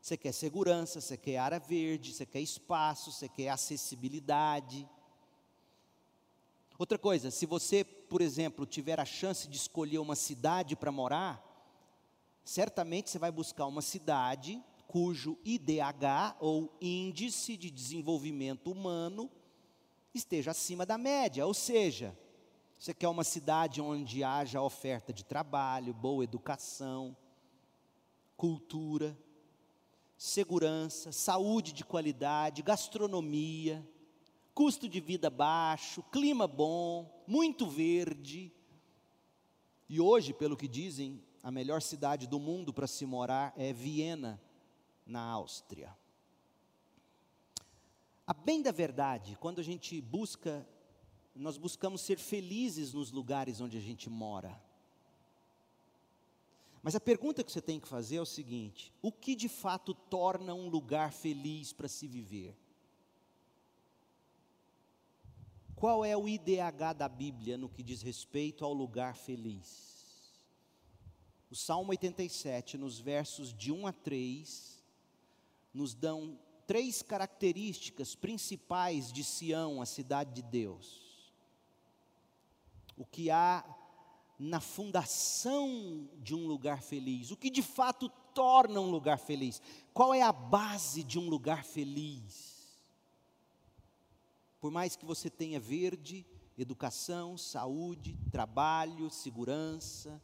Você 0.02 0.16
quer 0.16 0.32
segurança, 0.32 1.02
você 1.02 1.18
quer 1.18 1.38
área 1.38 1.60
verde, 1.60 2.14
você 2.14 2.26
quer 2.26 2.42
espaço, 2.42 3.12
você 3.12 3.28
quer 3.28 3.50
acessibilidade. 3.50 4.88
Outra 6.80 6.98
coisa, 6.98 7.30
se 7.30 7.46
você, 7.46 7.84
por 7.84 8.22
exemplo, 8.22 8.66
tiver 8.66 9.02
a 9.02 9.06
chance 9.06 9.50
de 9.50 9.58
escolher 9.58 9.98
uma 9.98 10.16
cidade 10.16 10.78
para 10.78 10.94
morar, 10.94 11.44
certamente 12.42 13.10
você 13.10 13.20
vai 13.20 13.30
buscar 13.30 13.66
uma 13.66 13.82
cidade 13.82 14.64
cujo 14.88 15.38
IDH, 15.44 16.38
ou 16.40 16.74
Índice 16.80 17.58
de 17.58 17.70
Desenvolvimento 17.70 18.72
Humano, 18.72 19.30
esteja 20.14 20.52
acima 20.52 20.86
da 20.86 20.98
média, 20.98 21.46
ou 21.46 21.54
seja, 21.54 22.18
você 22.78 22.94
quer 22.94 23.10
uma 23.10 23.26
cidade 23.26 23.82
onde 23.82 24.24
haja 24.24 24.62
oferta 24.62 25.12
de 25.12 25.26
trabalho, 25.26 25.94
boa 25.94 26.24
educação, 26.24 27.14
cultura, 28.38 29.18
segurança, 30.18 31.12
saúde 31.12 31.74
de 31.74 31.84
qualidade, 31.84 32.62
gastronomia, 32.62 33.86
custo 34.60 34.90
de 34.90 35.00
vida 35.00 35.30
baixo, 35.30 36.04
clima 36.12 36.46
bom, 36.46 37.24
muito 37.26 37.66
verde. 37.66 38.52
E 39.88 40.02
hoje, 40.02 40.34
pelo 40.34 40.58
que 40.58 40.68
dizem, 40.68 41.24
a 41.42 41.50
melhor 41.50 41.82
cidade 41.82 42.28
do 42.28 42.38
mundo 42.42 42.74
para 42.74 42.86
se 42.86 43.06
morar 43.06 43.54
é 43.56 43.72
Viena, 43.72 44.38
na 45.06 45.22
Áustria. 45.22 45.98
A 48.28 48.34
bem 48.34 48.62
da 48.62 48.70
verdade, 48.74 49.38
quando 49.40 49.60
a 49.60 49.64
gente 49.64 50.02
busca, 50.02 50.68
nós 51.34 51.58
buscamos 51.58 52.02
ser 52.02 52.20
felizes 52.20 52.92
nos 52.92 53.14
lugares 53.14 53.62
onde 53.62 53.78
a 53.78 53.82
gente 53.82 54.10
mora. 54.10 54.62
Mas 56.84 56.96
a 56.96 57.00
pergunta 57.00 57.46
que 57.46 57.52
você 57.54 57.62
tem 57.62 57.80
que 57.80 57.88
fazer 57.88 58.18
é 58.18 58.22
o 58.22 58.26
seguinte: 58.26 58.94
o 59.02 59.10
que 59.10 59.38
de 59.38 59.48
fato 59.48 59.94
torna 59.94 60.54
um 60.54 60.68
lugar 60.68 61.14
feliz 61.14 61.72
para 61.72 61.88
se 61.88 62.10
viver? 62.10 62.58
Qual 65.80 66.04
é 66.04 66.18
o 66.18 66.28
IDH 66.28 66.94
da 66.98 67.08
Bíblia 67.08 67.58
no 67.58 67.70
que 67.70 67.82
diz 67.82 68.02
respeito 68.02 68.66
ao 68.66 68.74
lugar 68.74 69.16
feliz? 69.16 70.36
O 71.50 71.56
Salmo 71.56 71.92
87, 71.92 72.78
nos 72.78 73.00
versos 73.00 73.54
de 73.54 73.72
1 73.72 73.88
a 73.88 73.94
3, 73.94 74.84
nos 75.74 75.96
dão 75.96 76.38
três 76.68 77.02
características 77.02 78.14
principais 78.14 79.10
de 79.10 79.24
Sião, 79.24 79.82
a 79.82 79.86
cidade 79.86 80.34
de 80.34 80.42
Deus. 80.42 81.32
O 82.98 83.06
que 83.06 83.32
há 83.32 83.64
na 84.38 84.60
fundação 84.60 86.10
de 86.18 86.36
um 86.36 86.46
lugar 86.46 86.82
feliz, 86.82 87.32
o 87.32 87.38
que 87.38 87.50
de 87.50 87.64
fato 87.64 88.10
torna 88.34 88.82
um 88.82 88.92
lugar 88.92 89.18
feliz, 89.18 89.62
qual 89.94 90.14
é 90.14 90.22
a 90.22 90.34
base 90.34 91.04
de 91.06 91.18
um 91.18 91.30
lugar 91.30 91.64
feliz. 91.64 92.49
Por 94.60 94.72
mais 94.72 94.96
que 94.96 95.06
você 95.06 95.30
tenha 95.30 95.60
verde, 95.60 96.26
educação, 96.58 97.38
saúde, 97.38 98.18
trabalho, 98.30 99.10
segurança, 99.10 100.22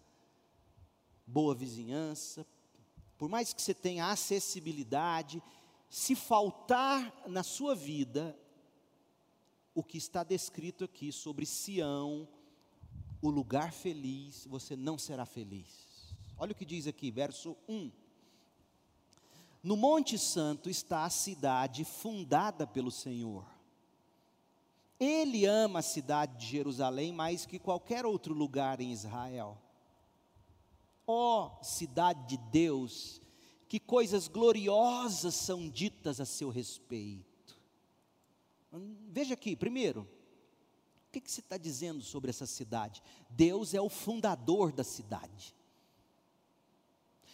boa 1.25 1.55
vizinhança, 1.55 2.45
por 3.17 3.29
mais 3.29 3.53
que 3.53 3.61
você 3.61 3.73
tenha 3.73 4.11
acessibilidade, 4.11 5.41
se 5.89 6.15
faltar 6.15 7.23
na 7.27 7.43
sua 7.43 7.73
vida 7.73 8.37
o 9.73 9.81
que 9.81 9.97
está 9.97 10.23
descrito 10.23 10.83
aqui 10.83 11.11
sobre 11.11 11.45
Sião, 11.45 12.27
o 13.21 13.29
lugar 13.29 13.71
feliz, 13.71 14.45
você 14.45 14.75
não 14.75 14.97
será 14.97 15.25
feliz. 15.25 16.13
Olha 16.37 16.51
o 16.51 16.55
que 16.55 16.65
diz 16.65 16.87
aqui, 16.87 17.09
verso 17.09 17.55
1. 17.67 17.91
No 19.63 19.77
Monte 19.77 20.17
Santo 20.19 20.69
está 20.69 21.05
a 21.05 21.09
cidade 21.09 21.85
fundada 21.85 22.67
pelo 22.67 22.91
Senhor 22.91 23.54
ele 24.99 25.45
ama 25.45 25.79
a 25.79 25.83
cidade 25.83 26.37
de 26.37 26.47
Jerusalém 26.47 27.11
mais 27.11 27.45
que 27.45 27.59
qualquer 27.59 28.05
outro 28.05 28.33
lugar 28.33 28.79
em 28.79 28.91
Israel. 28.91 29.61
Ó 31.05 31.47
oh, 31.59 31.63
cidade 31.63 32.27
de 32.27 32.37
Deus, 32.49 33.21
que 33.67 33.79
coisas 33.79 34.27
gloriosas 34.27 35.35
são 35.35 35.69
ditas 35.69 36.19
a 36.19 36.25
seu 36.25 36.49
respeito. 36.49 37.59
Veja 39.09 39.33
aqui, 39.33 39.55
primeiro, 39.55 40.01
o 40.01 41.11
que, 41.11 41.21
que 41.21 41.31
você 41.31 41.39
está 41.39 41.57
dizendo 41.57 42.01
sobre 42.01 42.29
essa 42.29 42.45
cidade? 42.45 43.01
Deus 43.29 43.73
é 43.73 43.81
o 43.81 43.89
fundador 43.89 44.71
da 44.71 44.83
cidade. 44.83 45.55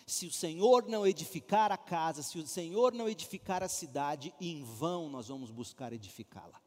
Se 0.06 0.28
o 0.28 0.32
Senhor 0.32 0.88
não 0.88 1.08
edificar 1.08 1.72
a 1.72 1.78
casa, 1.78 2.22
se 2.22 2.38
o 2.38 2.46
Senhor 2.46 2.94
não 2.94 3.08
edificar 3.08 3.64
a 3.64 3.70
cidade, 3.70 4.34
em 4.40 4.64
vão 4.64 5.10
nós 5.10 5.30
vamos 5.30 5.50
buscar 5.50 5.94
edificá-la. 5.94 6.61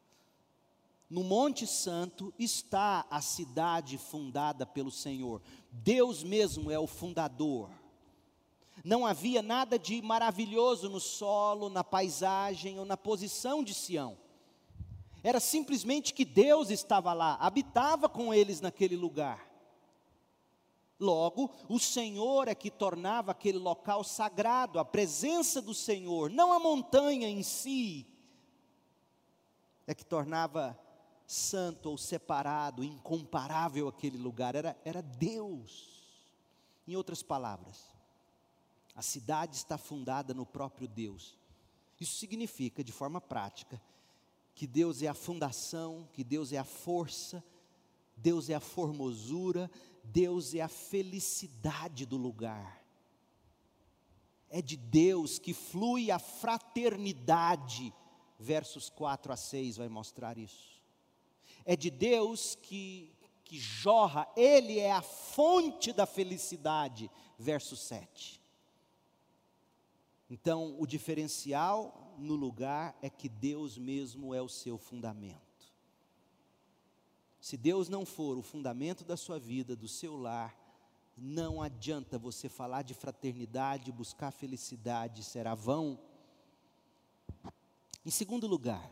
No 1.09 1.23
Monte 1.23 1.67
Santo 1.67 2.33
está 2.37 3.05
a 3.09 3.21
cidade 3.21 3.97
fundada 3.97 4.65
pelo 4.65 4.91
Senhor. 4.91 5.41
Deus 5.71 6.23
mesmo 6.23 6.71
é 6.71 6.79
o 6.79 6.87
fundador. 6.87 7.69
Não 8.83 9.05
havia 9.05 9.41
nada 9.41 9.79
de 9.79 10.01
maravilhoso 10.01 10.89
no 10.89 10.99
solo, 10.99 11.69
na 11.69 11.83
paisagem 11.83 12.79
ou 12.79 12.85
na 12.85 12.97
posição 12.97 13.63
de 13.63 13.73
Sião. 13.73 14.17
Era 15.23 15.39
simplesmente 15.39 16.13
que 16.13 16.25
Deus 16.25 16.69
estava 16.69 17.13
lá, 17.13 17.35
habitava 17.39 18.07
com 18.07 18.33
eles 18.33 18.61
naquele 18.61 18.95
lugar. 18.95 19.49
Logo, 20.99 21.51
o 21.67 21.79
Senhor 21.79 22.47
é 22.47 22.55
que 22.55 22.71
tornava 22.71 23.31
aquele 23.31 23.57
local 23.57 24.03
sagrado, 24.03 24.79
a 24.79 24.85
presença 24.85 25.61
do 25.61 25.73
Senhor, 25.73 26.29
não 26.29 26.53
a 26.53 26.59
montanha 26.59 27.27
em 27.27 27.43
si, 27.43 28.07
é 29.87 29.93
que 29.93 30.05
tornava 30.05 30.79
santo 31.27 31.89
ou 31.89 31.97
separado, 31.97 32.83
incomparável 32.83 33.87
aquele 33.87 34.17
lugar, 34.17 34.55
era, 34.55 34.77
era 34.85 35.01
Deus. 35.01 35.95
Em 36.87 36.95
outras 36.95 37.23
palavras, 37.23 37.89
a 38.95 39.01
cidade 39.01 39.55
está 39.55 39.77
fundada 39.77 40.33
no 40.33 40.45
próprio 40.45 40.87
Deus. 40.87 41.35
Isso 41.99 42.15
significa, 42.17 42.83
de 42.83 42.91
forma 42.91 43.19
prática, 43.19 43.81
que 44.53 44.67
Deus 44.67 45.01
é 45.01 45.07
a 45.07 45.13
fundação, 45.13 46.07
que 46.13 46.23
Deus 46.23 46.53
é 46.53 46.57
a 46.57 46.63
força, 46.63 47.43
Deus 48.15 48.49
é 48.49 48.55
a 48.55 48.59
formosura, 48.59 49.69
Deus 50.03 50.53
é 50.53 50.61
a 50.61 50.67
felicidade 50.67 52.05
do 52.05 52.17
lugar. 52.17 52.81
É 54.49 54.61
de 54.61 54.77
Deus 54.77 55.39
que 55.39 55.53
flui 55.53 56.11
a 56.11 56.19
fraternidade. 56.19 57.93
Versos 58.39 58.89
4 58.89 59.33
a 59.33 59.37
6 59.37 59.77
vai 59.77 59.89
mostrar 59.89 60.37
isso. 60.37 60.74
É 61.65 61.75
de 61.75 61.89
Deus 61.89 62.55
que, 62.55 63.11
que 63.43 63.57
jorra, 63.57 64.27
Ele 64.35 64.79
é 64.79 64.91
a 64.91 65.01
fonte 65.01 65.91
da 65.91 66.05
felicidade. 66.05 67.09
Verso 67.37 67.75
7. 67.75 68.41
Então, 70.29 70.75
o 70.79 70.87
diferencial 70.87 72.15
no 72.17 72.35
lugar 72.35 72.97
é 73.01 73.09
que 73.09 73.27
Deus 73.27 73.77
mesmo 73.77 74.33
é 74.33 74.41
o 74.41 74.49
seu 74.49 74.77
fundamento. 74.77 75.41
Se 77.39 77.55
Deus 77.55 77.89
não 77.89 78.05
for 78.05 78.37
o 78.37 78.41
fundamento 78.41 79.03
da 79.03 79.15
sua 79.15 79.37
vida, 79.37 79.75
do 79.75 79.87
seu 79.87 80.15
lar, 80.15 80.57
não 81.15 81.61
adianta 81.61 82.17
você 82.17 82.49
falar 82.49 82.81
de 82.81 82.93
fraternidade, 82.93 83.91
buscar 83.91 84.31
felicidade, 84.31 85.23
será 85.23 85.53
vão. 85.53 85.99
Em 88.03 88.09
segundo 88.09 88.47
lugar, 88.47 88.91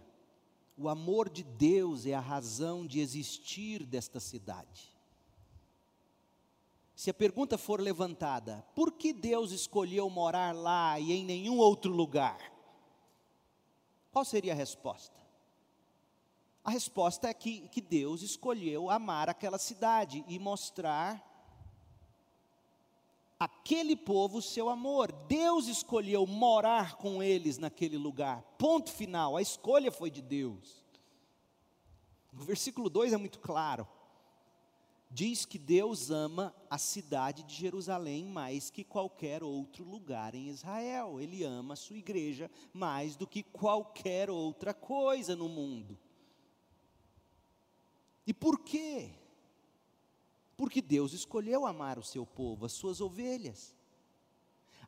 o 0.77 0.89
amor 0.89 1.29
de 1.29 1.43
Deus 1.43 2.05
é 2.05 2.13
a 2.13 2.19
razão 2.19 2.85
de 2.85 2.99
existir 2.99 3.85
desta 3.85 4.19
cidade. 4.19 4.91
Se 6.95 7.09
a 7.09 7.13
pergunta 7.13 7.57
for 7.57 7.79
levantada, 7.81 8.65
por 8.75 8.91
que 8.91 9.11
Deus 9.11 9.51
escolheu 9.51 10.09
morar 10.09 10.55
lá 10.55 10.99
e 10.99 11.11
em 11.11 11.25
nenhum 11.25 11.57
outro 11.57 11.91
lugar? 11.91 12.39
Qual 14.11 14.23
seria 14.23 14.53
a 14.53 14.55
resposta? 14.55 15.19
A 16.63 16.71
resposta 16.71 17.27
é 17.27 17.33
que, 17.33 17.67
que 17.69 17.81
Deus 17.81 18.21
escolheu 18.21 18.89
amar 18.89 19.29
aquela 19.29 19.57
cidade 19.57 20.23
e 20.27 20.39
mostrar 20.39 21.32
aquele 23.43 23.95
povo 23.95 24.41
seu 24.41 24.69
amor. 24.69 25.11
Deus 25.27 25.67
escolheu 25.67 26.25
morar 26.25 26.95
com 26.95 27.21
eles 27.21 27.57
naquele 27.57 27.97
lugar. 27.97 28.41
Ponto 28.57 28.91
final, 28.91 29.35
a 29.35 29.41
escolha 29.41 29.91
foi 29.91 30.09
de 30.09 30.21
Deus. 30.21 30.83
O 32.31 32.43
versículo 32.43 32.89
2 32.89 33.13
é 33.13 33.17
muito 33.17 33.39
claro. 33.39 33.87
Diz 35.11 35.45
que 35.45 35.59
Deus 35.59 36.09
ama 36.09 36.55
a 36.69 36.77
cidade 36.77 37.43
de 37.43 37.53
Jerusalém 37.53 38.25
mais 38.25 38.71
que 38.71 38.83
qualquer 38.83 39.43
outro 39.43 39.83
lugar 39.83 40.33
em 40.33 40.47
Israel. 40.47 41.19
Ele 41.19 41.43
ama 41.43 41.73
a 41.73 41.77
sua 41.77 41.97
igreja 41.97 42.49
mais 42.73 43.15
do 43.15 43.27
que 43.27 43.43
qualquer 43.43 44.29
outra 44.29 44.73
coisa 44.73 45.35
no 45.35 45.47
mundo. 45.47 45.99
E 48.25 48.33
por 48.33 48.59
quê? 48.63 49.11
Porque 50.55 50.81
Deus 50.81 51.13
escolheu 51.13 51.65
amar 51.65 51.97
o 51.97 52.03
seu 52.03 52.25
povo, 52.25 52.65
as 52.65 52.73
suas 52.73 53.01
ovelhas. 53.01 53.75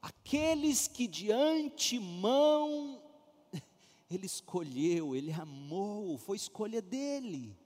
Aqueles 0.02 0.88
que 0.88 1.08
de 1.08 1.32
antemão 1.32 3.02
ele 4.10 4.26
escolheu, 4.26 5.16
ele 5.16 5.32
amou, 5.32 6.18
foi 6.18 6.38
escolha 6.38 6.82
dele. 6.82 7.58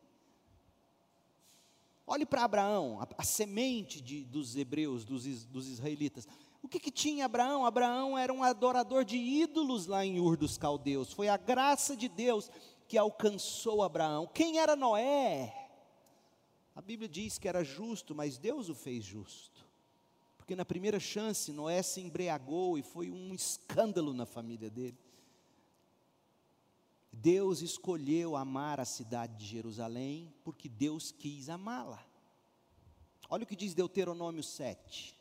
Olhe 2.07 2.25
para 2.25 2.43
Abraão, 2.43 2.99
a, 2.99 3.07
a 3.17 3.23
semente 3.23 4.01
de, 4.01 4.23
dos 4.23 4.55
hebreus, 4.55 5.05
dos, 5.05 5.45
dos 5.45 5.67
israelitas. 5.67 6.27
O 6.61 6.67
que, 6.67 6.79
que 6.79 6.91
tinha 6.91 7.25
Abraão? 7.25 7.65
Abraão 7.65 8.17
era 8.17 8.33
um 8.33 8.43
adorador 8.43 9.05
de 9.05 9.17
ídolos 9.17 9.85
lá 9.85 10.05
em 10.05 10.19
Ur 10.19 10.35
dos 10.35 10.57
Caldeus. 10.57 11.13
Foi 11.13 11.27
a 11.27 11.37
graça 11.37 11.95
de 11.95 12.09
Deus 12.09 12.49
que 12.87 12.97
alcançou 12.97 13.83
Abraão. 13.83 14.27
Quem 14.33 14.57
era 14.57 14.75
Noé? 14.75 15.68
A 16.79 16.81
Bíblia 16.81 17.09
diz 17.09 17.37
que 17.37 17.49
era 17.49 17.61
justo, 17.61 18.15
mas 18.15 18.37
Deus 18.37 18.69
o 18.69 18.73
fez 18.73 19.03
justo. 19.03 19.67
Porque 20.37 20.55
na 20.55 20.63
primeira 20.63 20.97
chance, 20.97 21.51
Noé 21.51 21.83
se 21.83 21.99
embriagou 21.99 22.77
e 22.77 22.81
foi 22.81 23.11
um 23.11 23.33
escândalo 23.33 24.13
na 24.13 24.25
família 24.25 24.69
dele. 24.69 24.97
Deus 27.11 27.61
escolheu 27.61 28.37
amar 28.37 28.79
a 28.79 28.85
cidade 28.85 29.35
de 29.35 29.45
Jerusalém 29.45 30.33
porque 30.41 30.69
Deus 30.69 31.11
quis 31.11 31.49
amá-la. 31.49 32.01
Olha 33.29 33.43
o 33.43 33.45
que 33.45 33.57
diz 33.57 33.73
Deuteronômio 33.73 34.41
7, 34.41 35.13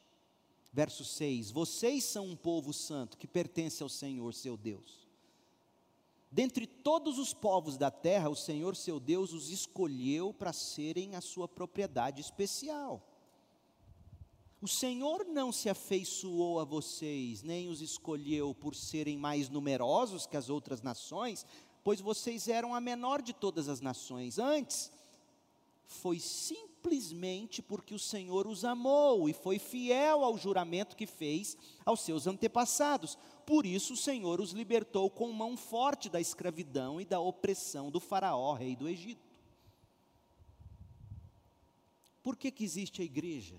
verso 0.73 1.05
6: 1.05 1.51
Vocês 1.51 2.05
são 2.05 2.25
um 2.25 2.37
povo 2.37 2.73
santo 2.73 3.19
que 3.19 3.27
pertence 3.27 3.83
ao 3.83 3.89
Senhor, 3.89 4.33
seu 4.33 4.57
Deus. 4.57 5.08
Dentre 6.31 6.66
todos 6.66 7.18
os 7.18 7.33
povos 7.33 7.76
da 7.76 7.91
terra, 7.91 8.29
o 8.29 8.37
Senhor 8.37 8.76
seu 8.76 9.01
Deus 9.01 9.33
os 9.33 9.51
escolheu 9.51 10.33
para 10.33 10.53
serem 10.53 11.16
a 11.16 11.20
sua 11.20 11.49
propriedade 11.49 12.20
especial. 12.20 13.03
O 14.61 14.66
Senhor 14.66 15.24
não 15.24 15.53
se 15.53 15.70
afeiçoou 15.70 16.59
a 16.59 16.64
vocês, 16.64 17.43
nem 17.43 17.68
os 17.68 17.81
escolheu 17.81 18.55
por 18.55 18.74
serem 18.74 19.16
mais 19.16 19.49
numerosos 19.49 20.26
que 20.26 20.37
as 20.37 20.51
outras 20.51 20.83
nações, 20.83 21.47
pois 21.85 22.01
vocês 22.01 22.49
eram 22.49 22.74
a 22.74 22.81
menor 22.81 23.22
de 23.22 23.33
todas 23.33 23.68
as 23.68 23.81
nações. 23.81 24.39
Antes, 24.39 24.91
foi 25.87 26.18
simplesmente 26.18 27.62
porque 27.62 27.95
o 27.95 27.99
Senhor 27.99 28.47
os 28.47 28.64
amou 28.64 29.29
e 29.29 29.33
foi 29.33 29.59
fiel 29.59 30.22
ao 30.22 30.37
juramento 30.37 30.97
que 30.97 31.07
fez 31.07 31.57
aos 31.87 32.01
seus 32.01 32.26
antepassados. 32.26 33.16
Por 33.49 33.65
isso 33.65 33.95
o 33.95 33.97
Senhor 33.97 34.43
os 34.43 34.53
libertou 34.53 35.09
com 35.09 35.33
mão 35.33 35.57
forte 35.57 36.11
da 36.11 36.21
escravidão 36.21 37.01
e 37.01 37.05
da 37.07 37.19
opressão 37.19 37.91
do 37.91 37.99
Faraó, 37.99 38.53
rei 38.53 38.77
do 38.77 38.87
Egito. 38.87 39.27
Por 42.23 42.37
que, 42.37 42.51
que 42.51 42.63
existe 42.63 43.01
a 43.01 43.05
igreja? 43.07 43.57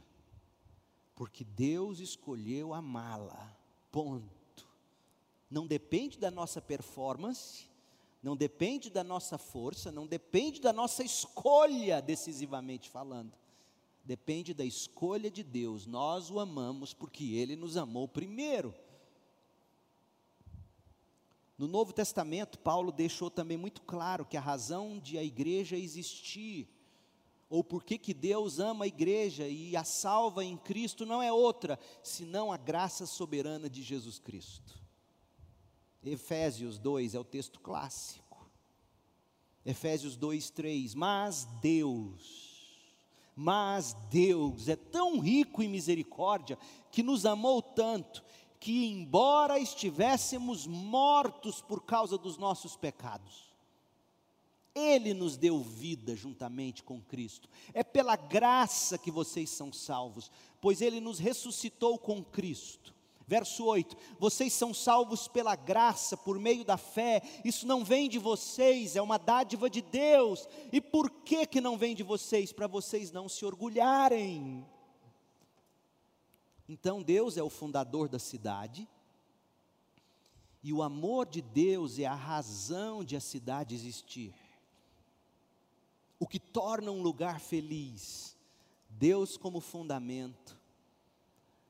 Porque 1.16 1.44
Deus 1.44 2.00
escolheu 2.00 2.72
amá-la. 2.72 3.52
Ponto. 3.92 4.68
Não 5.50 5.66
depende 5.66 6.20
da 6.20 6.30
nossa 6.30 6.62
performance, 6.62 7.68
não 8.22 8.38
depende 8.38 8.92
da 8.92 9.04
nossa 9.04 9.40
força, 9.40 9.92
não 9.92 10.06
depende 10.06 10.62
da 10.62 10.72
nossa 10.72 11.04
escolha, 11.04 12.00
decisivamente 12.00 12.88
falando. 12.92 13.34
Depende 14.06 14.54
da 14.54 14.64
escolha 14.64 15.32
de 15.32 15.42
Deus. 15.42 15.88
Nós 15.88 16.30
o 16.30 16.40
amamos 16.40 16.94
porque 16.94 17.34
Ele 17.34 17.56
nos 17.56 17.76
amou 17.76 18.08
primeiro. 18.08 18.72
No 21.60 21.68
Novo 21.68 21.92
Testamento, 21.92 22.58
Paulo 22.58 22.90
deixou 22.90 23.30
também 23.30 23.58
muito 23.58 23.82
claro 23.82 24.26
que 24.26 24.38
a 24.38 24.42
razão 24.42 24.98
de 24.98 25.18
a 25.18 25.24
igreja 25.24 25.76
existir, 25.76 26.70
ou 27.50 27.62
por 27.62 27.84
que 27.84 28.14
Deus 28.14 28.60
ama 28.60 28.86
a 28.86 28.88
igreja 28.88 29.46
e 29.46 29.76
a 29.76 29.84
salva 29.84 30.42
em 30.46 30.56
Cristo, 30.56 31.06
não 31.06 31.22
é 31.22 31.34
outra, 31.34 31.78
senão 32.02 32.50
a 32.50 32.56
graça 32.56 33.06
soberana 33.06 33.70
de 33.70 33.84
Jesus 33.84 34.20
Cristo. 34.20 34.80
Efésios 36.02 36.80
2 36.80 37.14
é 37.14 37.20
o 37.20 37.26
texto 37.26 37.60
clássico. 37.60 38.50
Efésios 39.66 40.16
2, 40.16 40.50
3. 40.52 40.96
Mas 40.96 41.44
Deus, 41.62 42.96
mas 43.36 43.98
Deus 44.10 44.70
é 44.70 44.78
tão 44.78 45.20
rico 45.20 45.62
em 45.62 45.68
misericórdia 45.68 46.58
que 46.90 47.04
nos 47.04 47.26
amou 47.26 47.62
tanto 47.62 48.24
que, 48.60 48.88
embora 48.88 49.60
estivéssemos 49.60 50.68
mortos 50.68 51.62
por 51.62 51.84
causa 51.84 52.18
dos 52.18 52.38
nossos 52.38 52.76
pecados, 52.76 53.54
Ele 54.76 55.14
nos 55.14 55.38
deu 55.38 55.62
vida 55.62 56.16
juntamente 56.16 56.84
com 56.84 57.02
Cristo. 57.02 57.50
É 57.74 57.84
pela 57.84 58.16
graça 58.16 58.98
que 58.98 59.10
vocês 59.10 59.50
são 59.50 59.72
salvos, 59.72 60.32
pois 60.60 60.82
Ele 60.82 61.00
nos 61.00 61.20
ressuscitou 61.20 61.98
com 61.98 62.24
Cristo, 62.24 62.94
Verso 63.30 63.64
8: 63.64 63.96
Vocês 64.18 64.52
são 64.54 64.74
salvos 64.74 65.28
pela 65.28 65.56
graça, 65.56 66.18
por 66.18 66.40
meio 66.40 66.66
da 66.66 66.78
fé. 66.78 67.22
Isso 67.46 67.68
não 67.68 67.86
vem 67.86 68.10
de 68.10 68.18
vocês, 68.18 68.96
é 68.96 69.02
uma 69.04 69.20
dádiva 69.20 69.70
de 69.70 69.84
Deus. 69.84 70.50
E 70.72 70.82
por 70.82 71.12
que 71.12 71.46
que 71.46 71.62
não 71.62 71.78
vem 71.78 71.94
de 71.94 72.02
vocês? 72.02 72.52
Para 72.52 72.66
vocês 72.66 73.12
não 73.12 73.30
se 73.30 73.46
orgulharem. 73.46 74.66
Então 76.70 77.02
Deus 77.02 77.36
é 77.36 77.42
o 77.42 77.50
fundador 77.50 78.08
da 78.08 78.20
cidade. 78.20 78.88
E 80.62 80.72
o 80.72 80.84
amor 80.84 81.26
de 81.26 81.42
Deus 81.42 81.98
é 81.98 82.06
a 82.06 82.14
razão 82.14 83.04
de 83.04 83.16
a 83.16 83.20
cidade 83.20 83.74
existir. 83.74 84.36
O 86.20 86.28
que 86.28 86.40
torna 86.40 86.92
um 86.92 87.02
lugar 87.02 87.40
feliz, 87.40 88.38
Deus 88.88 89.36
como 89.36 89.60
fundamento, 89.60 90.56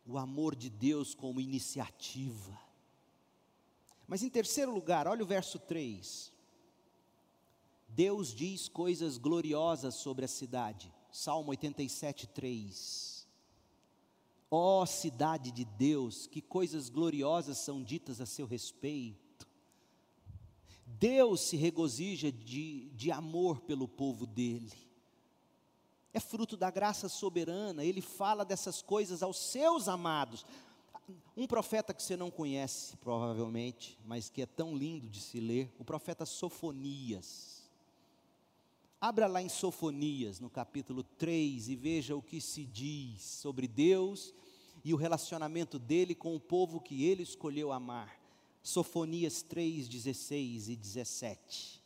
o 0.06 0.18
amor 0.18 0.54
de 0.54 0.70
Deus 0.70 1.16
como 1.16 1.40
iniciativa. 1.40 2.60
Mas 4.06 4.22
em 4.22 4.30
terceiro 4.30 4.74
lugar, 4.74 5.08
olha 5.08 5.24
o 5.24 5.28
verso 5.28 5.60
3. 5.60 6.34
Deus 7.88 8.34
diz 8.34 8.68
coisas 8.68 9.18
gloriosas 9.18 9.96
sobre 9.96 10.26
a 10.26 10.28
cidade. 10.28 10.92
Salmo 11.10 11.52
87, 11.52 12.28
3. 12.28 13.19
Ó 14.52 14.82
oh, 14.82 14.86
cidade 14.86 15.52
de 15.52 15.64
Deus, 15.64 16.28
que 16.28 16.42
coisas 16.42 16.90
gloriosas 16.90 17.58
são 17.58 17.84
ditas 17.84 18.20
a 18.20 18.26
seu 18.26 18.46
respeito. 18.46 19.48
Deus 20.86 21.42
se 21.42 21.56
regozija 21.56 22.32
de, 22.32 22.90
de 22.90 23.12
amor 23.12 23.62
pelo 23.62 23.88
povo 23.88 24.26
dele 24.26 24.90
é 26.14 26.20
fruto 26.20 26.58
da 26.58 26.72
graça 26.72 27.08
soberana, 27.08 27.84
ele 27.84 28.02
fala 28.02 28.44
dessas 28.44 28.82
coisas 28.82 29.22
aos 29.22 29.38
seus 29.38 29.88
amados. 29.88 30.46
Um 31.36 31.48
profeta 31.48 31.94
que 31.94 32.04
você 32.04 32.16
não 32.16 32.30
conhece, 32.30 32.98
provavelmente, 32.98 33.98
mas 34.06 34.30
que 34.30 34.42
é 34.42 34.46
tão 34.46 34.76
lindo 34.76 35.10
de 35.10 35.22
se 35.22 35.40
ler, 35.40 35.74
o 35.80 35.86
profeta 35.86 36.26
Sofonias. 36.26 37.59
Abra 39.02 39.28
lá 39.28 39.42
em 39.42 39.48
Sofonias, 39.48 40.42
no 40.42 40.50
capítulo 40.50 41.04
3, 41.04 41.70
e 41.70 41.76
veja 41.78 42.18
o 42.18 42.22
que 42.22 42.42
se 42.42 42.66
diz 42.66 43.22
sobre 43.22 43.66
Deus 43.66 44.34
e 44.84 44.94
o 44.94 44.98
relacionamento 44.98 45.80
dele 45.80 46.14
com 46.14 46.36
o 46.36 46.40
povo 46.40 46.82
que 46.82 47.06
ele 47.06 47.24
escolheu 47.24 47.72
amar. 47.72 48.20
Sofonias 48.62 49.42
3, 49.42 49.88
16 49.88 50.68
e 50.68 50.76
17. 50.76 51.82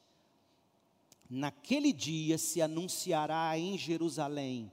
Naquele 1.29 1.93
dia 1.93 2.39
se 2.39 2.63
anunciará 2.63 3.55
em 3.59 3.77
Jerusalém: 3.77 4.71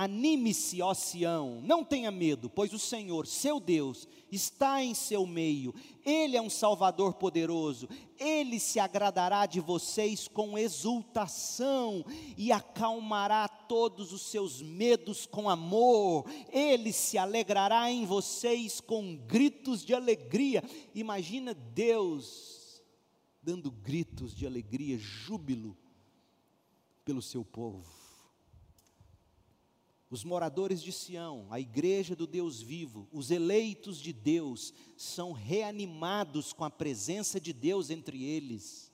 Anime-se, 0.00 0.80
ó 0.80 0.94
Sião, 0.94 1.60
não 1.60 1.82
tenha 1.82 2.12
medo, 2.12 2.48
pois 2.48 2.72
o 2.72 2.78
Senhor, 2.78 3.26
seu 3.26 3.58
Deus, 3.58 4.06
está 4.30 4.80
em 4.80 4.94
seu 4.94 5.26
meio. 5.26 5.74
Ele 6.06 6.36
é 6.36 6.40
um 6.40 6.48
Salvador 6.48 7.14
poderoso. 7.14 7.88
Ele 8.16 8.60
se 8.60 8.78
agradará 8.78 9.44
de 9.44 9.58
vocês 9.58 10.28
com 10.28 10.56
exultação 10.56 12.04
e 12.36 12.52
acalmará 12.52 13.48
todos 13.48 14.12
os 14.12 14.22
seus 14.22 14.62
medos 14.62 15.26
com 15.26 15.50
amor. 15.50 16.26
Ele 16.52 16.92
se 16.92 17.18
alegrará 17.18 17.90
em 17.90 18.06
vocês 18.06 18.80
com 18.80 19.16
gritos 19.16 19.84
de 19.84 19.94
alegria. 19.94 20.62
Imagina 20.94 21.52
Deus 21.52 22.84
dando 23.42 23.68
gritos 23.72 24.32
de 24.32 24.46
alegria, 24.46 24.96
júbilo 24.96 25.76
pelo 27.04 27.20
seu 27.20 27.44
povo. 27.44 27.97
Os 30.10 30.24
moradores 30.24 30.82
de 30.82 30.90
Sião, 30.90 31.46
a 31.50 31.60
igreja 31.60 32.16
do 32.16 32.26
Deus 32.26 32.62
vivo, 32.62 33.06
os 33.12 33.30
eleitos 33.30 34.00
de 34.00 34.12
Deus, 34.12 34.72
são 34.96 35.32
reanimados 35.32 36.52
com 36.52 36.64
a 36.64 36.70
presença 36.70 37.38
de 37.38 37.52
Deus 37.52 37.90
entre 37.90 38.24
eles, 38.24 38.90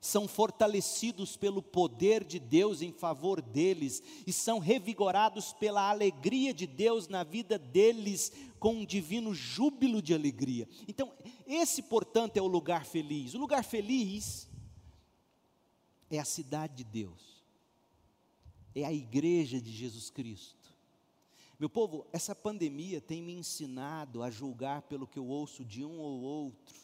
são 0.00 0.28
fortalecidos 0.28 1.36
pelo 1.36 1.62
poder 1.62 2.24
de 2.24 2.38
Deus 2.38 2.82
em 2.82 2.92
favor 2.92 3.40
deles, 3.40 4.02
e 4.26 4.32
são 4.32 4.58
revigorados 4.58 5.52
pela 5.52 5.88
alegria 5.88 6.52
de 6.52 6.66
Deus 6.66 7.08
na 7.08 7.22
vida 7.22 7.58
deles, 7.58 8.32
com 8.58 8.74
um 8.74 8.84
divino 8.84 9.32
júbilo 9.32 10.02
de 10.02 10.14
alegria. 10.14 10.68
Então, 10.88 11.12
esse, 11.46 11.82
portanto, 11.82 12.36
é 12.36 12.42
o 12.42 12.46
lugar 12.46 12.84
feliz. 12.84 13.34
O 13.34 13.38
lugar 13.38 13.62
feliz 13.64 14.48
é 16.10 16.18
a 16.18 16.24
cidade 16.24 16.76
de 16.76 16.84
Deus, 16.84 17.37
é 18.74 18.84
a 18.84 18.92
igreja 18.92 19.60
de 19.60 19.70
Jesus 19.70 20.10
Cristo. 20.10 20.58
Meu 21.58 21.68
povo, 21.68 22.06
essa 22.12 22.34
pandemia 22.34 23.00
tem 23.00 23.20
me 23.20 23.32
ensinado 23.32 24.22
a 24.22 24.30
julgar 24.30 24.82
pelo 24.82 25.06
que 25.06 25.18
eu 25.18 25.26
ouço 25.26 25.64
de 25.64 25.84
um 25.84 25.98
ou 25.98 26.20
outro, 26.20 26.76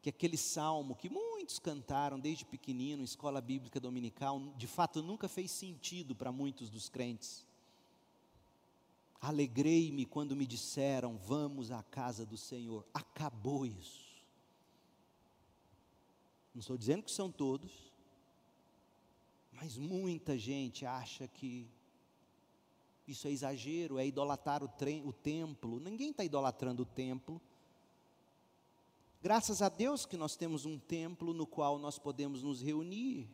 que 0.00 0.08
aquele 0.08 0.38
salmo 0.38 0.94
que 0.94 1.10
muitos 1.10 1.58
cantaram 1.58 2.18
desde 2.18 2.44
pequenino, 2.44 3.04
escola 3.04 3.40
bíblica 3.40 3.78
dominical, 3.78 4.40
de 4.56 4.66
fato 4.66 5.02
nunca 5.02 5.28
fez 5.28 5.50
sentido 5.50 6.14
para 6.14 6.32
muitos 6.32 6.70
dos 6.70 6.88
crentes. 6.88 7.46
Alegrei-me 9.20 10.06
quando 10.06 10.36
me 10.36 10.46
disseram, 10.46 11.18
vamos 11.18 11.70
à 11.70 11.82
casa 11.82 12.24
do 12.24 12.36
Senhor. 12.36 12.86
Acabou 12.94 13.66
isso. 13.66 14.08
Não 16.54 16.60
estou 16.60 16.78
dizendo 16.78 17.02
que 17.02 17.10
são 17.10 17.30
todos, 17.30 17.87
mas 19.60 19.76
muita 19.76 20.38
gente 20.38 20.86
acha 20.86 21.26
que 21.26 21.68
isso 23.06 23.26
é 23.26 23.30
exagero, 23.30 23.98
é 23.98 24.06
idolatrar 24.06 24.62
o, 24.62 24.70
o 25.04 25.12
templo. 25.12 25.80
Ninguém 25.80 26.10
está 26.10 26.22
idolatrando 26.22 26.82
o 26.82 26.86
templo. 26.86 27.40
Graças 29.20 29.60
a 29.60 29.68
Deus 29.68 30.06
que 30.06 30.16
nós 30.16 30.36
temos 30.36 30.64
um 30.64 30.78
templo 30.78 31.34
no 31.34 31.44
qual 31.46 31.76
nós 31.78 31.98
podemos 31.98 32.42
nos 32.42 32.62
reunir. 32.62 33.28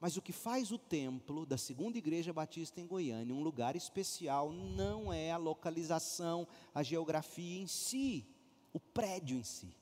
Mas 0.00 0.16
o 0.16 0.22
que 0.22 0.32
faz 0.32 0.70
o 0.72 0.78
templo 0.78 1.44
da 1.44 1.58
Segunda 1.58 1.98
Igreja 1.98 2.32
Batista 2.32 2.80
em 2.80 2.86
Goiânia 2.86 3.34
um 3.34 3.42
lugar 3.42 3.76
especial 3.76 4.52
não 4.52 5.12
é 5.12 5.32
a 5.32 5.36
localização, 5.36 6.46
a 6.72 6.82
geografia 6.82 7.60
em 7.60 7.66
si, 7.66 8.24
o 8.72 8.80
prédio 8.80 9.36
em 9.36 9.42
si 9.42 9.74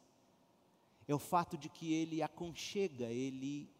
é 1.09 1.14
o 1.14 1.18
fato 1.18 1.57
de 1.57 1.68
que 1.68 1.92
ele 1.92 2.20
aconchega, 2.20 3.07
ele 3.07 3.70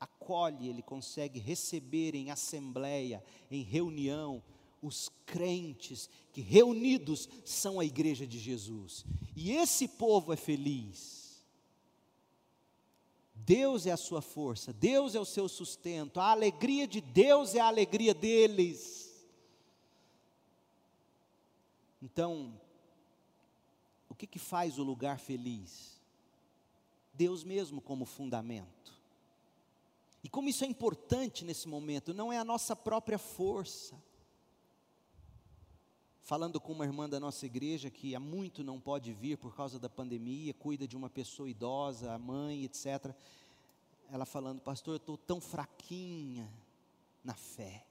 acolhe, 0.00 0.68
ele 0.68 0.82
consegue 0.82 1.38
receber 1.38 2.14
em 2.14 2.30
assembleia, 2.30 3.22
em 3.50 3.62
reunião, 3.62 4.42
os 4.82 5.10
crentes 5.24 6.10
que 6.32 6.40
reunidos 6.40 7.28
são 7.44 7.80
a 7.80 7.84
igreja 7.84 8.26
de 8.26 8.38
Jesus. 8.38 9.04
E 9.34 9.52
esse 9.52 9.88
povo 9.88 10.32
é 10.32 10.36
feliz. 10.36 11.44
Deus 13.34 13.86
é 13.86 13.90
a 13.90 13.96
sua 13.96 14.22
força, 14.22 14.72
Deus 14.72 15.14
é 15.14 15.20
o 15.20 15.24
seu 15.24 15.48
sustento, 15.48 16.18
a 16.18 16.30
alegria 16.30 16.86
de 16.86 17.00
Deus 17.00 17.54
é 17.54 17.60
a 17.60 17.66
alegria 17.66 18.14
deles. 18.14 19.04
Então, 22.00 22.58
o 24.08 24.14
que, 24.14 24.26
que 24.26 24.38
faz 24.38 24.78
o 24.78 24.82
lugar 24.82 25.18
feliz? 25.18 26.00
Deus 27.12 27.44
mesmo 27.44 27.80
como 27.80 28.04
fundamento. 28.04 28.93
E 30.24 30.28
como 30.28 30.48
isso 30.48 30.64
é 30.64 30.66
importante 30.66 31.44
nesse 31.44 31.68
momento, 31.68 32.12
não 32.12 32.32
é 32.32 32.38
a 32.38 32.44
nossa 32.44 32.74
própria 32.74 33.18
força. 33.18 34.02
Falando 36.22 36.58
com 36.58 36.72
uma 36.72 36.86
irmã 36.86 37.06
da 37.06 37.20
nossa 37.20 37.44
igreja 37.44 37.90
que 37.90 38.14
há 38.14 38.18
muito 38.18 38.64
não 38.64 38.80
pode 38.80 39.12
vir 39.12 39.36
por 39.36 39.54
causa 39.54 39.78
da 39.78 39.88
pandemia, 39.88 40.52
cuida 40.54 40.88
de 40.88 40.96
uma 40.96 41.10
pessoa 41.10 41.48
idosa, 41.48 42.12
a 42.12 42.18
mãe, 42.18 42.64
etc. 42.64 43.14
Ela 44.10 44.24
falando, 44.24 44.60
pastor, 44.62 44.94
eu 44.94 44.96
estou 44.96 45.18
tão 45.18 45.40
fraquinha 45.40 46.50
na 47.22 47.34
fé. 47.34 47.86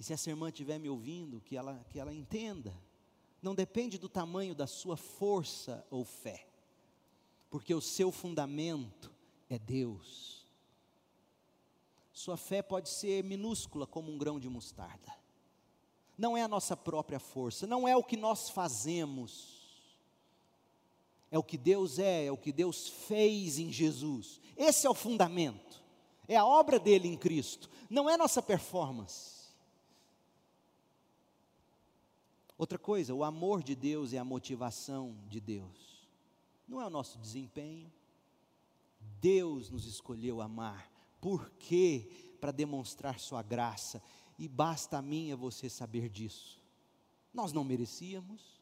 E 0.00 0.02
se 0.02 0.12
essa 0.12 0.30
irmã 0.30 0.48
estiver 0.48 0.78
me 0.78 0.88
ouvindo, 0.88 1.40
que 1.42 1.54
ela, 1.54 1.84
que 1.90 2.00
ela 2.00 2.12
entenda, 2.12 2.74
não 3.40 3.54
depende 3.54 3.98
do 3.98 4.08
tamanho 4.08 4.54
da 4.54 4.66
sua 4.66 4.96
força 4.96 5.86
ou 5.90 6.04
fé 6.04 6.48
porque 7.52 7.74
o 7.74 7.82
seu 7.82 8.10
fundamento 8.10 9.11
é 9.54 9.58
Deus. 9.58 10.46
Sua 12.12 12.36
fé 12.36 12.62
pode 12.62 12.88
ser 12.88 13.24
minúscula 13.24 13.86
como 13.86 14.12
um 14.12 14.18
grão 14.18 14.38
de 14.38 14.48
mostarda. 14.48 15.12
Não 16.16 16.36
é 16.36 16.42
a 16.42 16.48
nossa 16.48 16.76
própria 16.76 17.18
força, 17.18 17.66
não 17.66 17.88
é 17.88 17.96
o 17.96 18.04
que 18.04 18.16
nós 18.16 18.50
fazemos. 18.50 19.60
É 21.30 21.38
o 21.38 21.42
que 21.42 21.56
Deus 21.56 21.98
é, 21.98 22.26
é 22.26 22.32
o 22.32 22.36
que 22.36 22.52
Deus 22.52 22.88
fez 22.88 23.58
em 23.58 23.72
Jesus. 23.72 24.40
Esse 24.56 24.86
é 24.86 24.90
o 24.90 24.94
fundamento. 24.94 25.82
É 26.28 26.36
a 26.36 26.46
obra 26.46 26.78
dele 26.78 27.08
em 27.08 27.16
Cristo, 27.16 27.68
não 27.90 28.08
é 28.08 28.16
nossa 28.16 28.40
performance. 28.40 29.42
Outra 32.56 32.78
coisa, 32.78 33.12
o 33.12 33.24
amor 33.24 33.62
de 33.62 33.74
Deus 33.74 34.12
é 34.12 34.18
a 34.18 34.24
motivação 34.24 35.16
de 35.26 35.40
Deus 35.40 35.92
não 36.72 36.80
é 36.80 36.86
o 36.86 36.90
nosso 36.90 37.18
desempenho. 37.18 37.92
Deus 39.20 39.70
nos 39.70 39.86
escolheu 39.86 40.40
amar. 40.40 40.90
Por 41.20 41.50
quê? 41.58 42.08
Para 42.40 42.50
demonstrar 42.50 43.18
Sua 43.20 43.42
graça. 43.42 44.02
E 44.38 44.48
basta 44.48 44.98
a 44.98 45.02
mim 45.02 45.28
e 45.28 45.32
a 45.32 45.36
você 45.36 45.68
saber 45.68 46.08
disso. 46.08 46.60
Nós 47.32 47.52
não 47.52 47.64
merecíamos. 47.64 48.60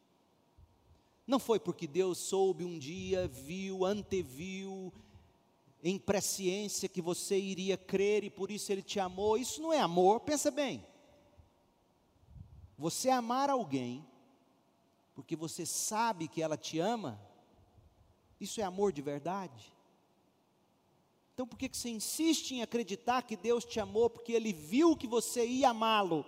Não 1.25 1.39
foi 1.39 1.59
porque 1.59 1.87
Deus 1.87 2.17
soube 2.17 2.65
um 2.65 2.77
dia, 2.77 3.27
viu, 3.27 3.85
anteviu, 3.85 4.93
em 5.83 5.97
presciência 5.97 6.89
que 6.89 7.01
você 7.01 7.39
iria 7.39 7.77
crer 7.77 8.23
e 8.23 8.29
por 8.29 8.51
isso 8.51 8.71
Ele 8.71 8.81
te 8.81 8.99
amou. 8.99 9.37
Isso 9.37 9.61
não 9.61 9.73
é 9.73 9.79
amor, 9.79 10.19
pensa 10.21 10.51
bem. 10.51 10.85
Você 12.77 13.09
amar 13.09 13.49
alguém 13.49 14.05
porque 15.13 15.35
você 15.35 15.65
sabe 15.65 16.27
que 16.27 16.41
ela 16.41 16.57
te 16.57 16.79
ama, 16.79 17.19
isso 18.39 18.59
é 18.59 18.63
amor 18.63 18.91
de 18.91 19.01
verdade? 19.01 19.71
Então 21.33 21.47
por 21.47 21.57
que 21.57 21.69
você 21.71 21.89
insiste 21.89 22.51
em 22.51 22.61
acreditar 22.61 23.21
que 23.23 23.35
Deus 23.35 23.65
te 23.65 23.79
amou 23.79 24.09
porque 24.09 24.33
Ele 24.33 24.53
viu 24.53 24.95
que 24.95 25.07
você 25.07 25.45
ia 25.45 25.69
amá-lo? 25.69 26.25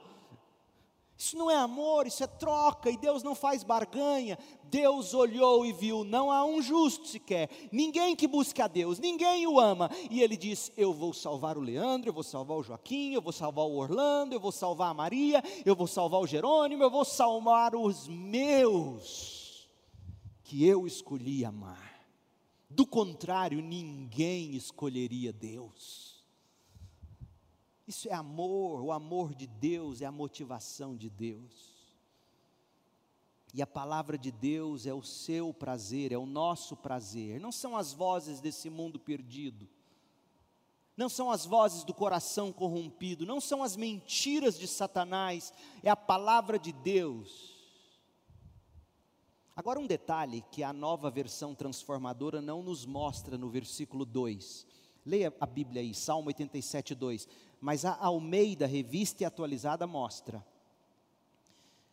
Isso 1.17 1.37
não 1.37 1.49
é 1.49 1.55
amor, 1.55 2.07
isso 2.07 2.23
é 2.23 2.27
troca, 2.27 2.89
e 2.89 2.97
Deus 2.97 3.21
não 3.23 3.35
faz 3.35 3.63
barganha. 3.63 4.37
Deus 4.63 5.13
olhou 5.13 5.65
e 5.65 5.71
viu, 5.71 6.03
não 6.03 6.31
há 6.31 6.43
um 6.43 6.61
justo 6.61 7.07
sequer, 7.07 7.49
ninguém 7.71 8.15
que 8.15 8.27
busque 8.27 8.61
a 8.61 8.67
Deus, 8.67 8.99
ninguém 8.99 9.45
o 9.47 9.59
ama. 9.59 9.89
E 10.09 10.21
ele 10.21 10.35
diz: 10.35 10.71
Eu 10.75 10.91
vou 10.91 11.13
salvar 11.13 11.57
o 11.57 11.61
Leandro, 11.61 12.09
eu 12.09 12.13
vou 12.13 12.23
salvar 12.23 12.57
o 12.57 12.63
Joaquim, 12.63 13.13
eu 13.13 13.21
vou 13.21 13.31
salvar 13.31 13.65
o 13.65 13.77
Orlando, 13.77 14.33
eu 14.33 14.39
vou 14.39 14.51
salvar 14.51 14.89
a 14.89 14.93
Maria, 14.93 15.41
eu 15.65 15.75
vou 15.75 15.87
salvar 15.87 16.19
o 16.19 16.27
Jerônimo, 16.27 16.83
eu 16.83 16.91
vou 16.91 17.05
salvar 17.05 17.75
os 17.75 18.07
meus, 18.07 19.69
que 20.43 20.65
eu 20.65 20.87
escolhi 20.87 21.45
amar. 21.45 21.92
Do 22.73 22.87
contrário, 22.87 23.61
ninguém 23.61 24.55
escolheria 24.55 25.31
Deus. 25.31 26.23
Isso 27.87 28.09
é 28.09 28.13
amor, 28.13 28.81
o 28.81 28.91
amor 28.91 29.35
de 29.35 29.45
Deus 29.45 30.01
é 30.01 30.05
a 30.05 30.11
motivação 30.11 30.95
de 30.95 31.07
Deus. 31.07 31.71
E 33.53 33.61
a 33.61 33.67
palavra 33.67 34.17
de 34.17 34.31
Deus 34.31 34.87
é 34.87 34.93
o 34.93 35.03
seu 35.03 35.53
prazer, 35.53 36.11
é 36.11 36.17
o 36.17 36.25
nosso 36.25 36.75
prazer. 36.75 37.39
Não 37.39 37.51
são 37.51 37.77
as 37.77 37.93
vozes 37.93 38.41
desse 38.41 38.71
mundo 38.71 38.97
perdido. 38.97 39.69
Não 40.97 41.09
são 41.09 41.29
as 41.29 41.45
vozes 41.45 41.83
do 41.83 41.93
coração 41.93 42.51
corrompido, 42.51 43.23
não 43.23 43.39
são 43.39 43.61
as 43.61 43.75
mentiras 43.75 44.57
de 44.57 44.67
Satanás, 44.67 45.53
é 45.83 45.91
a 45.91 45.95
palavra 45.95 46.57
de 46.57 46.71
Deus. 46.71 47.52
Agora, 49.55 49.79
um 49.79 49.87
detalhe 49.87 50.43
que 50.51 50.63
a 50.63 50.73
nova 50.73 51.11
versão 51.11 51.53
transformadora 51.53 52.41
não 52.41 52.63
nos 52.63 52.85
mostra 52.85 53.37
no 53.37 53.49
versículo 53.49 54.05
2. 54.05 54.65
Leia 55.05 55.33
a 55.39 55.45
Bíblia 55.45 55.81
aí, 55.81 55.93
Salmo 55.93 56.27
87, 56.27 56.95
2 56.95 57.27
mas 57.63 57.85
a 57.85 57.95
Almeida 57.95 58.67
Revista 58.67 59.23
e 59.23 59.25
Atualizada 59.25 59.87
mostra. 59.87 60.45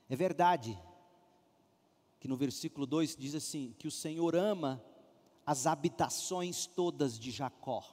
É 0.09 0.17
verdade 0.17 0.77
que 2.19 2.27
no 2.27 2.37
versículo 2.37 2.85
2 2.85 3.15
diz 3.15 3.37
assim: 3.37 3.73
que 3.79 3.87
o 3.87 3.91
Senhor 3.91 4.35
ama 4.35 4.85
as 5.47 5.69
habitações 5.69 6.67
todas 6.67 7.17
de 7.17 7.31
Jacó. 7.31 7.85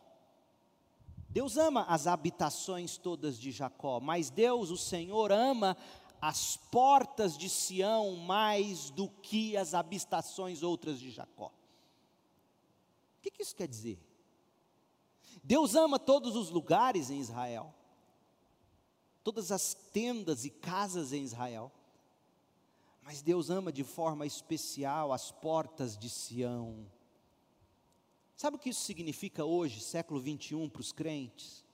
Deus 1.29 1.55
ama 1.55 1.83
as 1.83 2.07
habitações 2.07 2.97
todas 2.97 3.39
de 3.39 3.51
Jacó, 3.51 3.99
mas 3.99 4.31
Deus, 4.31 4.71
o 4.71 4.77
Senhor, 4.77 5.31
ama 5.31 5.77
as 6.21 6.57
portas 6.57 7.37
de 7.37 7.49
Sião 7.49 8.15
mais 8.15 8.89
do 8.89 9.09
que 9.09 9.55
as 9.55 9.73
habitações 9.73 10.63
outras 10.63 10.99
de 10.99 11.11
Jacó. 11.11 11.47
O 13.17 13.21
que, 13.21 13.31
que 13.31 13.43
isso 13.43 13.55
quer 13.55 13.67
dizer? 13.67 13.99
Deus 15.43 15.75
ama 15.75 15.99
todos 15.99 16.35
os 16.35 16.49
lugares 16.49 17.09
em 17.09 17.19
Israel, 17.19 17.73
todas 19.23 19.51
as 19.51 19.73
tendas 19.73 20.45
e 20.45 20.49
casas 20.49 21.13
em 21.13 21.23
Israel, 21.23 21.71
mas 23.01 23.21
Deus 23.21 23.49
ama 23.49 23.71
de 23.71 23.83
forma 23.83 24.25
especial 24.25 25.13
as 25.13 25.31
portas 25.31 25.97
de 25.97 26.09
Sião. 26.09 26.85
Sabe 28.35 28.57
o 28.57 28.59
que 28.59 28.69
isso 28.69 28.81
significa 28.81 29.45
hoje, 29.45 29.79
século 29.79 30.19
21, 30.19 30.69
para 30.69 30.81
os 30.81 30.91
crentes? 30.91 31.66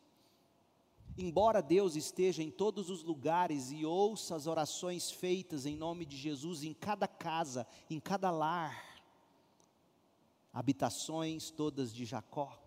Embora 1.18 1.62
Deus 1.62 1.96
esteja 1.96 2.42
em 2.42 2.50
todos 2.50 2.90
os 2.90 3.04
lugares 3.04 3.72
e 3.72 3.86
ouça 3.86 4.36
as 4.36 4.48
orações 4.48 5.12
feitas 5.12 5.66
em 5.66 5.76
nome 5.76 6.06
de 6.06 6.18
Jesus 6.18 6.64
em 6.64 6.74
cada 6.74 7.08
casa, 7.08 7.68
em 7.90 8.00
cada 8.00 8.32
lar, 8.32 9.04
habitações 10.52 11.52
todas 11.52 11.94
de 11.94 12.06
Jacó, 12.06 12.60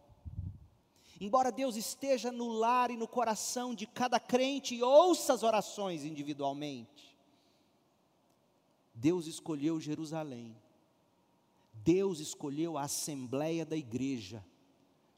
Embora 1.20 1.50
Deus 1.50 1.76
esteja 1.76 2.30
no 2.30 2.48
lar 2.48 2.90
e 2.90 2.96
no 2.96 3.08
coração 3.08 3.74
de 3.74 3.86
cada 3.86 4.20
crente 4.20 4.74
e 4.74 4.82
ouça 4.82 5.32
as 5.32 5.42
orações 5.42 6.04
individualmente, 6.04 7.16
Deus 8.94 9.26
escolheu 9.26 9.80
Jerusalém. 9.80 10.54
Deus 11.72 12.20
escolheu 12.20 12.76
a 12.76 12.82
assembleia 12.82 13.64
da 13.64 13.76
igreja 13.76 14.44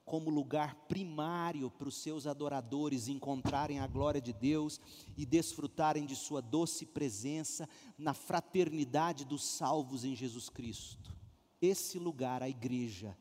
como 0.09 0.31
lugar 0.31 0.75
primário 0.89 1.71
para 1.71 1.87
os 1.87 1.99
seus 1.99 2.27
adoradores 2.27 3.09
encontrarem 3.09 3.79
a 3.79 3.87
glória 3.87 4.23
de 4.23 4.33
Deus 4.33 4.81
e 5.19 5.27
desfrutarem 5.27 6.07
de 6.07 6.17
sua 6.17 6.41
doce 6.41 6.87
presença 6.87 7.69
na 7.99 8.15
fraternidade 8.15 9.27
dos 9.27 9.45
salvos 9.45 10.05
em 10.05 10.17
Jesus 10.17 10.49
Cristo. 10.49 11.15
Esse 11.61 11.99
lugar, 11.99 12.43
a 12.43 12.49
igreja, 12.49 13.15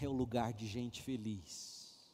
é 0.00 0.08
o 0.08 0.12
lugar 0.12 0.52
de 0.52 0.66
gente 0.66 1.00
feliz. 1.00 2.10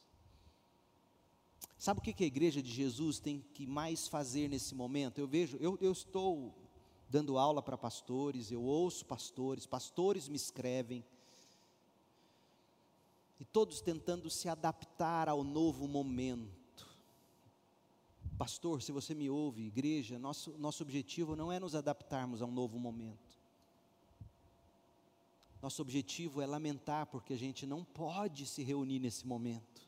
Sabe 1.79 2.01
o 2.01 2.03
que 2.03 2.23
a 2.23 2.27
igreja 2.27 2.63
de 2.63 2.71
Jesus 2.71 3.19
tem 3.19 3.41
que 3.55 3.67
mais 3.67 4.09
fazer 4.09 4.49
nesse 4.49 4.75
momento? 4.75 5.19
Eu 5.19 5.27
vejo, 5.27 5.57
eu, 5.57 5.79
eu 5.81 5.93
estou 5.93 6.55
dando 7.09 7.39
aula 7.39 7.63
para 7.63 7.79
pastores, 7.79 8.51
eu 8.51 8.63
ouço 8.63 9.07
pastores, 9.07 9.65
pastores 9.65 10.29
me 10.29 10.37
escrevem, 10.37 11.03
e 13.39 13.45
todos 13.45 13.81
tentando 13.81 14.31
se 14.31 14.49
adaptar 14.49 15.29
ao 15.29 15.45
novo 15.45 15.87
momento. 15.87 16.87
Pastor, 18.39 18.83
se 18.83 18.93
você 18.93 19.15
me 19.15 19.31
ouve, 19.31 19.67
igreja, 19.67 20.19
nosso, 20.19 20.57
nosso 20.59 20.83
objetivo 20.83 21.35
não 21.35 21.51
é 21.51 21.59
nos 21.59 21.75
adaptarmos 21.75 22.43
a 22.43 22.47
um 22.47 22.53
novo 22.53 22.79
momento. 22.79 23.37
Nosso 25.63 25.81
objetivo 25.81 26.41
é 26.41 26.47
lamentar 26.47 27.07
porque 27.07 27.33
a 27.33 27.39
gente 27.39 27.67
não 27.67 27.83
pode 27.83 28.47
se 28.47 28.63
reunir 28.63 28.99
nesse 28.99 29.27
momento. 29.27 29.87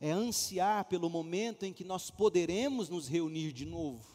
É 0.00 0.10
ansiar 0.10 0.84
pelo 0.84 1.10
momento 1.10 1.64
em 1.64 1.72
que 1.72 1.84
nós 1.84 2.10
poderemos 2.10 2.88
nos 2.88 3.08
reunir 3.08 3.52
de 3.52 3.64
novo. 3.64 4.06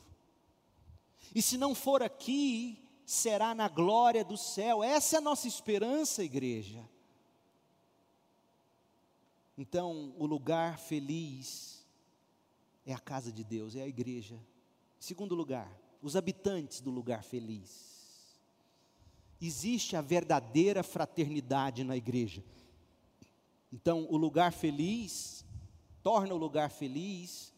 E 1.33 1.41
se 1.41 1.57
não 1.57 1.73
for 1.73 2.03
aqui, 2.03 2.82
será 3.05 3.53
na 3.53 3.67
glória 3.67 4.23
do 4.23 4.37
céu. 4.37 4.83
Essa 4.83 5.15
é 5.15 5.19
a 5.19 5.21
nossa 5.21 5.47
esperança, 5.47 6.23
igreja. 6.23 6.87
Então, 9.57 10.13
o 10.17 10.25
lugar 10.25 10.79
feliz 10.79 11.85
é 12.85 12.93
a 12.93 12.99
casa 12.99 13.31
de 13.31 13.43
Deus, 13.43 13.75
é 13.75 13.81
a 13.81 13.87
igreja. 13.87 14.39
Segundo 14.99 15.35
lugar, 15.35 15.71
os 16.01 16.15
habitantes 16.15 16.81
do 16.81 16.89
lugar 16.89 17.23
feliz 17.23 17.93
existe 19.39 19.95
a 19.95 20.01
verdadeira 20.01 20.83
fraternidade 20.83 21.83
na 21.83 21.95
igreja. 21.95 22.43
Então, 23.71 24.07
o 24.09 24.17
lugar 24.17 24.53
feliz 24.53 25.45
torna 26.01 26.33
o 26.33 26.37
lugar 26.37 26.69
feliz 26.69 27.53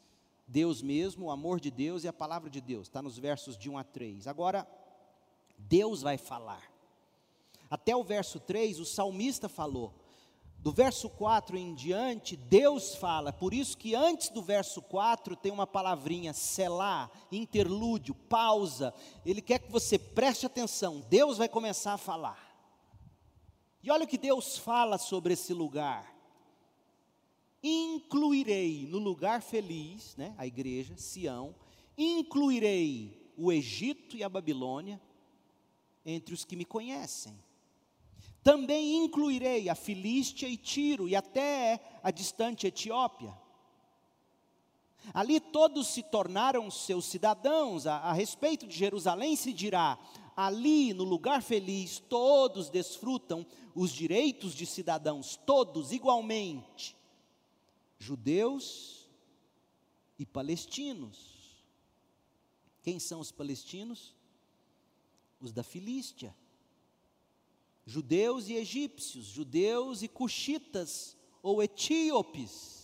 Deus 0.48 0.82
mesmo, 0.82 1.26
o 1.26 1.32
amor 1.32 1.60
de 1.60 1.72
Deus 1.72 2.04
e 2.04 2.08
a 2.08 2.14
palavra 2.14 2.50
de 2.50 2.62
Deus. 2.62 2.88
Está 2.88 3.02
nos 3.02 3.18
versos 3.18 3.58
de 3.58 3.70
1 3.70 3.78
a 3.78 3.84
3. 3.84 4.28
Agora, 4.28 4.68
Deus 5.58 6.02
vai 6.02 6.18
falar. 6.18 6.64
Até 7.70 7.96
o 7.96 8.04
verso 8.04 8.40
3, 8.40 8.80
o 8.80 8.86
salmista 8.86 9.50
falou: 9.50 9.94
do 10.66 10.72
verso 10.72 11.12
4 11.12 11.56
em 11.58 11.76
diante, 11.76 12.36
Deus 12.36 12.96
fala, 12.96 13.32
por 13.32 13.54
isso 13.54 13.78
que 13.78 13.94
antes 13.94 14.30
do 14.30 14.42
verso 14.42 14.82
4 14.82 15.36
tem 15.36 15.52
uma 15.52 15.68
palavrinha, 15.68 16.34
selar, 16.34 17.12
interlúdio, 17.32 18.16
pausa. 18.16 18.92
Ele 19.24 19.44
quer 19.44 19.60
que 19.60 19.72
você 19.72 20.00
preste 20.00 20.44
atenção, 20.44 21.06
Deus 21.08 21.38
vai 21.38 21.48
começar 21.48 21.94
a 21.94 22.00
falar. 22.00 22.44
E 23.84 23.92
olha 23.92 24.06
o 24.06 24.08
que 24.08 24.18
Deus 24.18 24.58
fala 24.58 24.98
sobre 24.98 25.34
esse 25.34 25.54
lugar. 25.54 26.12
Incluirei 27.62 28.88
no 28.88 28.98
lugar 28.98 29.44
feliz, 29.44 30.16
né, 30.16 30.34
a 30.36 30.48
igreja, 30.48 30.98
Sião, 30.98 31.54
incluirei 31.96 33.32
o 33.38 33.52
Egito 33.52 34.18
e 34.18 34.24
a 34.24 34.30
Babilônia 34.30 35.00
entre 36.06 36.34
os 36.34 36.46
que 36.46 36.56
me 36.56 36.66
conhecem 36.66 37.38
também 38.46 39.04
incluirei 39.04 39.70
a 39.70 39.74
Filístia 39.74 40.48
e 40.48 40.56
Tiro 40.56 41.10
e 41.10 41.16
até 41.16 41.84
a 42.04 42.12
distante 42.12 42.68
Etiópia. 42.68 43.36
Ali 45.16 45.40
todos 45.40 45.88
se 45.88 46.04
tornaram 46.04 46.70
seus 46.70 47.06
cidadãos. 47.06 47.88
A, 47.88 47.98
a, 47.98 48.14
respeito 48.14 48.68
de 48.68 48.78
Jerusalém 48.78 49.36
se 49.36 49.52
dirá: 49.52 49.98
ali 50.36 50.94
no 50.94 51.04
lugar 51.04 51.42
feliz 51.42 51.98
todos 52.08 52.70
desfrutam 52.70 53.44
os 53.74 53.92
direitos 53.92 54.54
de 54.54 54.68
cidadãos, 54.68 55.36
todos 55.44 55.92
igualmente, 55.92 56.96
judeus 57.98 59.10
e 60.20 60.26
palestinos. 60.26 61.64
Quem 62.84 63.00
são 63.00 63.20
os 63.20 63.32
palestinos? 63.32 64.14
Os 65.40 65.52
da 65.52 65.64
Filístia. 65.64 66.36
Judeus 67.86 68.50
e 68.50 68.56
egípcios, 68.56 69.26
judeus 69.26 70.02
e 70.02 70.08
cuxitas 70.08 71.16
ou 71.44 71.62
etíopes 71.62 72.76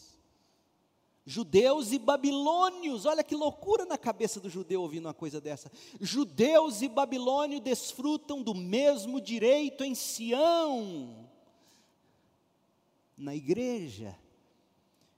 judeus 1.25 1.91
e 1.91 1.99
babilônios. 1.99 3.05
Olha 3.05 3.23
que 3.23 3.35
loucura 3.35 3.85
na 3.85 3.97
cabeça 3.97 4.39
do 4.39 4.49
judeu 4.49 4.81
ouvindo 4.81 5.05
uma 5.05 5.13
coisa 5.13 5.39
dessa. 5.39 5.71
Judeus 5.99 6.81
e 6.81 6.87
babilônios 6.87 7.61
desfrutam 7.61 8.41
do 8.41 8.53
mesmo 8.53 9.21
direito 9.21 9.83
em 9.83 9.95
Sião, 9.95 11.29
na 13.17 13.35
igreja. 13.35 14.17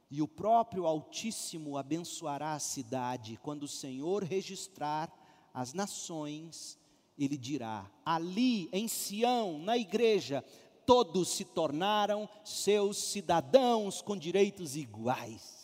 E 0.10 0.22
o 0.22 0.28
próprio 0.28 0.86
Altíssimo 0.86 1.76
abençoará 1.76 2.54
a 2.54 2.60
cidade 2.60 3.40
quando 3.42 3.64
o 3.64 3.68
Senhor 3.68 4.24
registrar 4.24 5.12
as 5.52 5.74
nações. 5.74 6.78
Ele 7.18 7.38
dirá: 7.38 7.90
ali 8.06 8.70
em 8.72 8.88
Sião, 8.88 9.60
na 9.60 9.78
igreja, 9.78 10.44
todos 10.86 11.30
se 11.30 11.46
tornaram 11.46 12.28
seus 12.44 12.98
cidadãos 12.98 14.02
com 14.02 14.18
direitos 14.18 14.76
iguais. 14.76 15.64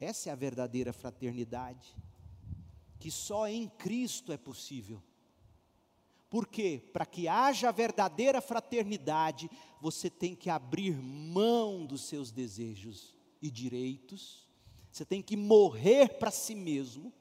Essa 0.00 0.30
é 0.30 0.32
a 0.32 0.36
verdadeira 0.36 0.92
fraternidade, 0.92 1.96
que 2.98 3.10
só 3.10 3.48
em 3.48 3.68
Cristo 3.68 4.32
é 4.32 4.36
possível. 4.36 5.02
Porque 6.30 6.82
para 6.92 7.06
que 7.06 7.26
haja 7.26 7.72
verdadeira 7.72 8.40
fraternidade, 8.40 9.50
você 9.80 10.10
tem 10.10 10.36
que 10.36 10.50
abrir 10.50 10.94
mão 10.94 11.86
dos 11.86 12.02
seus 12.02 12.30
desejos 12.30 13.14
e 13.40 13.50
direitos, 13.50 14.46
você 14.90 15.04
tem 15.04 15.22
que 15.22 15.36
morrer 15.36 16.18
para 16.18 16.30
si 16.30 16.54
mesmo, 16.54 17.12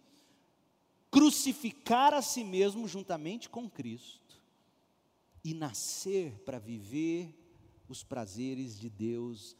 crucificar 1.10 2.14
a 2.14 2.22
si 2.22 2.44
mesmo 2.44 2.88
juntamente 2.88 3.50
com 3.50 3.70
Cristo 3.70 4.42
e 5.44 5.54
nascer 5.54 6.40
para 6.46 6.60
viver 6.60 7.34
os 7.88 8.04
prazeres 8.04 8.78
de 8.78 8.90
Deus 8.90 9.56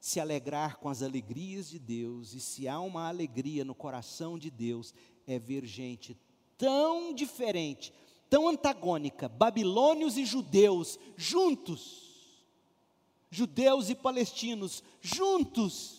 se 0.00 0.20
alegrar 0.20 0.78
com 0.78 0.88
as 0.88 1.02
alegrias 1.02 1.68
de 1.68 1.78
Deus, 1.78 2.32
e 2.32 2.40
se 2.40 2.68
há 2.68 2.80
uma 2.80 3.08
alegria 3.08 3.64
no 3.64 3.74
coração 3.74 4.38
de 4.38 4.50
Deus, 4.50 4.94
é 5.26 5.38
ver 5.38 5.64
gente 5.64 6.16
tão 6.56 7.12
diferente, 7.12 7.92
tão 8.30 8.48
antagônica, 8.48 9.28
babilônios 9.28 10.16
e 10.16 10.24
judeus 10.24 10.98
juntos, 11.16 12.36
judeus 13.30 13.90
e 13.90 13.94
palestinos 13.94 14.82
juntos, 15.00 15.97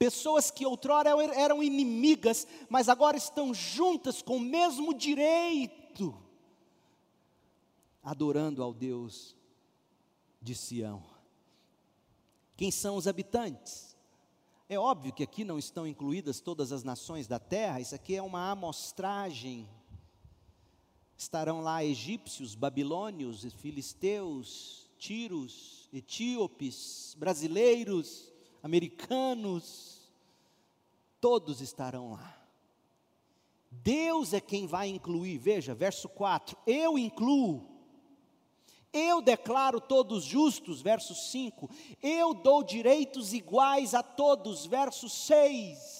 pessoas 0.00 0.50
que 0.50 0.64
outrora 0.64 1.10
eram 1.34 1.62
inimigas, 1.62 2.46
mas 2.70 2.88
agora 2.88 3.18
estão 3.18 3.52
juntas 3.52 4.22
com 4.22 4.38
o 4.38 4.40
mesmo 4.40 4.94
direito, 4.94 6.18
adorando 8.02 8.62
ao 8.62 8.72
Deus 8.72 9.36
de 10.40 10.54
Sião. 10.54 11.02
Quem 12.56 12.70
são 12.70 12.96
os 12.96 13.06
habitantes? 13.06 13.94
É 14.70 14.78
óbvio 14.78 15.12
que 15.12 15.22
aqui 15.22 15.44
não 15.44 15.58
estão 15.58 15.86
incluídas 15.86 16.40
todas 16.40 16.72
as 16.72 16.82
nações 16.82 17.26
da 17.26 17.38
terra, 17.38 17.78
isso 17.78 17.94
aqui 17.94 18.16
é 18.16 18.22
uma 18.22 18.50
amostragem. 18.50 19.68
Estarão 21.14 21.60
lá 21.60 21.84
egípcios, 21.84 22.54
babilônios, 22.54 23.44
filisteus, 23.52 24.88
tiros, 24.96 25.90
etíopes, 25.92 27.14
brasileiros, 27.18 28.29
americanos, 28.62 30.10
todos 31.20 31.60
estarão 31.60 32.12
lá. 32.12 32.36
Deus 33.70 34.32
é 34.32 34.40
quem 34.40 34.66
vai 34.66 34.88
incluir, 34.88 35.38
veja, 35.38 35.74
verso 35.74 36.08
4: 36.08 36.56
Eu 36.66 36.98
incluo 36.98 37.70
eu 38.92 39.22
declaro 39.22 39.80
todos 39.80 40.24
justos, 40.24 40.82
verso 40.82 41.14
5. 41.14 41.70
Eu 42.02 42.34
dou 42.34 42.62
direitos 42.62 43.32
iguais 43.32 43.94
a 43.94 44.02
todos, 44.02 44.66
verso 44.66 45.08
6. 45.08 45.99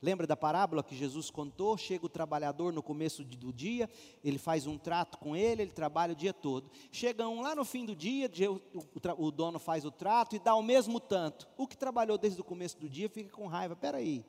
Lembra 0.00 0.26
da 0.26 0.36
parábola 0.36 0.84
que 0.84 0.94
Jesus 0.94 1.28
contou? 1.28 1.76
Chega 1.76 2.06
o 2.06 2.08
trabalhador 2.08 2.72
no 2.72 2.82
começo 2.82 3.24
do 3.24 3.52
dia, 3.52 3.90
ele 4.22 4.38
faz 4.38 4.64
um 4.66 4.78
trato 4.78 5.18
com 5.18 5.34
ele, 5.34 5.62
ele 5.62 5.72
trabalha 5.72 6.12
o 6.12 6.16
dia 6.16 6.32
todo. 6.32 6.70
Chega 6.92 7.28
um 7.28 7.40
lá 7.40 7.54
no 7.56 7.64
fim 7.64 7.84
do 7.84 7.96
dia, 7.96 8.30
o 9.18 9.30
dono 9.32 9.58
faz 9.58 9.84
o 9.84 9.90
trato 9.90 10.36
e 10.36 10.38
dá 10.38 10.54
o 10.54 10.62
mesmo 10.62 11.00
tanto. 11.00 11.48
O 11.56 11.66
que 11.66 11.76
trabalhou 11.76 12.16
desde 12.16 12.40
o 12.40 12.44
começo 12.44 12.78
do 12.78 12.88
dia 12.88 13.08
fica 13.08 13.30
com 13.30 13.48
raiva. 13.48 13.74
Peraí, 13.74 14.24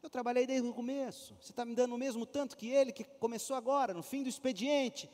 eu 0.00 0.08
trabalhei 0.08 0.46
desde 0.46 0.68
o 0.68 0.74
começo, 0.74 1.34
você 1.40 1.50
está 1.52 1.64
me 1.64 1.74
dando 1.74 1.94
o 1.94 1.98
mesmo 1.98 2.24
tanto 2.24 2.56
que 2.56 2.68
ele, 2.68 2.92
que 2.92 3.02
começou 3.04 3.56
agora, 3.56 3.92
no 3.92 4.02
fim 4.02 4.22
do 4.22 4.28
expediente. 4.28 5.10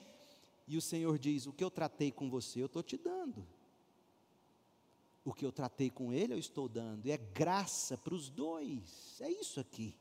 E 0.66 0.76
o 0.76 0.82
Senhor 0.82 1.18
diz: 1.18 1.46
O 1.46 1.52
que 1.54 1.64
eu 1.64 1.70
tratei 1.70 2.12
com 2.12 2.28
você, 2.28 2.60
eu 2.60 2.66
estou 2.66 2.82
te 2.82 2.98
dando. 2.98 3.46
O 5.28 5.34
que 5.34 5.44
eu 5.44 5.52
tratei 5.52 5.90
com 5.90 6.10
ele, 6.10 6.32
eu 6.32 6.38
estou 6.38 6.70
dando. 6.70 7.04
E 7.04 7.10
é 7.10 7.18
graça 7.18 7.98
para 7.98 8.14
os 8.14 8.30
dois. 8.30 9.20
É 9.20 9.30
isso 9.30 9.60
aqui. 9.60 9.94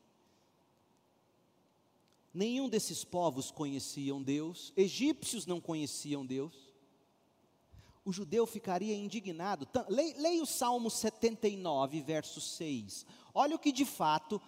Nenhum 2.33 2.69
desses 2.69 3.03
povos 3.03 3.51
conheciam 3.51 4.23
Deus, 4.23 4.71
egípcios 4.77 5.45
não 5.45 5.59
conheciam 5.59 6.25
Deus. 6.25 6.73
O 8.05 8.13
judeu 8.13 8.47
ficaria 8.47 8.95
indignado. 8.95 9.67
Leia 9.89 10.41
o 10.41 10.45
Salmo 10.45 10.89
79, 10.89 11.99
verso 12.03 12.39
6. 12.39 13.05
Olha 13.33 13.57
o 13.57 13.59
que 13.59 13.73
de 13.73 13.83
fato 13.83 14.41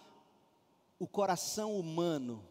o 0.98 1.06
coração 1.06 1.78
humano 1.78 2.42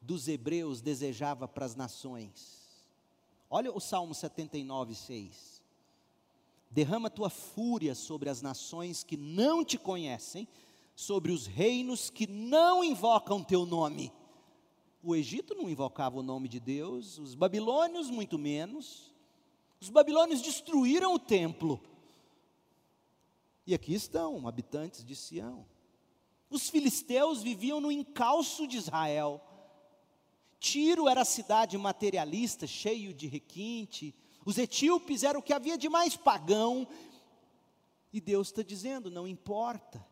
dos 0.00 0.26
hebreus 0.26 0.80
desejava 0.80 1.46
para 1.46 1.64
as 1.64 1.76
nações. 1.76 2.90
Olha 3.48 3.72
o 3.72 3.78
Salmo 3.78 4.16
79, 4.16 4.96
6. 4.96 5.53
Derrama 6.74 7.08
tua 7.08 7.30
fúria 7.30 7.94
sobre 7.94 8.28
as 8.28 8.42
nações 8.42 9.04
que 9.04 9.16
não 9.16 9.64
te 9.64 9.78
conhecem, 9.78 10.48
sobre 10.96 11.30
os 11.30 11.46
reinos 11.46 12.10
que 12.10 12.26
não 12.26 12.82
invocam 12.82 13.44
teu 13.44 13.64
nome. 13.64 14.12
O 15.00 15.14
Egito 15.14 15.54
não 15.54 15.70
invocava 15.70 16.18
o 16.18 16.22
nome 16.22 16.48
de 16.48 16.58
Deus, 16.58 17.16
os 17.16 17.36
babilônios 17.36 18.10
muito 18.10 18.36
menos. 18.36 19.14
Os 19.80 19.88
babilônios 19.88 20.42
destruíram 20.42 21.14
o 21.14 21.18
templo. 21.18 21.80
E 23.64 23.72
aqui 23.72 23.94
estão, 23.94 24.48
habitantes 24.48 25.04
de 25.04 25.14
Sião. 25.14 25.64
Os 26.50 26.68
filisteus 26.68 27.40
viviam 27.40 27.80
no 27.80 27.92
encalço 27.92 28.66
de 28.66 28.78
Israel. 28.78 29.40
Tiro 30.58 31.08
era 31.08 31.20
a 31.20 31.24
cidade 31.24 31.78
materialista, 31.78 32.66
cheio 32.66 33.14
de 33.14 33.28
requinte. 33.28 34.12
Os 34.44 34.58
etíopes 34.58 35.22
eram 35.22 35.40
o 35.40 35.42
que 35.42 35.52
havia 35.52 35.78
de 35.78 35.88
mais 35.88 36.16
pagão. 36.16 36.86
E 38.12 38.20
Deus 38.20 38.48
está 38.48 38.62
dizendo: 38.62 39.10
não 39.10 39.26
importa, 39.26 40.04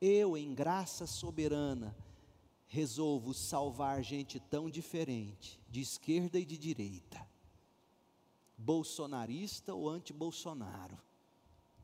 eu, 0.00 0.36
em 0.36 0.54
graça 0.54 1.06
soberana, 1.06 1.96
resolvo 2.66 3.32
salvar 3.32 4.02
gente 4.02 4.38
tão 4.38 4.68
diferente, 4.68 5.58
de 5.68 5.80
esquerda 5.80 6.38
e 6.38 6.44
de 6.44 6.58
direita, 6.58 7.26
bolsonarista 8.56 9.74
ou 9.74 9.88
anti-Bolsonaro. 9.88 10.98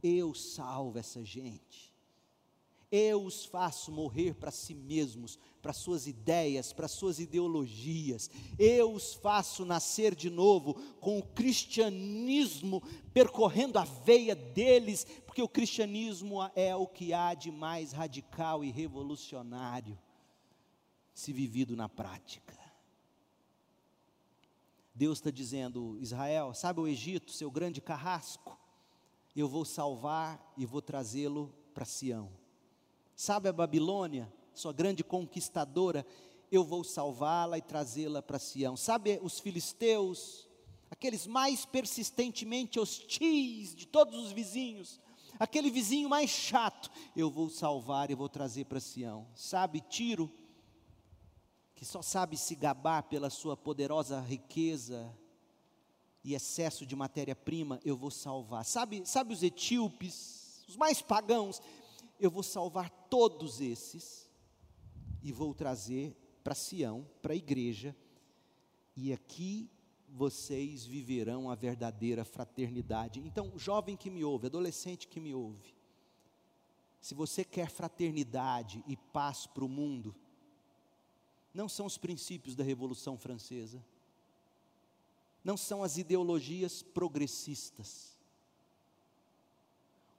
Eu 0.02 0.34
salvo 0.34 0.98
essa 0.98 1.24
gente. 1.24 1.93
Eu 2.96 3.24
os 3.24 3.44
faço 3.44 3.90
morrer 3.90 4.34
para 4.34 4.52
si 4.52 4.72
mesmos, 4.72 5.36
para 5.60 5.72
suas 5.72 6.06
ideias, 6.06 6.72
para 6.72 6.86
suas 6.86 7.18
ideologias. 7.18 8.30
Eu 8.56 8.92
os 8.92 9.14
faço 9.14 9.64
nascer 9.64 10.14
de 10.14 10.30
novo 10.30 10.74
com 11.00 11.18
o 11.18 11.22
cristianismo 11.26 12.80
percorrendo 13.12 13.80
a 13.80 13.84
veia 13.84 14.36
deles, 14.36 15.04
porque 15.26 15.42
o 15.42 15.48
cristianismo 15.48 16.38
é 16.54 16.76
o 16.76 16.86
que 16.86 17.12
há 17.12 17.34
de 17.34 17.50
mais 17.50 17.90
radical 17.90 18.64
e 18.64 18.70
revolucionário 18.70 19.98
se 21.12 21.32
vivido 21.32 21.74
na 21.74 21.88
prática. 21.88 22.56
Deus 24.94 25.18
está 25.18 25.32
dizendo, 25.32 25.98
Israel, 26.00 26.54
sabe 26.54 26.78
o 26.78 26.86
Egito, 26.86 27.32
seu 27.32 27.50
grande 27.50 27.80
carrasco? 27.80 28.56
Eu 29.34 29.48
vou 29.48 29.64
salvar 29.64 30.54
e 30.56 30.64
vou 30.64 30.80
trazê-lo 30.80 31.52
para 31.74 31.84
Sião 31.84 32.43
Sabe 33.16 33.48
a 33.48 33.52
Babilônia, 33.52 34.32
sua 34.52 34.72
grande 34.72 35.04
conquistadora? 35.04 36.06
Eu 36.50 36.64
vou 36.64 36.82
salvá-la 36.82 37.58
e 37.58 37.62
trazê-la 37.62 38.20
para 38.20 38.38
Sião. 38.38 38.76
Sabe 38.76 39.20
os 39.22 39.38
filisteus, 39.38 40.48
aqueles 40.90 41.26
mais 41.26 41.64
persistentemente 41.64 42.78
hostis 42.78 43.74
de 43.74 43.86
todos 43.86 44.18
os 44.18 44.32
vizinhos, 44.32 45.00
aquele 45.38 45.70
vizinho 45.70 46.08
mais 46.08 46.30
chato, 46.30 46.90
eu 47.16 47.30
vou 47.30 47.48
salvar 47.48 48.10
e 48.10 48.14
vou 48.14 48.28
trazer 48.28 48.64
para 48.66 48.80
Sião. 48.80 49.26
Sabe 49.34 49.80
Tiro, 49.80 50.30
que 51.74 51.84
só 51.84 52.02
sabe 52.02 52.36
se 52.36 52.54
gabar 52.54 53.02
pela 53.04 53.30
sua 53.30 53.56
poderosa 53.56 54.20
riqueza 54.20 55.12
e 56.22 56.34
excesso 56.34 56.86
de 56.86 56.96
matéria-prima, 56.96 57.78
eu 57.84 57.96
vou 57.96 58.10
salvar. 58.10 58.64
Sabe, 58.64 59.04
sabe 59.04 59.34
os 59.34 59.42
etíopes, 59.42 60.64
os 60.66 60.76
mais 60.76 61.02
pagãos, 61.02 61.60
eu 62.18 62.30
vou 62.30 62.42
salvar 62.42 62.90
todos 63.08 63.60
esses 63.60 64.30
e 65.22 65.32
vou 65.32 65.54
trazer 65.54 66.16
para 66.42 66.54
Sião, 66.54 67.06
para 67.22 67.32
a 67.32 67.36
igreja, 67.36 67.96
e 68.96 69.12
aqui 69.12 69.70
vocês 70.08 70.84
viverão 70.84 71.50
a 71.50 71.54
verdadeira 71.54 72.24
fraternidade. 72.24 73.20
Então, 73.20 73.58
jovem 73.58 73.96
que 73.96 74.10
me 74.10 74.22
ouve, 74.22 74.46
adolescente 74.46 75.08
que 75.08 75.18
me 75.18 75.34
ouve, 75.34 75.74
se 77.00 77.14
você 77.14 77.44
quer 77.44 77.70
fraternidade 77.70 78.82
e 78.86 78.96
paz 78.96 79.46
para 79.46 79.64
o 79.64 79.68
mundo, 79.68 80.14
não 81.52 81.68
são 81.68 81.86
os 81.86 81.98
princípios 81.98 82.54
da 82.54 82.64
Revolução 82.64 83.18
Francesa, 83.18 83.84
não 85.42 85.56
são 85.56 85.82
as 85.82 85.98
ideologias 85.98 86.82
progressistas. 86.82 88.13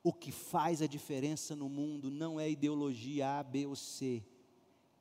O 0.06 0.14
que 0.14 0.32
faz 0.32 0.84
a 0.84 0.88
diferença 0.88 1.56
no 1.56 1.68
mundo 1.68 2.12
não 2.12 2.40
é 2.40 2.48
ideologia 2.48 3.40
A, 3.40 3.44
B 3.44 3.66
ou 3.66 3.76
C, 3.76 4.24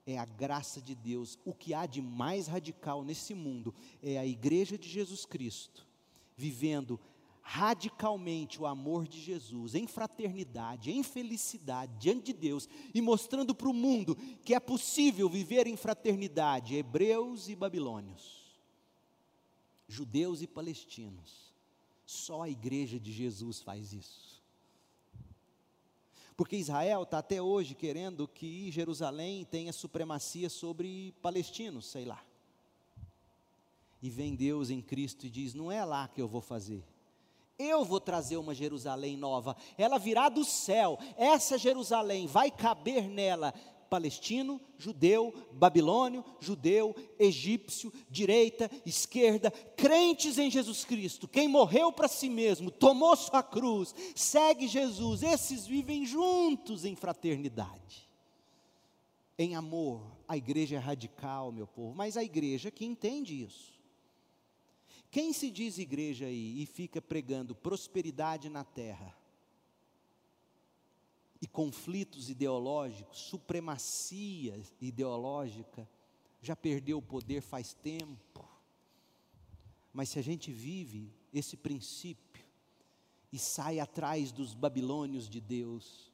é 0.07 0.17
a 0.19 0.25
graça 0.25 0.81
de 0.81 0.95
Deus. 0.95 1.39
O 1.45 1.53
que 1.53 1.75
há 1.75 1.85
de 1.85 2.01
mais 2.01 2.47
radical 2.47 3.05
nesse 3.05 3.35
mundo 3.35 3.75
é 4.03 4.17
a 4.19 4.25
igreja 4.25 4.79
de 4.79 4.89
Jesus 4.89 5.27
Cristo, 5.27 5.87
vivendo 6.35 6.99
radicalmente 7.43 8.59
o 8.63 8.65
amor 8.65 9.07
de 9.07 9.21
Jesus, 9.21 9.75
em 9.75 9.87
fraternidade, 9.87 10.91
em 10.91 11.03
felicidade 11.03 11.93
diante 11.99 12.33
de 12.33 12.33
Deus 12.33 12.67
e 12.95 13.03
mostrando 13.03 13.55
para 13.55 13.69
o 13.69 13.75
mundo 13.75 14.17
que 14.43 14.55
é 14.55 14.59
possível 14.59 15.29
viver 15.29 15.67
em 15.67 15.77
fraternidade, 15.77 16.77
hebreus 16.77 17.51
e 17.51 17.55
babilônios, 17.55 18.57
judeus 19.87 20.41
e 20.41 20.47
palestinos. 20.47 21.53
Só 22.07 22.41
a 22.41 22.49
igreja 22.49 22.99
de 22.99 23.13
Jesus 23.13 23.61
faz 23.61 23.93
isso. 23.93 24.34
Porque 26.37 26.57
Israel 26.57 27.05
está 27.05 27.19
até 27.19 27.41
hoje 27.41 27.75
querendo 27.75 28.27
que 28.27 28.71
Jerusalém 28.71 29.45
tenha 29.45 29.73
supremacia 29.73 30.51
sobre 30.51 31.15
palestinos, 31.23 31.87
sei 31.87 32.05
lá. 32.05 32.23
E 34.03 34.11
vem 34.11 34.35
Deus 34.35 34.69
em 34.69 34.83
Cristo 34.83 35.27
e 35.27 35.31
diz: 35.31 35.55
Não 35.55 35.71
é 35.71 35.85
lá 35.85 36.09
que 36.09 36.21
eu 36.21 36.29
vou 36.29 36.41
fazer. 36.41 36.85
Eu 37.57 37.85
vou 37.85 38.01
trazer 38.01 38.37
uma 38.37 38.53
Jerusalém 38.53 39.17
nova, 39.17 39.57
ela 39.79 39.97
virá 39.97 40.29
do 40.29 40.45
céu, 40.45 40.99
essa 41.17 41.57
Jerusalém 41.57 42.27
vai 42.27 42.51
caber 42.51 43.09
nela 43.09 43.55
palestino, 43.95 44.61
judeu, 44.77 45.33
babilônio, 45.53 46.25
judeu, 46.41 46.97
egípcio, 47.17 47.93
direita, 48.11 48.69
esquerda, 48.85 49.53
crentes 49.77 50.37
em 50.37 50.51
Jesus 50.51 50.85
Cristo, 50.85 51.29
quem 51.29 51.47
morreu 51.47 51.93
para 51.93 52.09
si 52.09 52.29
mesmo, 52.29 52.73
tomou 52.73 53.15
sua 53.15 53.41
cruz, 53.41 53.95
segue 54.17 54.67
Jesus, 54.67 55.23
esses 55.23 55.65
vivem 55.65 56.05
juntos 56.05 56.85
em 56.85 56.97
fraternidade, 56.97 58.11
em 59.39 59.55
amor. 59.55 60.03
A 60.27 60.37
igreja 60.37 60.75
é 60.75 60.81
radical, 60.81 61.53
meu 61.53 61.69
povo, 61.69 61.95
mas 61.95 62.17
a 62.17 62.25
igreja 62.25 62.73
que 62.73 62.85
entende 62.85 63.45
isso. 63.45 63.75
Quem 65.09 65.33
se 65.33 65.53
diz 65.53 65.79
igreja 65.79 66.27
aí 66.27 66.61
e 66.61 66.67
fica 66.67 67.01
pregando 67.01 67.55
prosperidade 67.55 68.49
na 68.49 68.65
terra, 68.65 69.17
e 71.41 71.47
conflitos 71.47 72.31
ideológicos, 72.31 73.19
supremacia 73.19 74.63
ideológica, 74.81 75.89
já 76.41 76.55
perdeu 76.55 76.99
o 76.99 77.03
poder 77.03 77.41
faz 77.41 77.75
tempo. 77.75 78.49
Mas 79.93 80.09
se 80.09 80.19
a 80.19 80.23
gente 80.23 80.53
vive 80.53 81.13
esse 81.33 81.57
princípio 81.57 82.45
e 83.33 83.39
sai 83.39 83.81
atrás 83.81 84.31
dos 84.31 84.55
babilônios 84.55 85.29
de 85.29 85.41
Deus, 85.41 86.13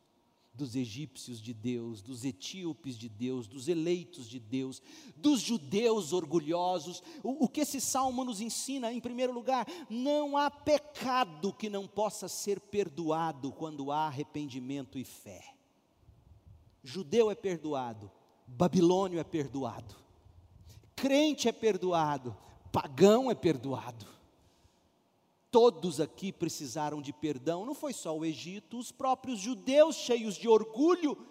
dos 0.53 0.75
egípcios 0.75 1.41
de 1.41 1.55
Deus, 1.55 2.03
dos 2.03 2.25
etíopes 2.25 2.99
de 2.99 3.09
Deus, 3.09 3.47
dos 3.47 3.69
eleitos 3.69 4.29
de 4.29 4.39
Deus, 4.39 4.83
dos 5.17 5.41
judeus 5.41 6.13
orgulhosos. 6.13 7.03
O, 7.23 7.45
o, 7.45 7.49
que 7.49 7.61
esse 7.61 7.81
salmo 7.81 8.25
nos 8.25 8.41
ensina, 8.41 8.93
em 8.93 9.01
primeiro 9.01 9.33
lugar, 9.33 9.67
não 9.89 10.37
há 10.37 10.51
pecado 10.51 11.53
que 11.53 11.71
não 11.71 11.87
possa 11.87 12.29
ser 12.29 12.61
perdoado 12.61 13.53
quando 13.53 13.91
há 13.91 14.07
arrependimento 14.07 14.99
e 14.99 15.05
fé. 15.05 15.55
Judeu 16.83 17.31
é 17.31 17.35
perdoado, 17.35 18.11
babilônio 18.47 19.19
é 19.19 19.25
perdoado, 19.25 19.95
crente 20.97 21.49
é 21.49 21.53
perdoado, 21.53 22.37
pagão 22.73 23.31
é 23.31 23.35
perdoado. 23.35 24.20
Todos 25.51 26.01
aqui 26.01 26.33
precisaram 26.33 27.03
de 27.03 27.13
perdão, 27.13 27.67
não 27.67 27.75
foi 27.75 27.93
só 27.93 28.17
o 28.17 28.25
Egito, 28.25 28.79
os 28.79 28.93
próprios 28.93 29.41
judeus 29.41 29.97
cheios 29.97 30.37
de 30.37 30.49
orgulho. 30.49 31.27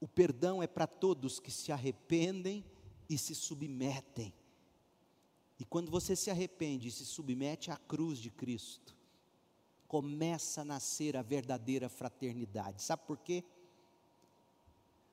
O 0.00 0.08
perdão 0.08 0.62
é 0.62 0.66
para 0.66 0.86
todos 0.86 1.38
que 1.38 1.50
se 1.50 1.70
arrependem 1.70 2.64
e 3.08 3.16
se 3.16 3.34
submetem. 3.34 4.32
E 5.58 5.64
quando 5.64 5.90
você 5.90 6.16
se 6.16 6.30
arrepende 6.30 6.88
e 6.88 6.90
se 6.90 7.04
submete 7.04 7.70
à 7.70 7.76
cruz 7.76 8.18
de 8.18 8.30
Cristo, 8.30 8.96
começa 9.86 10.62
a 10.62 10.64
nascer 10.64 11.16
a 11.16 11.22
verdadeira 11.22 11.88
fraternidade. 11.88 12.82
Sabe 12.82 13.02
por 13.06 13.18
quê? 13.18 13.44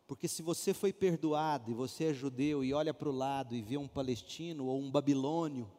Porque 0.08 0.28
se 0.28 0.42
você 0.42 0.74
foi 0.74 0.94
perdoado 0.94 1.70
e 1.70 1.74
você 1.74 2.06
é 2.06 2.14
judeu 2.14 2.64
e 2.64 2.74
olha 2.74 2.94
para 2.94 3.10
o 3.10 3.12
lado 3.12 3.54
e 3.54 3.62
vê 3.62 3.76
um 3.76 3.90
palestino 3.90 4.68
ou 4.68 4.80
um 4.80 4.90
babilônio, 4.90 5.70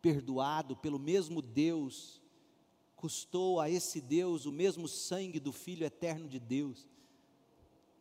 perdoado 0.00 0.76
pelo 0.76 0.98
mesmo 0.98 1.42
Deus, 1.42 2.22
custou 2.94 3.60
a 3.60 3.70
esse 3.70 4.00
Deus 4.00 4.46
o 4.46 4.52
mesmo 4.52 4.88
sangue 4.88 5.38
do 5.38 5.52
Filho 5.52 5.84
eterno 5.84 6.28
de 6.28 6.40
Deus. 6.40 6.88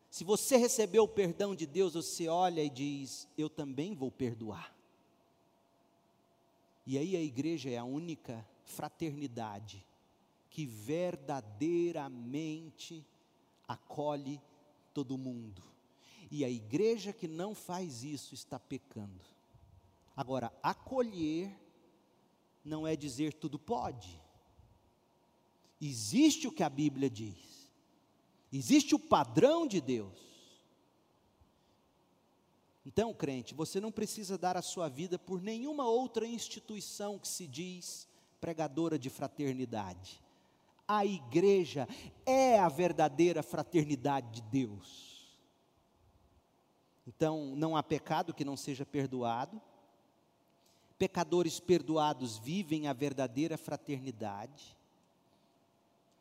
Se 0.09 0.23
você 0.23 0.55
recebeu 0.55 1.03
o 1.03 1.07
perdão 1.07 1.53
de 1.53 1.65
Deus, 1.65 1.93
você 1.93 2.27
olha 2.27 2.63
e 2.63 2.69
diz: 2.69 3.27
Eu 3.37 3.49
também 3.49 3.93
vou 3.93 4.09
perdoar. 4.09 4.73
E 6.85 6.97
aí 6.97 7.15
a 7.15 7.21
igreja 7.21 7.69
é 7.69 7.77
a 7.77 7.83
única 7.83 8.47
fraternidade 8.63 9.85
que 10.49 10.65
verdadeiramente 10.65 13.05
acolhe 13.67 14.41
todo 14.93 15.17
mundo. 15.17 15.61
E 16.31 16.45
a 16.45 16.49
igreja 16.49 17.11
que 17.11 17.27
não 17.27 17.53
faz 17.53 18.03
isso 18.03 18.33
está 18.33 18.57
pecando. 18.57 19.35
Agora, 20.15 20.53
acolher 20.63 21.51
não 22.65 22.87
é 22.87 22.95
dizer 22.95 23.33
tudo 23.33 23.59
pode. 23.59 24.19
Existe 25.79 26.47
o 26.47 26.51
que 26.51 26.63
a 26.63 26.69
Bíblia 26.69 27.09
diz. 27.09 27.71
Existe 28.51 28.95
o 28.95 28.99
padrão 28.99 29.67
de 29.67 29.79
Deus. 29.79 30.19
Então, 32.85 33.13
crente, 33.13 33.53
você 33.53 33.79
não 33.79 33.91
precisa 33.91 34.37
dar 34.37 34.57
a 34.57 34.61
sua 34.61 34.87
vida 34.89 35.17
por 35.19 35.41
nenhuma 35.41 35.87
outra 35.87 36.25
instituição 36.25 37.19
que 37.19 37.27
se 37.27 37.47
diz 37.47 38.07
pregadora 38.39 38.97
de 38.97 39.09
fraternidade. 39.09 40.21
A 40.87 41.05
igreja 41.05 41.87
é 42.25 42.59
a 42.59 42.69
verdadeira 42.69 43.41
fraternidade 43.41 44.41
de 44.41 44.41
Deus. 44.43 45.35
Então, 47.07 47.55
não 47.55 47.75
há 47.75 47.83
pecado 47.83 48.33
que 48.33 48.45
não 48.45 48.55
seja 48.55 48.85
perdoado 48.85 49.61
Pecadores 50.97 51.59
perdoados 51.59 52.37
vivem 52.37 52.87
a 52.87 52.93
verdadeira 52.93 53.57
fraternidade. 53.57 54.75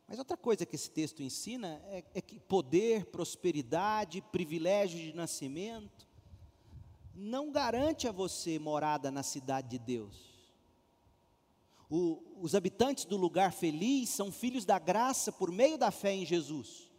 Mas 0.06 0.18
outra 0.18 0.36
coisa 0.36 0.66
que 0.66 0.76
esse 0.76 0.90
texto 0.90 1.22
ensina 1.22 1.80
é, 1.86 2.04
é 2.14 2.20
que 2.20 2.38
poder, 2.40 3.06
prosperidade, 3.06 4.20
privilégio 4.20 4.98
de 4.98 5.14
nascimento 5.14 6.06
não 7.14 7.50
garante 7.50 8.08
a 8.08 8.12
você 8.12 8.58
morada 8.58 9.10
na 9.10 9.22
cidade 9.22 9.68
de 9.68 9.78
Deus. 9.78 10.34
O, 11.88 12.20
os 12.40 12.54
habitantes 12.54 13.04
do 13.04 13.16
lugar 13.16 13.52
feliz 13.52 14.08
são 14.08 14.32
filhos 14.32 14.64
da 14.64 14.78
graça 14.78 15.30
por 15.30 15.52
meio 15.52 15.78
da 15.78 15.90
fé 15.90 16.12
em 16.12 16.26
Jesus. 16.26 16.90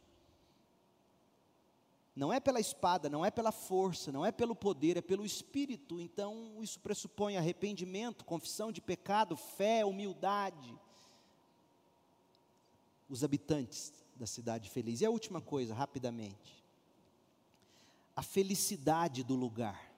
Não 2.16 2.32
é 2.32 2.40
pela 2.40 2.62
espada, 2.62 3.10
não 3.10 3.26
é 3.26 3.30
pela 3.30 3.52
força, 3.52 4.10
não 4.10 4.26
é 4.26 4.32
pelo 4.32 4.56
poder, 4.56 4.96
é 4.96 5.02
pelo 5.02 5.26
espírito. 5.26 6.00
Então, 6.00 6.58
isso 6.62 6.80
pressupõe 6.80 7.36
arrependimento, 7.36 8.24
confissão 8.24 8.72
de 8.72 8.82
pecado, 8.82 9.36
fé, 9.36 9.84
humildade. 9.84 10.74
Os 13.10 13.22
habitantes 13.22 13.94
da 14.16 14.26
cidade 14.26 14.70
feliz. 14.70 15.02
E 15.02 15.06
a 15.06 15.10
última 15.10 15.42
coisa, 15.42 15.74
rapidamente. 15.74 16.64
A 18.16 18.24
felicidade 18.24 19.22
do 19.22 19.36
lugar. 19.36 19.94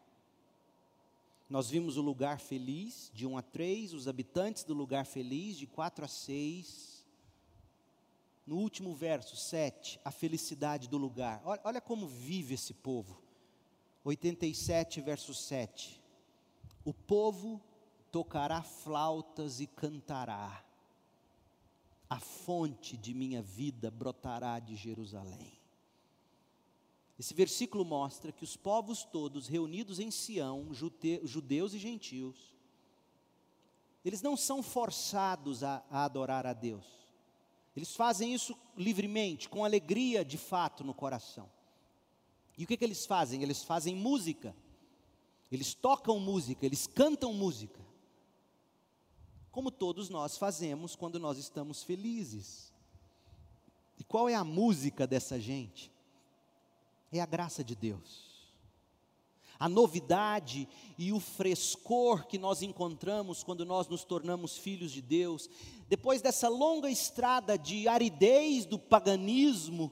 Nós 1.47 1.69
vimos 1.69 1.97
o 1.97 2.01
lugar 2.01 2.39
feliz, 2.39 3.11
de 3.13 3.27
1 3.27 3.37
a 3.37 3.41
3, 3.43 3.93
os 3.93 4.07
habitantes 4.07 4.63
do 4.63 4.73
lugar 4.73 5.05
feliz, 5.05 5.55
de 5.55 5.67
4 5.67 6.03
a 6.03 6.07
6 6.07 6.96
no 8.47 8.55
último 8.55 8.95
verso, 8.95 9.35
7, 9.35 9.99
a 10.05 10.09
felicidade 10.09 10.87
do 10.87 10.97
lugar. 10.97 11.41
Olha, 11.43 11.61
olha 11.65 11.81
como 11.81 12.07
vive 12.07 12.53
esse 12.53 12.73
povo. 12.73 13.21
87, 14.05 15.01
verso 15.01 15.33
7. 15.33 16.01
O 16.85 16.93
povo 16.93 17.61
tocará 18.09 18.63
flautas 18.63 19.59
e 19.59 19.67
cantará. 19.67 20.63
A 22.09 22.21
fonte 22.21 22.95
de 22.95 23.13
minha 23.13 23.41
vida 23.41 23.91
brotará 23.91 24.57
de 24.59 24.77
Jerusalém. 24.77 25.59
Esse 27.19 27.33
versículo 27.33 27.83
mostra 27.83 28.31
que 28.31 28.45
os 28.45 28.55
povos 28.55 29.03
todos 29.03 29.47
reunidos 29.47 29.99
em 29.99 30.09
Sião, 30.09 30.73
judeus 30.73 31.73
e 31.73 31.79
gentios, 31.79 32.55
eles 34.05 34.21
não 34.21 34.37
são 34.37 34.63
forçados 34.63 35.65
a, 35.65 35.83
a 35.89 36.05
adorar 36.05 36.45
a 36.45 36.53
Deus. 36.53 37.06
Eles 37.77 37.95
fazem 37.95 38.33
isso 38.33 38.57
livremente, 38.75 39.47
com 39.47 39.63
alegria 39.63 40.25
de 40.25 40.35
fato 40.35 40.83
no 40.83 40.95
coração. 40.95 41.47
E 42.57 42.63
o 42.63 42.67
que, 42.67 42.75
que 42.75 42.83
eles 42.83 43.05
fazem? 43.05 43.43
Eles 43.43 43.63
fazem 43.63 43.95
música, 43.95 44.55
eles 45.51 45.75
tocam 45.75 46.19
música, 46.19 46.65
eles 46.65 46.87
cantam 46.87 47.31
música. 47.31 47.79
Como 49.51 49.69
todos 49.69 50.09
nós 50.09 50.39
fazemos 50.39 50.95
quando 50.95 51.19
nós 51.19 51.37
estamos 51.37 51.83
felizes. 51.83 52.73
E 53.99 54.03
qual 54.03 54.27
é 54.27 54.33
a 54.33 54.43
música 54.43 55.05
dessa 55.05 55.39
gente? 55.39 55.91
É 57.11 57.21
a 57.21 57.27
graça 57.27 57.63
de 57.63 57.75
Deus 57.75 58.37
a 59.59 59.67
novidade 59.67 60.67
e 60.97 61.11
o 61.11 61.19
frescor 61.19 62.27
que 62.27 62.37
nós 62.37 62.61
encontramos 62.61 63.43
quando 63.43 63.65
nós 63.65 63.87
nos 63.87 64.03
tornamos 64.03 64.57
filhos 64.57 64.91
de 64.91 65.01
Deus, 65.01 65.49
depois 65.87 66.21
dessa 66.21 66.49
longa 66.49 66.89
estrada 66.89 67.57
de 67.57 67.87
aridez 67.87 68.65
do 68.65 68.77
paganismo, 68.77 69.91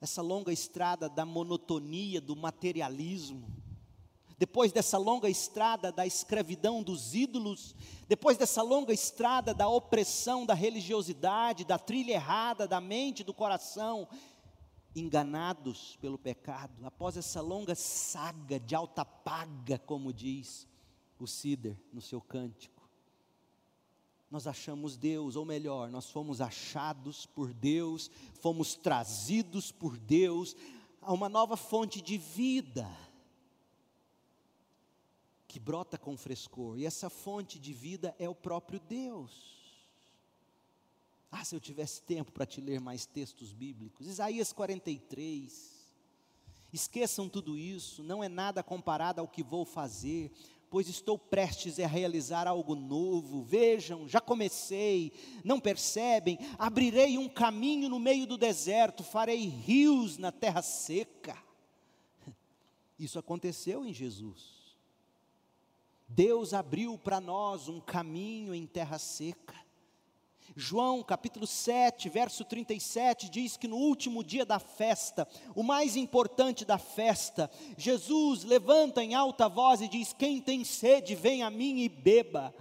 essa 0.00 0.22
longa 0.22 0.52
estrada 0.52 1.08
da 1.08 1.24
monotonia, 1.24 2.20
do 2.20 2.34
materialismo, 2.34 3.48
depois 4.38 4.72
dessa 4.72 4.98
longa 4.98 5.28
estrada 5.28 5.92
da 5.92 6.04
escravidão 6.04 6.82
dos 6.82 7.14
ídolos, 7.14 7.76
depois 8.08 8.36
dessa 8.36 8.60
longa 8.62 8.92
estrada 8.92 9.54
da 9.54 9.68
opressão 9.68 10.44
da 10.44 10.54
religiosidade, 10.54 11.64
da 11.64 11.78
trilha 11.78 12.14
errada 12.14 12.66
da 12.66 12.80
mente, 12.80 13.22
do 13.22 13.32
coração, 13.32 14.08
enganados 14.94 15.96
pelo 16.00 16.18
pecado, 16.18 16.84
após 16.84 17.16
essa 17.16 17.40
longa 17.40 17.74
saga 17.74 18.58
de 18.58 18.74
alta 18.74 19.04
paga, 19.04 19.78
como 19.78 20.12
diz 20.12 20.66
o 21.18 21.26
Cider 21.26 21.76
no 21.92 22.00
seu 22.00 22.20
cântico, 22.20 22.81
nós 24.32 24.46
achamos 24.46 24.96
Deus, 24.96 25.36
ou 25.36 25.44
melhor, 25.44 25.90
nós 25.90 26.08
fomos 26.08 26.40
achados 26.40 27.26
por 27.26 27.52
Deus, 27.52 28.10
fomos 28.40 28.74
trazidos 28.74 29.70
por 29.70 29.98
Deus 29.98 30.56
a 31.02 31.12
uma 31.12 31.28
nova 31.28 31.54
fonte 31.54 32.00
de 32.00 32.16
vida 32.16 32.90
que 35.46 35.60
brota 35.60 35.98
com 35.98 36.16
frescor, 36.16 36.78
e 36.78 36.86
essa 36.86 37.10
fonte 37.10 37.58
de 37.58 37.74
vida 37.74 38.16
é 38.18 38.26
o 38.26 38.34
próprio 38.34 38.80
Deus. 38.80 39.60
Ah, 41.30 41.44
se 41.44 41.54
eu 41.54 41.60
tivesse 41.60 42.00
tempo 42.00 42.32
para 42.32 42.46
te 42.46 42.58
ler 42.58 42.80
mais 42.80 43.04
textos 43.04 43.52
bíblicos. 43.52 44.06
Isaías 44.06 44.50
43. 44.50 45.72
Esqueçam 46.72 47.28
tudo 47.28 47.58
isso, 47.58 48.02
não 48.02 48.24
é 48.24 48.30
nada 48.30 48.62
comparado 48.62 49.20
ao 49.20 49.28
que 49.28 49.42
vou 49.42 49.66
fazer, 49.66 50.32
pois 50.72 50.88
estou 50.88 51.18
prestes 51.18 51.78
a 51.78 51.86
realizar 51.86 52.48
algo 52.48 52.74
novo. 52.74 53.42
Vejam, 53.42 54.08
já 54.08 54.22
comecei, 54.22 55.12
não 55.44 55.60
percebem? 55.60 56.38
Abrirei 56.58 57.18
um 57.18 57.28
caminho 57.28 57.90
no 57.90 58.00
meio 58.00 58.26
do 58.26 58.38
deserto, 58.38 59.04
farei 59.04 59.44
rios 59.44 60.16
na 60.16 60.32
terra 60.32 60.62
seca. 60.62 61.36
Isso 62.98 63.18
aconteceu 63.18 63.84
em 63.84 63.92
Jesus. 63.92 64.74
Deus 66.08 66.54
abriu 66.54 66.96
para 66.96 67.20
nós 67.20 67.68
um 67.68 67.78
caminho 67.78 68.54
em 68.54 68.66
terra 68.66 68.98
seca. 68.98 69.61
João 70.54 71.02
capítulo 71.02 71.46
7, 71.46 72.08
verso 72.08 72.44
37 72.44 73.30
diz 73.30 73.56
que 73.56 73.66
no 73.66 73.76
último 73.76 74.22
dia 74.22 74.44
da 74.44 74.58
festa, 74.58 75.26
o 75.54 75.62
mais 75.62 75.96
importante 75.96 76.64
da 76.64 76.78
festa, 76.78 77.50
Jesus 77.76 78.44
levanta 78.44 79.02
em 79.02 79.14
alta 79.14 79.48
voz 79.48 79.80
e 79.80 79.88
diz: 79.88 80.12
Quem 80.12 80.40
tem 80.40 80.64
sede, 80.64 81.14
vem 81.14 81.42
a 81.42 81.50
mim 81.50 81.80
e 81.80 81.88
beba. 81.88 82.54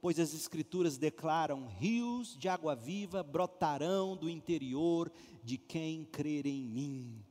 Pois 0.00 0.18
as 0.18 0.32
Escrituras 0.32 0.96
declaram: 0.96 1.66
rios 1.66 2.36
de 2.36 2.48
água 2.48 2.74
viva 2.74 3.22
brotarão 3.22 4.16
do 4.16 4.30
interior 4.30 5.12
de 5.42 5.58
quem 5.58 6.04
crer 6.04 6.46
em 6.46 6.62
mim. 6.62 7.24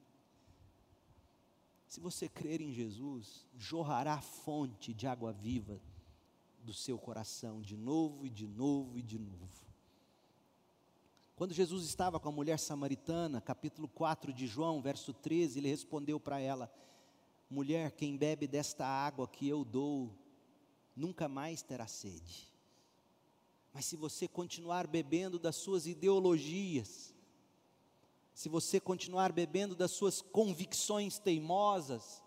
Se 1.88 2.00
você 2.00 2.28
crer 2.28 2.60
em 2.60 2.74
Jesus, 2.74 3.48
jorrará 3.58 4.20
fonte 4.20 4.94
de 4.94 5.08
água 5.08 5.32
viva 5.32 5.82
do 6.62 6.74
seu 6.74 6.98
coração 6.98 7.62
de 7.62 7.78
novo 7.78 8.26
e 8.26 8.30
de 8.30 8.48
novo 8.48 8.98
e 8.98 9.02
de 9.02 9.18
novo. 9.18 9.65
Quando 11.36 11.54
Jesus 11.54 11.86
estava 11.86 12.18
com 12.18 12.30
a 12.30 12.32
mulher 12.32 12.58
samaritana, 12.58 13.42
capítulo 13.42 13.90
4 13.90 14.32
de 14.32 14.48
João, 14.48 14.82
verso 14.82 15.14
13, 15.14 15.60
ele 15.60 15.68
respondeu 15.68 16.18
para 16.18 16.40
ela: 16.40 16.72
Mulher, 17.50 17.92
quem 17.92 18.16
bebe 18.16 18.48
desta 18.48 18.86
água 18.86 19.28
que 19.28 19.46
eu 19.46 19.66
dou, 19.66 20.18
nunca 20.96 21.28
mais 21.28 21.62
terá 21.62 21.88
sede. 21.88 22.50
Mas 23.74 23.84
se 23.86 23.98
você 23.98 24.30
continuar 24.30 24.88
bebendo 24.88 25.38
das 25.38 25.58
suas 25.58 25.86
ideologias, 25.86 27.14
se 28.34 28.48
você 28.48 28.80
continuar 28.80 29.34
bebendo 29.34 29.76
das 29.76 29.92
suas 29.92 30.22
convicções 30.22 31.20
teimosas, 31.20 32.24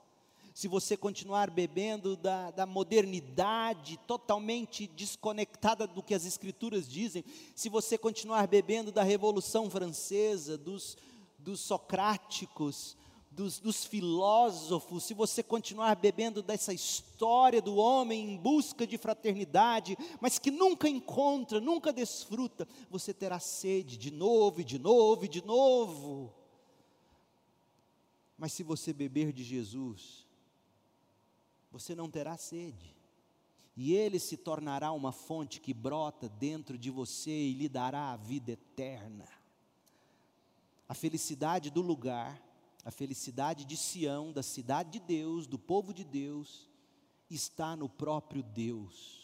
se 0.59 0.67
você 0.67 0.97
continuar 0.97 1.51
bebendo 1.51 2.17
da, 2.17 2.51
da, 2.51 2.67
modernidade 2.67 3.97
totalmente 4.09 4.89
desconectada 4.89 5.87
do 5.87 6.03
que 6.03 6.13
as 6.13 6.27
Escrituras 6.27 6.89
dizem, 6.89 7.25
se 7.55 7.69
você 7.69 7.97
continuar 7.97 8.49
bebendo 8.49 8.91
da 8.91 9.05
Revolução 9.05 9.71
Francesa, 9.71 10.59
dos, 10.59 10.99
dos 11.39 11.61
socráticos, 11.61 12.97
dos, 13.31 13.61
dos 13.61 13.85
filósofos, 13.85 15.05
se 15.05 15.15
você 15.15 15.45
continuar 15.45 15.95
bebendo 15.95 16.43
dessa 16.43 16.75
história 16.75 17.63
do 17.63 17.77
homem 17.77 18.33
em 18.33 18.37
busca 18.37 18.85
de 18.85 18.99
fraternidade, 18.99 19.97
mas 20.21 20.41
que 20.41 20.51
nunca 20.51 20.89
encontra, 20.89 21.61
nunca 21.61 21.93
desfruta, 21.93 22.67
você 22.91 23.15
terá 23.15 23.39
sede 23.39 23.97
de 23.97 24.11
novo 24.11 24.61
e 24.61 24.65
de 24.65 24.81
novo 24.81 25.25
e 25.25 25.29
de 25.29 25.47
novo. 25.47 26.35
Mas 28.37 28.53
se 28.53 28.65
você 28.65 28.93
beber 28.93 29.33
de 29.33 29.45
Jesus, 29.45 30.27
você 31.71 31.95
não 31.95 32.11
terá 32.11 32.37
sede. 32.37 32.97
E 33.77 33.95
ele 33.95 34.19
se 34.19 34.37
tornará 34.37 34.91
uma 34.93 35.13
fonte 35.13 35.61
que 35.61 35.73
brota 35.73 36.29
dentro 36.29 36.77
de 36.77 36.91
você 36.91 37.31
e 37.31 37.53
lhe 37.53 37.69
dará 37.69 38.13
a 38.13 38.17
vida 38.17 38.53
eterna. 38.53 39.29
A 40.89 40.95
felicidade 40.95 41.71
do 41.71 41.81
lugar, 41.81 42.43
a 42.85 42.91
felicidade 42.91 43.65
de 43.65 43.77
Sião, 43.77 44.33
da 44.33 44.43
cidade 44.43 44.91
de 44.91 45.01
Deus, 45.01 45.47
do 45.47 45.59
povo 45.59 45.93
de 45.93 46.03
Deus, 46.03 46.69
está 47.31 47.77
no 47.77 47.89
próprio 47.89 48.43
Deus. 48.43 49.19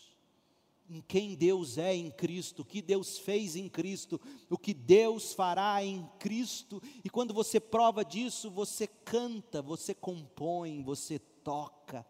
Em 0.89 1.01
quem 1.01 1.35
Deus 1.35 1.79
é 1.79 1.95
em 1.95 2.11
Cristo, 2.11 2.61
o 2.61 2.65
que 2.65 2.83
Deus 2.83 3.19
fez 3.19 3.57
em 3.57 3.69
Cristo, 3.71 4.21
o 4.51 4.59
que 4.59 4.75
Deus 4.75 5.33
fará 5.33 5.83
em 5.83 6.07
Cristo, 6.19 6.83
e 7.03 7.09
quando 7.09 7.33
você 7.33 7.59
prova 7.59 8.05
disso, 8.05 8.51
você 8.51 8.87
canta, 8.87 9.63
você 9.63 9.95
compõe, 9.95 10.83
você 10.83 11.19
toca, 11.19 12.07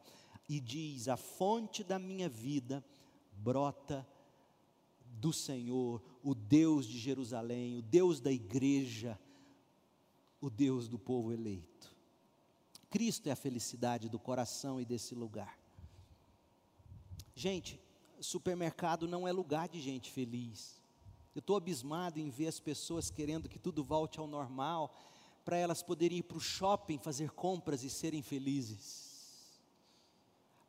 e 0.49 0.61
diz: 0.61 1.09
A 1.09 1.17
fonte 1.17 1.83
da 1.83 1.99
minha 1.99 2.29
vida 2.29 2.85
brota 3.33 4.07
do 5.05 5.33
Senhor, 5.33 6.03
o 6.23 6.35
Deus 6.35 6.87
de 6.87 6.99
Jerusalém, 6.99 7.77
o 7.77 7.83
Deus 7.83 8.21
da 8.21 8.31
igreja, 8.31 9.19
o 10.41 10.51
Deus 10.51 10.89
do 10.89 10.99
povo 10.99 11.33
eleito. 11.33 11.95
Cristo 12.91 13.29
é 13.29 13.33
a 13.33 13.37
felicidade 13.37 14.09
do 14.09 14.19
coração 14.19 14.81
e 14.81 14.85
desse 14.85 15.15
lugar. 15.15 15.59
Gente, 17.35 17.81
supermercado 18.21 19.09
não 19.09 19.27
é 19.27 19.33
lugar 19.33 19.69
de 19.69 19.81
gente 19.81 20.11
feliz. 20.11 20.81
Eu 21.35 21.41
estou 21.41 21.57
abismado 21.57 22.21
em 22.21 22.31
ver 22.31 22.47
as 22.47 22.61
pessoas 22.61 23.11
querendo 23.11 23.49
que 23.49 23.59
tudo 23.59 23.83
volte 23.83 24.21
ao 24.21 24.27
normal, 24.29 24.97
para 25.45 25.57
elas 25.57 25.83
poderem 25.83 26.19
ir 26.19 26.23
para 26.23 26.37
o 26.37 26.41
shopping 26.41 26.99
fazer 26.99 27.31
compras 27.33 27.83
e 27.83 27.91
serem 27.91 28.23
felizes 28.23 29.14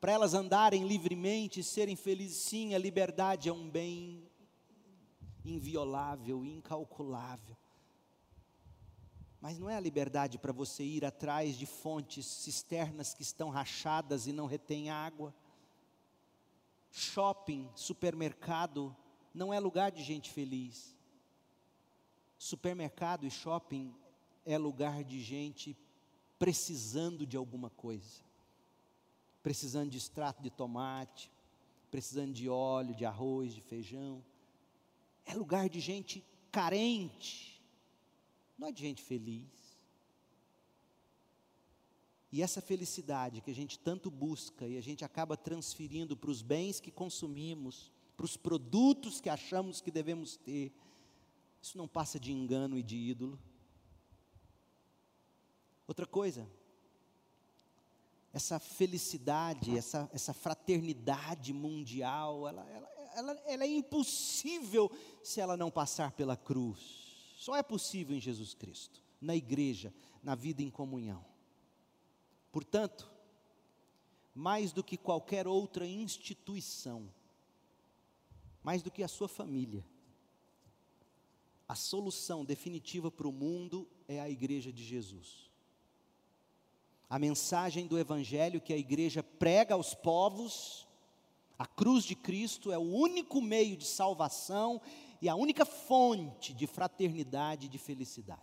para 0.00 0.12
elas 0.12 0.34
andarem 0.34 0.86
livremente 0.86 1.60
e 1.60 1.64
serem 1.64 1.96
felizes. 1.96 2.36
Sim, 2.36 2.74
a 2.74 2.78
liberdade 2.78 3.48
é 3.48 3.52
um 3.52 3.68
bem 3.68 4.28
inviolável, 5.44 6.44
incalculável. 6.44 7.56
Mas 9.40 9.58
não 9.58 9.70
é 9.70 9.76
a 9.76 9.80
liberdade 9.80 10.38
para 10.38 10.52
você 10.52 10.82
ir 10.82 11.04
atrás 11.04 11.56
de 11.56 11.66
fontes 11.66 12.26
cisternas 12.26 13.14
que 13.14 13.22
estão 13.22 13.48
rachadas 13.48 14.26
e 14.26 14.32
não 14.32 14.46
retêm 14.46 14.90
água. 14.90 15.34
Shopping, 16.90 17.70
supermercado, 17.74 18.94
não 19.32 19.52
é 19.52 19.60
lugar 19.60 19.90
de 19.90 20.02
gente 20.02 20.30
feliz. 20.30 20.96
Supermercado 22.38 23.26
e 23.26 23.30
shopping 23.30 23.94
é 24.44 24.58
lugar 24.58 25.04
de 25.04 25.22
gente 25.22 25.76
precisando 26.38 27.26
de 27.26 27.36
alguma 27.36 27.70
coisa 27.70 28.25
precisando 29.46 29.90
de 29.90 29.96
extrato 29.96 30.42
de 30.42 30.50
tomate, 30.50 31.30
precisando 31.88 32.32
de 32.32 32.48
óleo, 32.48 32.96
de 32.96 33.04
arroz, 33.04 33.54
de 33.54 33.60
feijão. 33.60 34.20
É 35.24 35.34
lugar 35.34 35.68
de 35.68 35.78
gente 35.78 36.24
carente, 36.50 37.62
não 38.58 38.66
é 38.66 38.72
de 38.72 38.80
gente 38.80 39.00
feliz. 39.00 39.78
E 42.32 42.42
essa 42.42 42.60
felicidade 42.60 43.40
que 43.40 43.52
a 43.52 43.54
gente 43.54 43.78
tanto 43.78 44.10
busca 44.10 44.66
e 44.66 44.76
a 44.76 44.80
gente 44.80 45.04
acaba 45.04 45.36
transferindo 45.36 46.16
para 46.16 46.32
os 46.32 46.42
bens 46.42 46.80
que 46.80 46.90
consumimos, 46.90 47.92
para 48.16 48.26
os 48.26 48.36
produtos 48.36 49.20
que 49.20 49.28
achamos 49.28 49.80
que 49.80 49.92
devemos 49.92 50.36
ter, 50.36 50.72
isso 51.62 51.78
não 51.78 51.86
passa 51.86 52.18
de 52.18 52.32
engano 52.32 52.76
e 52.76 52.82
de 52.82 52.96
ídolo. 52.96 53.38
Outra 55.86 56.04
coisa, 56.04 56.50
essa 58.36 58.58
felicidade, 58.58 59.78
essa, 59.78 60.10
essa 60.12 60.34
fraternidade 60.34 61.54
mundial, 61.54 62.46
ela, 62.46 62.68
ela, 62.68 62.88
ela, 63.14 63.32
ela 63.46 63.64
é 63.64 63.66
impossível 63.66 64.92
se 65.22 65.40
ela 65.40 65.56
não 65.56 65.70
passar 65.70 66.12
pela 66.12 66.36
cruz. 66.36 67.34
Só 67.38 67.56
é 67.56 67.62
possível 67.62 68.14
em 68.14 68.20
Jesus 68.20 68.52
Cristo, 68.52 69.02
na 69.18 69.34
igreja, 69.34 69.90
na 70.22 70.34
vida 70.34 70.60
em 70.60 70.68
comunhão. 70.68 71.24
Portanto, 72.52 73.10
mais 74.34 74.70
do 74.70 74.84
que 74.84 74.98
qualquer 74.98 75.48
outra 75.48 75.86
instituição, 75.86 77.10
mais 78.62 78.82
do 78.82 78.90
que 78.90 79.02
a 79.02 79.08
sua 79.08 79.28
família, 79.28 79.82
a 81.66 81.74
solução 81.74 82.44
definitiva 82.44 83.10
para 83.10 83.26
o 83.26 83.32
mundo 83.32 83.88
é 84.06 84.20
a 84.20 84.28
igreja 84.28 84.70
de 84.70 84.84
Jesus. 84.84 85.50
A 87.08 87.18
mensagem 87.18 87.86
do 87.86 87.98
Evangelho 87.98 88.60
que 88.60 88.72
a 88.72 88.76
igreja 88.76 89.22
prega 89.22 89.74
aos 89.74 89.94
povos, 89.94 90.86
a 91.58 91.66
cruz 91.66 92.04
de 92.04 92.14
Cristo 92.14 92.72
é 92.72 92.78
o 92.78 92.82
único 92.82 93.40
meio 93.40 93.76
de 93.76 93.86
salvação 93.86 94.80
e 95.22 95.28
a 95.28 95.36
única 95.36 95.64
fonte 95.64 96.52
de 96.52 96.66
fraternidade 96.66 97.66
e 97.66 97.68
de 97.68 97.78
felicidade. 97.78 98.42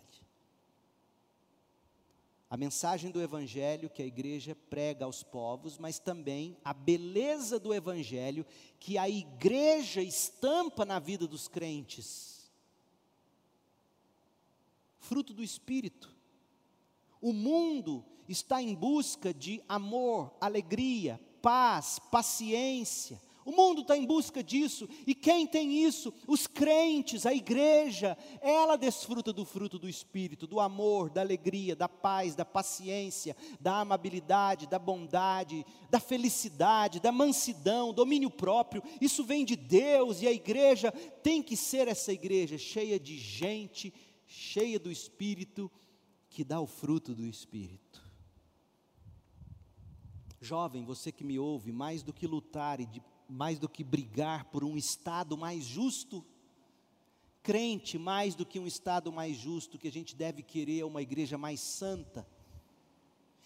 A 2.48 2.56
mensagem 2.56 3.10
do 3.10 3.20
Evangelho 3.20 3.90
que 3.90 4.02
a 4.02 4.06
igreja 4.06 4.56
prega 4.70 5.04
aos 5.04 5.22
povos, 5.22 5.76
mas 5.76 5.98
também 5.98 6.56
a 6.64 6.72
beleza 6.72 7.58
do 7.58 7.74
Evangelho 7.74 8.46
que 8.78 8.96
a 8.96 9.08
igreja 9.08 10.00
estampa 10.00 10.84
na 10.84 10.98
vida 10.98 11.26
dos 11.26 11.48
crentes. 11.48 12.50
Fruto 14.98 15.34
do 15.34 15.42
Espírito. 15.42 16.14
O 17.20 17.32
mundo 17.32 18.04
está 18.28 18.62
em 18.62 18.74
busca 18.74 19.32
de 19.32 19.62
amor, 19.68 20.32
alegria, 20.40 21.20
paz, 21.40 21.98
paciência, 22.10 23.20
o 23.44 23.52
mundo 23.52 23.82
está 23.82 23.94
em 23.94 24.06
busca 24.06 24.42
disso, 24.42 24.88
e 25.06 25.14
quem 25.14 25.46
tem 25.46 25.84
isso? 25.84 26.14
Os 26.26 26.46
crentes, 26.46 27.26
a 27.26 27.34
igreja, 27.34 28.16
ela 28.40 28.76
desfruta 28.76 29.34
do 29.34 29.44
fruto 29.44 29.78
do 29.78 29.86
Espírito, 29.86 30.46
do 30.46 30.58
amor, 30.58 31.10
da 31.10 31.20
alegria, 31.20 31.76
da 31.76 31.86
paz, 31.86 32.34
da 32.34 32.44
paciência, 32.44 33.36
da 33.60 33.80
amabilidade, 33.80 34.66
da 34.66 34.78
bondade, 34.78 35.64
da 35.90 36.00
felicidade, 36.00 37.00
da 37.00 37.12
mansidão, 37.12 37.92
domínio 37.92 38.30
próprio. 38.30 38.82
Isso 38.98 39.22
vem 39.22 39.44
de 39.44 39.56
Deus, 39.56 40.22
e 40.22 40.26
a 40.26 40.32
igreja 40.32 40.90
tem 41.22 41.42
que 41.42 41.56
ser 41.56 41.86
essa 41.86 42.14
igreja 42.14 42.56
cheia 42.56 42.98
de 42.98 43.18
gente, 43.18 43.92
cheia 44.26 44.78
do 44.78 44.90
Espírito, 44.90 45.70
que 46.30 46.42
dá 46.42 46.62
o 46.62 46.66
fruto 46.66 47.14
do 47.14 47.26
Espírito. 47.26 48.03
Jovem, 50.44 50.84
você 50.84 51.10
que 51.10 51.24
me 51.24 51.38
ouve, 51.38 51.72
mais 51.72 52.02
do 52.02 52.12
que 52.12 52.26
lutar 52.26 52.78
e 52.78 52.86
de 52.86 53.02
mais 53.28 53.58
do 53.58 53.68
que 53.68 53.82
brigar 53.82 54.44
por 54.44 54.62
um 54.62 54.76
Estado 54.76 55.36
mais 55.36 55.64
justo, 55.64 56.24
crente, 57.42 57.98
mais 57.98 58.34
do 58.34 58.44
que 58.44 58.58
um 58.58 58.66
Estado 58.66 59.10
mais 59.10 59.36
justo, 59.36 59.78
que 59.78 59.88
a 59.88 59.92
gente 59.92 60.14
deve 60.14 60.42
querer 60.42 60.80
é 60.80 60.84
uma 60.84 61.02
igreja 61.02 61.38
mais 61.38 61.60
santa, 61.60 62.26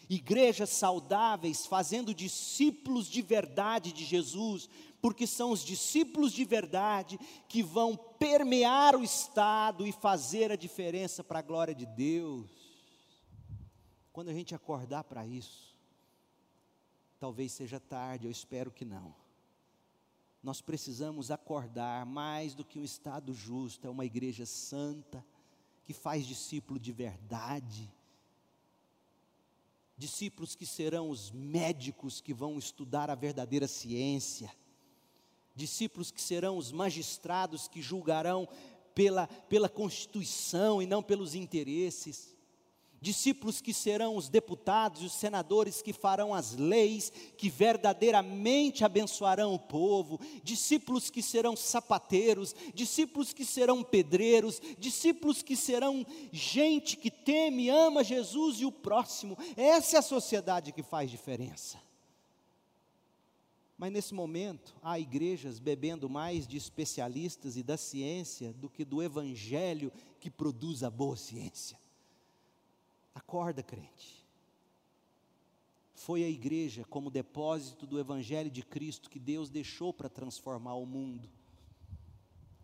igrejas 0.08 0.70
saudáveis, 0.70 1.66
fazendo 1.66 2.12
discípulos 2.14 3.06
de 3.06 3.22
verdade 3.22 3.92
de 3.92 4.04
Jesus, 4.04 4.68
porque 5.00 5.26
são 5.26 5.52
os 5.52 5.64
discípulos 5.64 6.32
de 6.32 6.44
verdade 6.44 7.18
que 7.48 7.62
vão 7.62 7.96
permear 7.96 8.96
o 8.96 9.04
Estado 9.04 9.86
e 9.86 9.92
fazer 9.92 10.50
a 10.50 10.56
diferença 10.56 11.22
para 11.22 11.38
a 11.38 11.42
glória 11.42 11.74
de 11.74 11.86
Deus. 11.86 12.50
Quando 14.12 14.30
a 14.30 14.34
gente 14.34 14.54
acordar 14.54 15.04
para 15.04 15.24
isso, 15.26 15.67
talvez 17.18 17.52
seja 17.52 17.78
tarde, 17.78 18.26
eu 18.26 18.30
espero 18.30 18.70
que 18.70 18.84
não 18.84 19.14
nós 20.42 20.60
precisamos 20.60 21.30
acordar 21.30 22.06
mais 22.06 22.54
do 22.54 22.64
que 22.64 22.78
um 22.78 22.84
Estado 22.84 23.34
justo, 23.34 23.86
é 23.86 23.90
uma 23.90 24.04
igreja 24.04 24.46
santa, 24.46 25.24
que 25.84 25.92
faz 25.92 26.26
discípulo 26.26 26.78
de 26.78 26.92
verdade. 26.92 27.92
Discípulos 29.96 30.54
que 30.54 30.64
serão 30.64 31.10
os 31.10 31.30
médicos 31.30 32.20
que 32.20 32.32
vão 32.32 32.56
estudar 32.56 33.10
a 33.10 33.14
verdadeira 33.14 33.66
ciência. 33.66 34.50
Discípulos 35.56 36.10
que 36.10 36.22
serão 36.22 36.56
os 36.56 36.70
magistrados 36.70 37.66
que 37.66 37.82
julgarão 37.82 38.48
pela, 38.94 39.26
pela 39.26 39.68
Constituição 39.68 40.80
e 40.80 40.86
não 40.86 41.02
pelos 41.02 41.34
interesses 41.34 42.36
discípulos 43.00 43.60
que 43.60 43.72
serão 43.72 44.16
os 44.16 44.28
deputados 44.28 45.02
e 45.02 45.06
os 45.06 45.12
senadores 45.12 45.80
que 45.80 45.92
farão 45.92 46.34
as 46.34 46.56
leis, 46.56 47.12
que 47.36 47.48
verdadeiramente 47.48 48.84
abençoarão 48.84 49.54
o 49.54 49.58
povo, 49.58 50.20
discípulos 50.42 51.10
que 51.10 51.22
serão 51.22 51.56
sapateiros, 51.56 52.54
discípulos 52.74 53.32
que 53.32 53.44
serão 53.44 53.82
pedreiros, 53.82 54.60
discípulos 54.78 55.42
que 55.42 55.56
serão 55.56 56.04
gente 56.32 56.96
que 56.96 57.10
teme, 57.10 57.68
ama 57.68 58.02
Jesus 58.02 58.60
e 58.60 58.64
o 58.64 58.72
próximo. 58.72 59.36
Essa 59.56 59.96
é 59.96 59.98
a 59.98 60.02
sociedade 60.02 60.72
que 60.72 60.82
faz 60.82 61.10
diferença. 61.10 61.78
Mas 63.76 63.92
nesse 63.92 64.12
momento, 64.12 64.74
há 64.82 64.98
igrejas 64.98 65.60
bebendo 65.60 66.10
mais 66.10 66.48
de 66.48 66.56
especialistas 66.56 67.56
e 67.56 67.62
da 67.62 67.76
ciência 67.76 68.52
do 68.52 68.68
que 68.68 68.84
do 68.84 69.00
evangelho 69.00 69.92
que 70.18 70.28
produz 70.28 70.82
a 70.82 70.90
boa 70.90 71.16
ciência. 71.16 71.78
Acorda, 73.18 73.64
crente. 73.64 74.24
Foi 75.92 76.22
a 76.22 76.28
igreja 76.28 76.84
como 76.84 77.10
depósito 77.10 77.84
do 77.84 77.98
Evangelho 77.98 78.48
de 78.48 78.62
Cristo 78.62 79.10
que 79.10 79.18
Deus 79.18 79.50
deixou 79.50 79.92
para 79.92 80.08
transformar 80.08 80.74
o 80.74 80.86
mundo. 80.86 81.28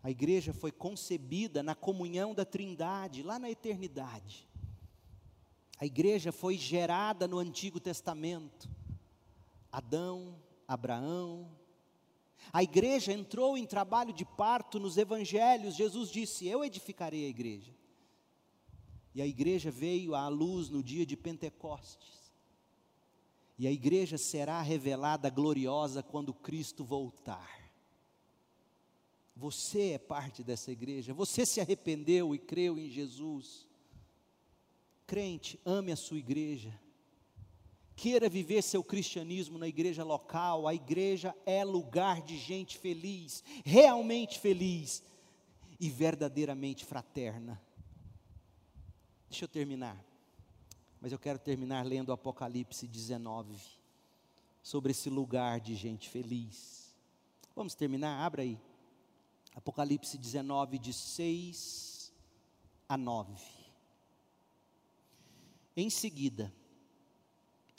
A 0.01 0.09
igreja 0.09 0.53
foi 0.53 0.71
concebida 0.71 1.61
na 1.61 1.75
comunhão 1.75 2.33
da 2.33 2.45
Trindade, 2.45 3.21
lá 3.21 3.37
na 3.37 3.51
eternidade. 3.51 4.47
A 5.77 5.85
igreja 5.85 6.31
foi 6.31 6.57
gerada 6.57 7.27
no 7.27 7.37
Antigo 7.37 7.77
Testamento. 7.81 8.69
Adão, 9.69 10.41
Abraão. 10.65 11.51
A 12.53 12.63
igreja 12.63 13.11
entrou 13.11 13.57
em 13.57 13.65
trabalho 13.65 14.13
de 14.13 14.23
parto 14.23 14.79
nos 14.79 14.95
evangelhos. 14.95 15.75
Jesus 15.75 16.09
disse: 16.09 16.47
Eu 16.47 16.63
edificarei 16.63 17.25
a 17.25 17.29
igreja. 17.29 17.75
E 19.15 19.21
a 19.21 19.25
igreja 19.25 19.71
veio 19.71 20.13
à 20.13 20.27
luz 20.27 20.69
no 20.69 20.83
dia 20.83 21.05
de 21.05 21.15
Pentecostes. 21.15 22.33
E 23.57 23.65
a 23.65 23.71
igreja 23.71 24.17
será 24.17 24.61
revelada 24.61 25.29
gloriosa 25.29 26.03
quando 26.03 26.33
Cristo 26.33 26.83
voltar. 26.83 27.71
Você 29.33 29.91
é 29.91 29.97
parte 29.97 30.43
dessa 30.43 30.69
igreja, 30.69 31.13
você 31.13 31.45
se 31.45 31.61
arrependeu 31.61 32.35
e 32.35 32.37
creu 32.37 32.77
em 32.77 32.89
Jesus. 32.89 33.65
Crente, 35.07 35.57
ame 35.65 35.93
a 35.93 35.95
sua 35.95 36.17
igreja. 36.17 36.77
Queira 37.95 38.27
viver 38.27 38.61
seu 38.61 38.83
cristianismo 38.83 39.57
na 39.57 39.67
igreja 39.67 40.03
local. 40.03 40.67
A 40.67 40.73
igreja 40.73 41.33
é 41.45 41.63
lugar 41.63 42.21
de 42.21 42.37
gente 42.37 42.77
feliz, 42.77 43.41
realmente 43.63 44.39
feliz 44.39 45.01
e 45.79 45.89
verdadeiramente 45.89 46.83
fraterna. 46.83 47.61
Deixa 49.35 49.43
eu 49.43 49.49
terminar. 49.49 50.01
Mas 51.01 51.11
eu 51.11 51.19
quero 51.19 51.37
terminar 51.37 51.85
lendo 51.85 52.13
Apocalipse 52.13 52.87
19, 52.87 53.59
sobre 54.63 54.91
esse 54.91 55.09
lugar 55.09 55.59
de 55.59 55.75
gente 55.75 56.07
feliz. 56.07 56.95
Vamos 57.53 57.75
terminar? 57.75 58.25
Abra 58.25 58.43
aí. 58.43 58.57
Apocalipse 59.53 60.17
19, 60.17 60.79
de 60.79 60.93
6 60.93 62.13
a 62.87 62.95
9. 62.95 63.43
Em 65.75 65.89
seguida, 65.89 66.53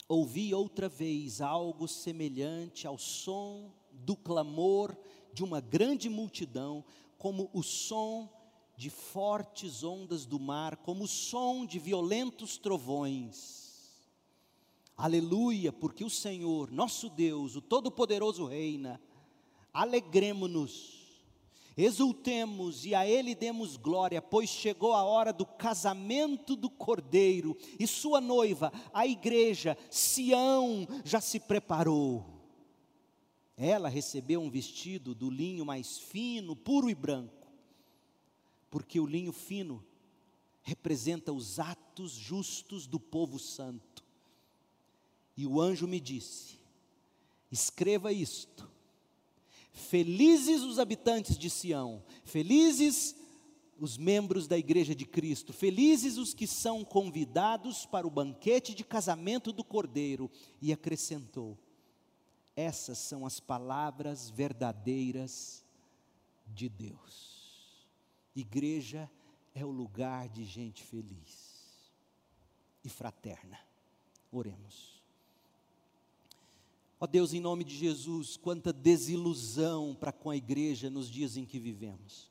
ouvi 0.07 0.53
outra 0.53 0.87
vez 0.87 1.41
algo 1.41 1.87
semelhante 1.87 2.85
ao 2.85 2.99
som 2.99 3.73
do 3.91 4.15
clamor 4.15 4.95
de 5.33 5.43
uma 5.43 5.59
grande 5.59 6.07
multidão, 6.07 6.85
como 7.17 7.49
o 7.51 7.63
som 7.63 8.36
de 8.77 8.89
fortes 8.89 9.83
ondas 9.83 10.25
do 10.25 10.39
mar, 10.39 10.77
como 10.77 11.03
o 11.03 11.07
som 11.07 11.65
de 11.65 11.79
violentos 11.79 12.57
trovões. 12.57 13.67
Aleluia, 14.95 15.73
porque 15.73 16.05
o 16.05 16.09
Senhor, 16.09 16.71
nosso 16.71 17.09
Deus, 17.09 17.57
o 17.57 17.61
Todo-Poderoso 17.61 18.45
reina. 18.45 19.01
Alegremo-nos 19.73 20.97
Exultemos 21.77 22.87
e 22.87 22.95
a 22.95 23.07
Ele 23.07 23.35
demos 23.35 23.77
glória, 23.77 24.19
pois 24.19 24.49
chegou 24.49 24.93
a 24.93 25.03
hora 25.03 25.31
do 25.31 25.45
casamento 25.45 26.55
do 26.55 26.71
Cordeiro, 26.71 27.55
e 27.79 27.85
sua 27.85 28.19
noiva, 28.19 28.73
a 28.91 29.05
igreja, 29.05 29.77
Sião, 29.91 30.87
já 31.05 31.21
se 31.21 31.39
preparou. 31.39 32.25
Ela 33.55 33.89
recebeu 33.89 34.41
um 34.41 34.49
vestido 34.49 35.13
do 35.13 35.29
linho 35.29 35.63
mais 35.63 35.99
fino, 35.99 36.55
puro 36.55 36.89
e 36.89 36.95
branco, 36.95 37.46
porque 38.69 38.99
o 38.99 39.05
linho 39.05 39.31
fino 39.31 39.83
representa 40.61 41.31
os 41.31 41.59
atos 41.59 42.11
justos 42.11 42.87
do 42.87 42.99
povo 42.99 43.39
santo. 43.39 44.03
E 45.35 45.45
o 45.45 45.61
anjo 45.61 45.87
me 45.87 45.99
disse: 45.99 46.59
escreva 47.51 48.11
isto 48.11 48.67
Felizes 49.77 50.63
os 50.63 50.79
habitantes 50.79 51.37
de 51.37 51.51
Sião, 51.51 52.03
felizes 52.25 53.15
os 53.79 53.95
membros 53.95 54.47
da 54.47 54.57
igreja 54.57 54.95
de 54.95 55.05
Cristo, 55.05 55.53
felizes 55.53 56.17
os 56.17 56.33
que 56.33 56.47
são 56.47 56.83
convidados 56.83 57.85
para 57.85 58.07
o 58.07 58.09
banquete 58.09 58.73
de 58.73 58.83
casamento 58.83 59.53
do 59.53 59.63
Cordeiro. 59.63 60.31
E 60.59 60.73
acrescentou: 60.73 61.55
essas 62.55 62.97
são 62.97 63.23
as 63.23 63.39
palavras 63.39 64.31
verdadeiras 64.31 65.63
de 66.47 66.67
Deus. 66.67 67.36
Igreja 68.39 69.09
é 69.55 69.65
o 69.65 69.71
lugar 69.71 70.29
de 70.29 70.45
gente 70.45 70.83
feliz 70.83 71.91
e 72.83 72.89
fraterna. 72.89 73.59
Oremos. 74.31 75.01
Ó 76.99 77.07
Deus, 77.07 77.33
em 77.33 77.39
nome 77.39 77.63
de 77.63 77.75
Jesus, 77.75 78.37
quanta 78.37 78.71
desilusão 78.71 79.95
para 79.99 80.11
com 80.11 80.29
a 80.29 80.37
igreja 80.37 80.87
nos 80.87 81.09
dias 81.09 81.35
em 81.35 81.45
que 81.45 81.57
vivemos. 81.57 82.29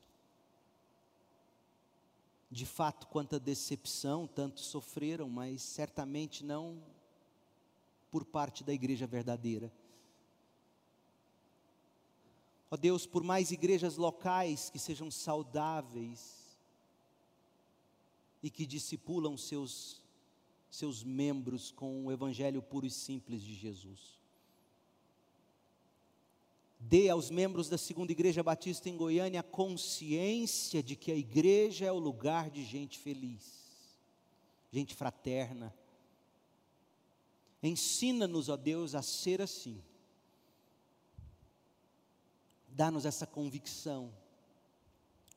De 2.49 2.65
fato, 2.65 3.07
quanta 3.07 3.37
decepção, 3.37 4.25
tantos 4.25 4.67
sofreram, 4.67 5.27
mas 5.27 5.61
certamente 5.61 6.45
não 6.45 6.81
por 8.09 8.23
parte 8.23 8.63
da 8.63 8.73
igreja 8.73 9.05
verdadeira. 9.05 9.69
Ó 12.69 12.75
Deus, 12.75 13.05
por 13.05 13.23
mais 13.23 13.51
igrejas 13.51 13.97
locais 13.97 14.69
que 14.69 14.79
sejam 14.79 15.09
saudáveis 15.09 16.57
e 18.43 18.49
que 18.49 18.65
discipulam 18.65 19.37
seus, 19.37 20.01
seus 20.69 21.03
membros 21.03 21.71
com 21.71 22.05
o 22.05 22.11
evangelho 22.11 22.61
puro 22.61 22.85
e 22.85 22.91
simples 22.91 23.41
de 23.41 23.55
Jesus 23.55 24.17
dê 26.79 27.09
aos 27.09 27.29
membros 27.29 27.69
da 27.69 27.77
segunda 27.77 28.11
igreja 28.11 28.43
batista 28.43 28.89
em 28.89 28.95
Goiânia 28.95 29.39
a 29.39 29.43
consciência 29.43 30.83
de 30.83 30.95
que 30.95 31.11
a 31.11 31.15
igreja 31.15 31.85
é 31.85 31.91
o 31.91 31.99
lugar 31.99 32.49
de 32.49 32.63
gente 32.63 32.99
feliz, 32.99 33.43
gente 34.71 34.93
fraterna. 34.93 35.73
Ensina-nos, 37.61 38.49
ó 38.49 38.55
Deus, 38.55 38.93
a 38.93 39.01
ser 39.01 39.41
assim. 39.41 39.81
Dá-nos 42.77 43.05
essa 43.07 43.25
convicção 43.25 44.13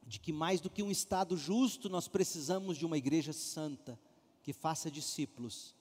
de 0.07 0.21
que 0.21 0.31
mais 0.31 0.61
do 0.61 0.69
que 0.69 0.83
um 0.83 0.91
Estado 0.91 1.39
justo, 1.39 1.89
nós 1.89 2.07
precisamos 2.07 2.77
de 2.77 2.85
uma 2.85 2.99
igreja 2.99 3.33
santa, 3.33 3.99
que 4.43 4.53
faça 4.53 4.91
discípulos, 4.91 5.75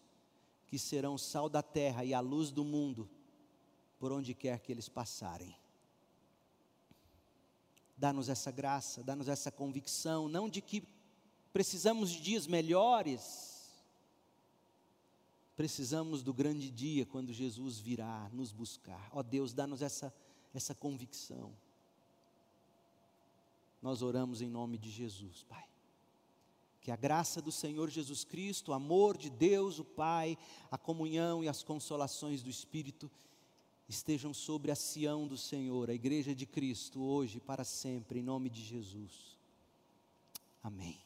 que 0.68 0.80
serão 0.80 1.18
sal 1.18 1.49
da 1.49 1.61
terra 1.61 2.06
e 2.06 2.14
a 2.14 2.22
luz 2.22 2.49
do 2.49 2.64
mundo 2.64 3.10
por 3.99 4.14
onde 4.14 4.34
quer 4.34 4.61
que 4.61 4.72
eles 4.72 4.88
passarem. 4.88 5.53
Dá-nos 7.98 8.30
essa 8.30 8.52
graça, 8.52 9.03
dá-nos 9.03 9.27
essa 9.27 9.52
convicção, 9.52 10.30
não 10.30 10.48
de 10.48 10.61
que 10.61 10.81
precisamos 11.52 12.10
de 12.10 12.22
dias 12.22 12.48
melhores, 12.48 13.69
precisamos 15.57 16.23
do 16.23 16.34
grande 16.34 16.72
dia 16.72 17.06
quando 17.06 17.34
Jesus 17.34 17.80
virá 17.80 18.30
nos 18.31 18.53
buscar. 18.53 19.10
Ó 19.11 19.19
oh 19.19 19.23
Deus, 19.23 19.52
dá-nos 19.52 19.81
essa, 19.81 20.14
essa 20.53 20.73
convicção. 20.73 21.53
Nós 23.81 24.01
oramos 24.01 24.41
em 24.41 24.49
nome 24.49 24.77
de 24.77 24.89
Jesus, 24.89 25.43
Pai. 25.43 25.65
Que 26.81 26.91
a 26.91 26.95
graça 26.95 27.41
do 27.41 27.51
Senhor 27.51 27.89
Jesus 27.89 28.23
Cristo, 28.23 28.71
o 28.71 28.73
amor 28.73 29.17
de 29.17 29.30
Deus, 29.30 29.80
o 29.80 29.85
Pai, 29.85 30.38
a 30.71 30.77
comunhão 30.77 31.43
e 31.43 31.47
as 31.47 31.63
consolações 31.63 32.41
do 32.41 32.49
Espírito 32.49 33.09
estejam 33.88 34.34
sobre 34.34 34.71
a 34.71 34.76
Sião 34.76 35.27
do 35.27 35.38
Senhor, 35.38 35.89
a 35.89 35.93
igreja 35.93 36.35
de 36.35 36.45
Cristo, 36.45 37.01
hoje 37.01 37.38
e 37.38 37.41
para 37.41 37.63
sempre, 37.63 38.19
em 38.19 38.23
nome 38.23 38.49
de 38.49 38.61
Jesus. 38.63 39.38
Amém. 40.61 40.99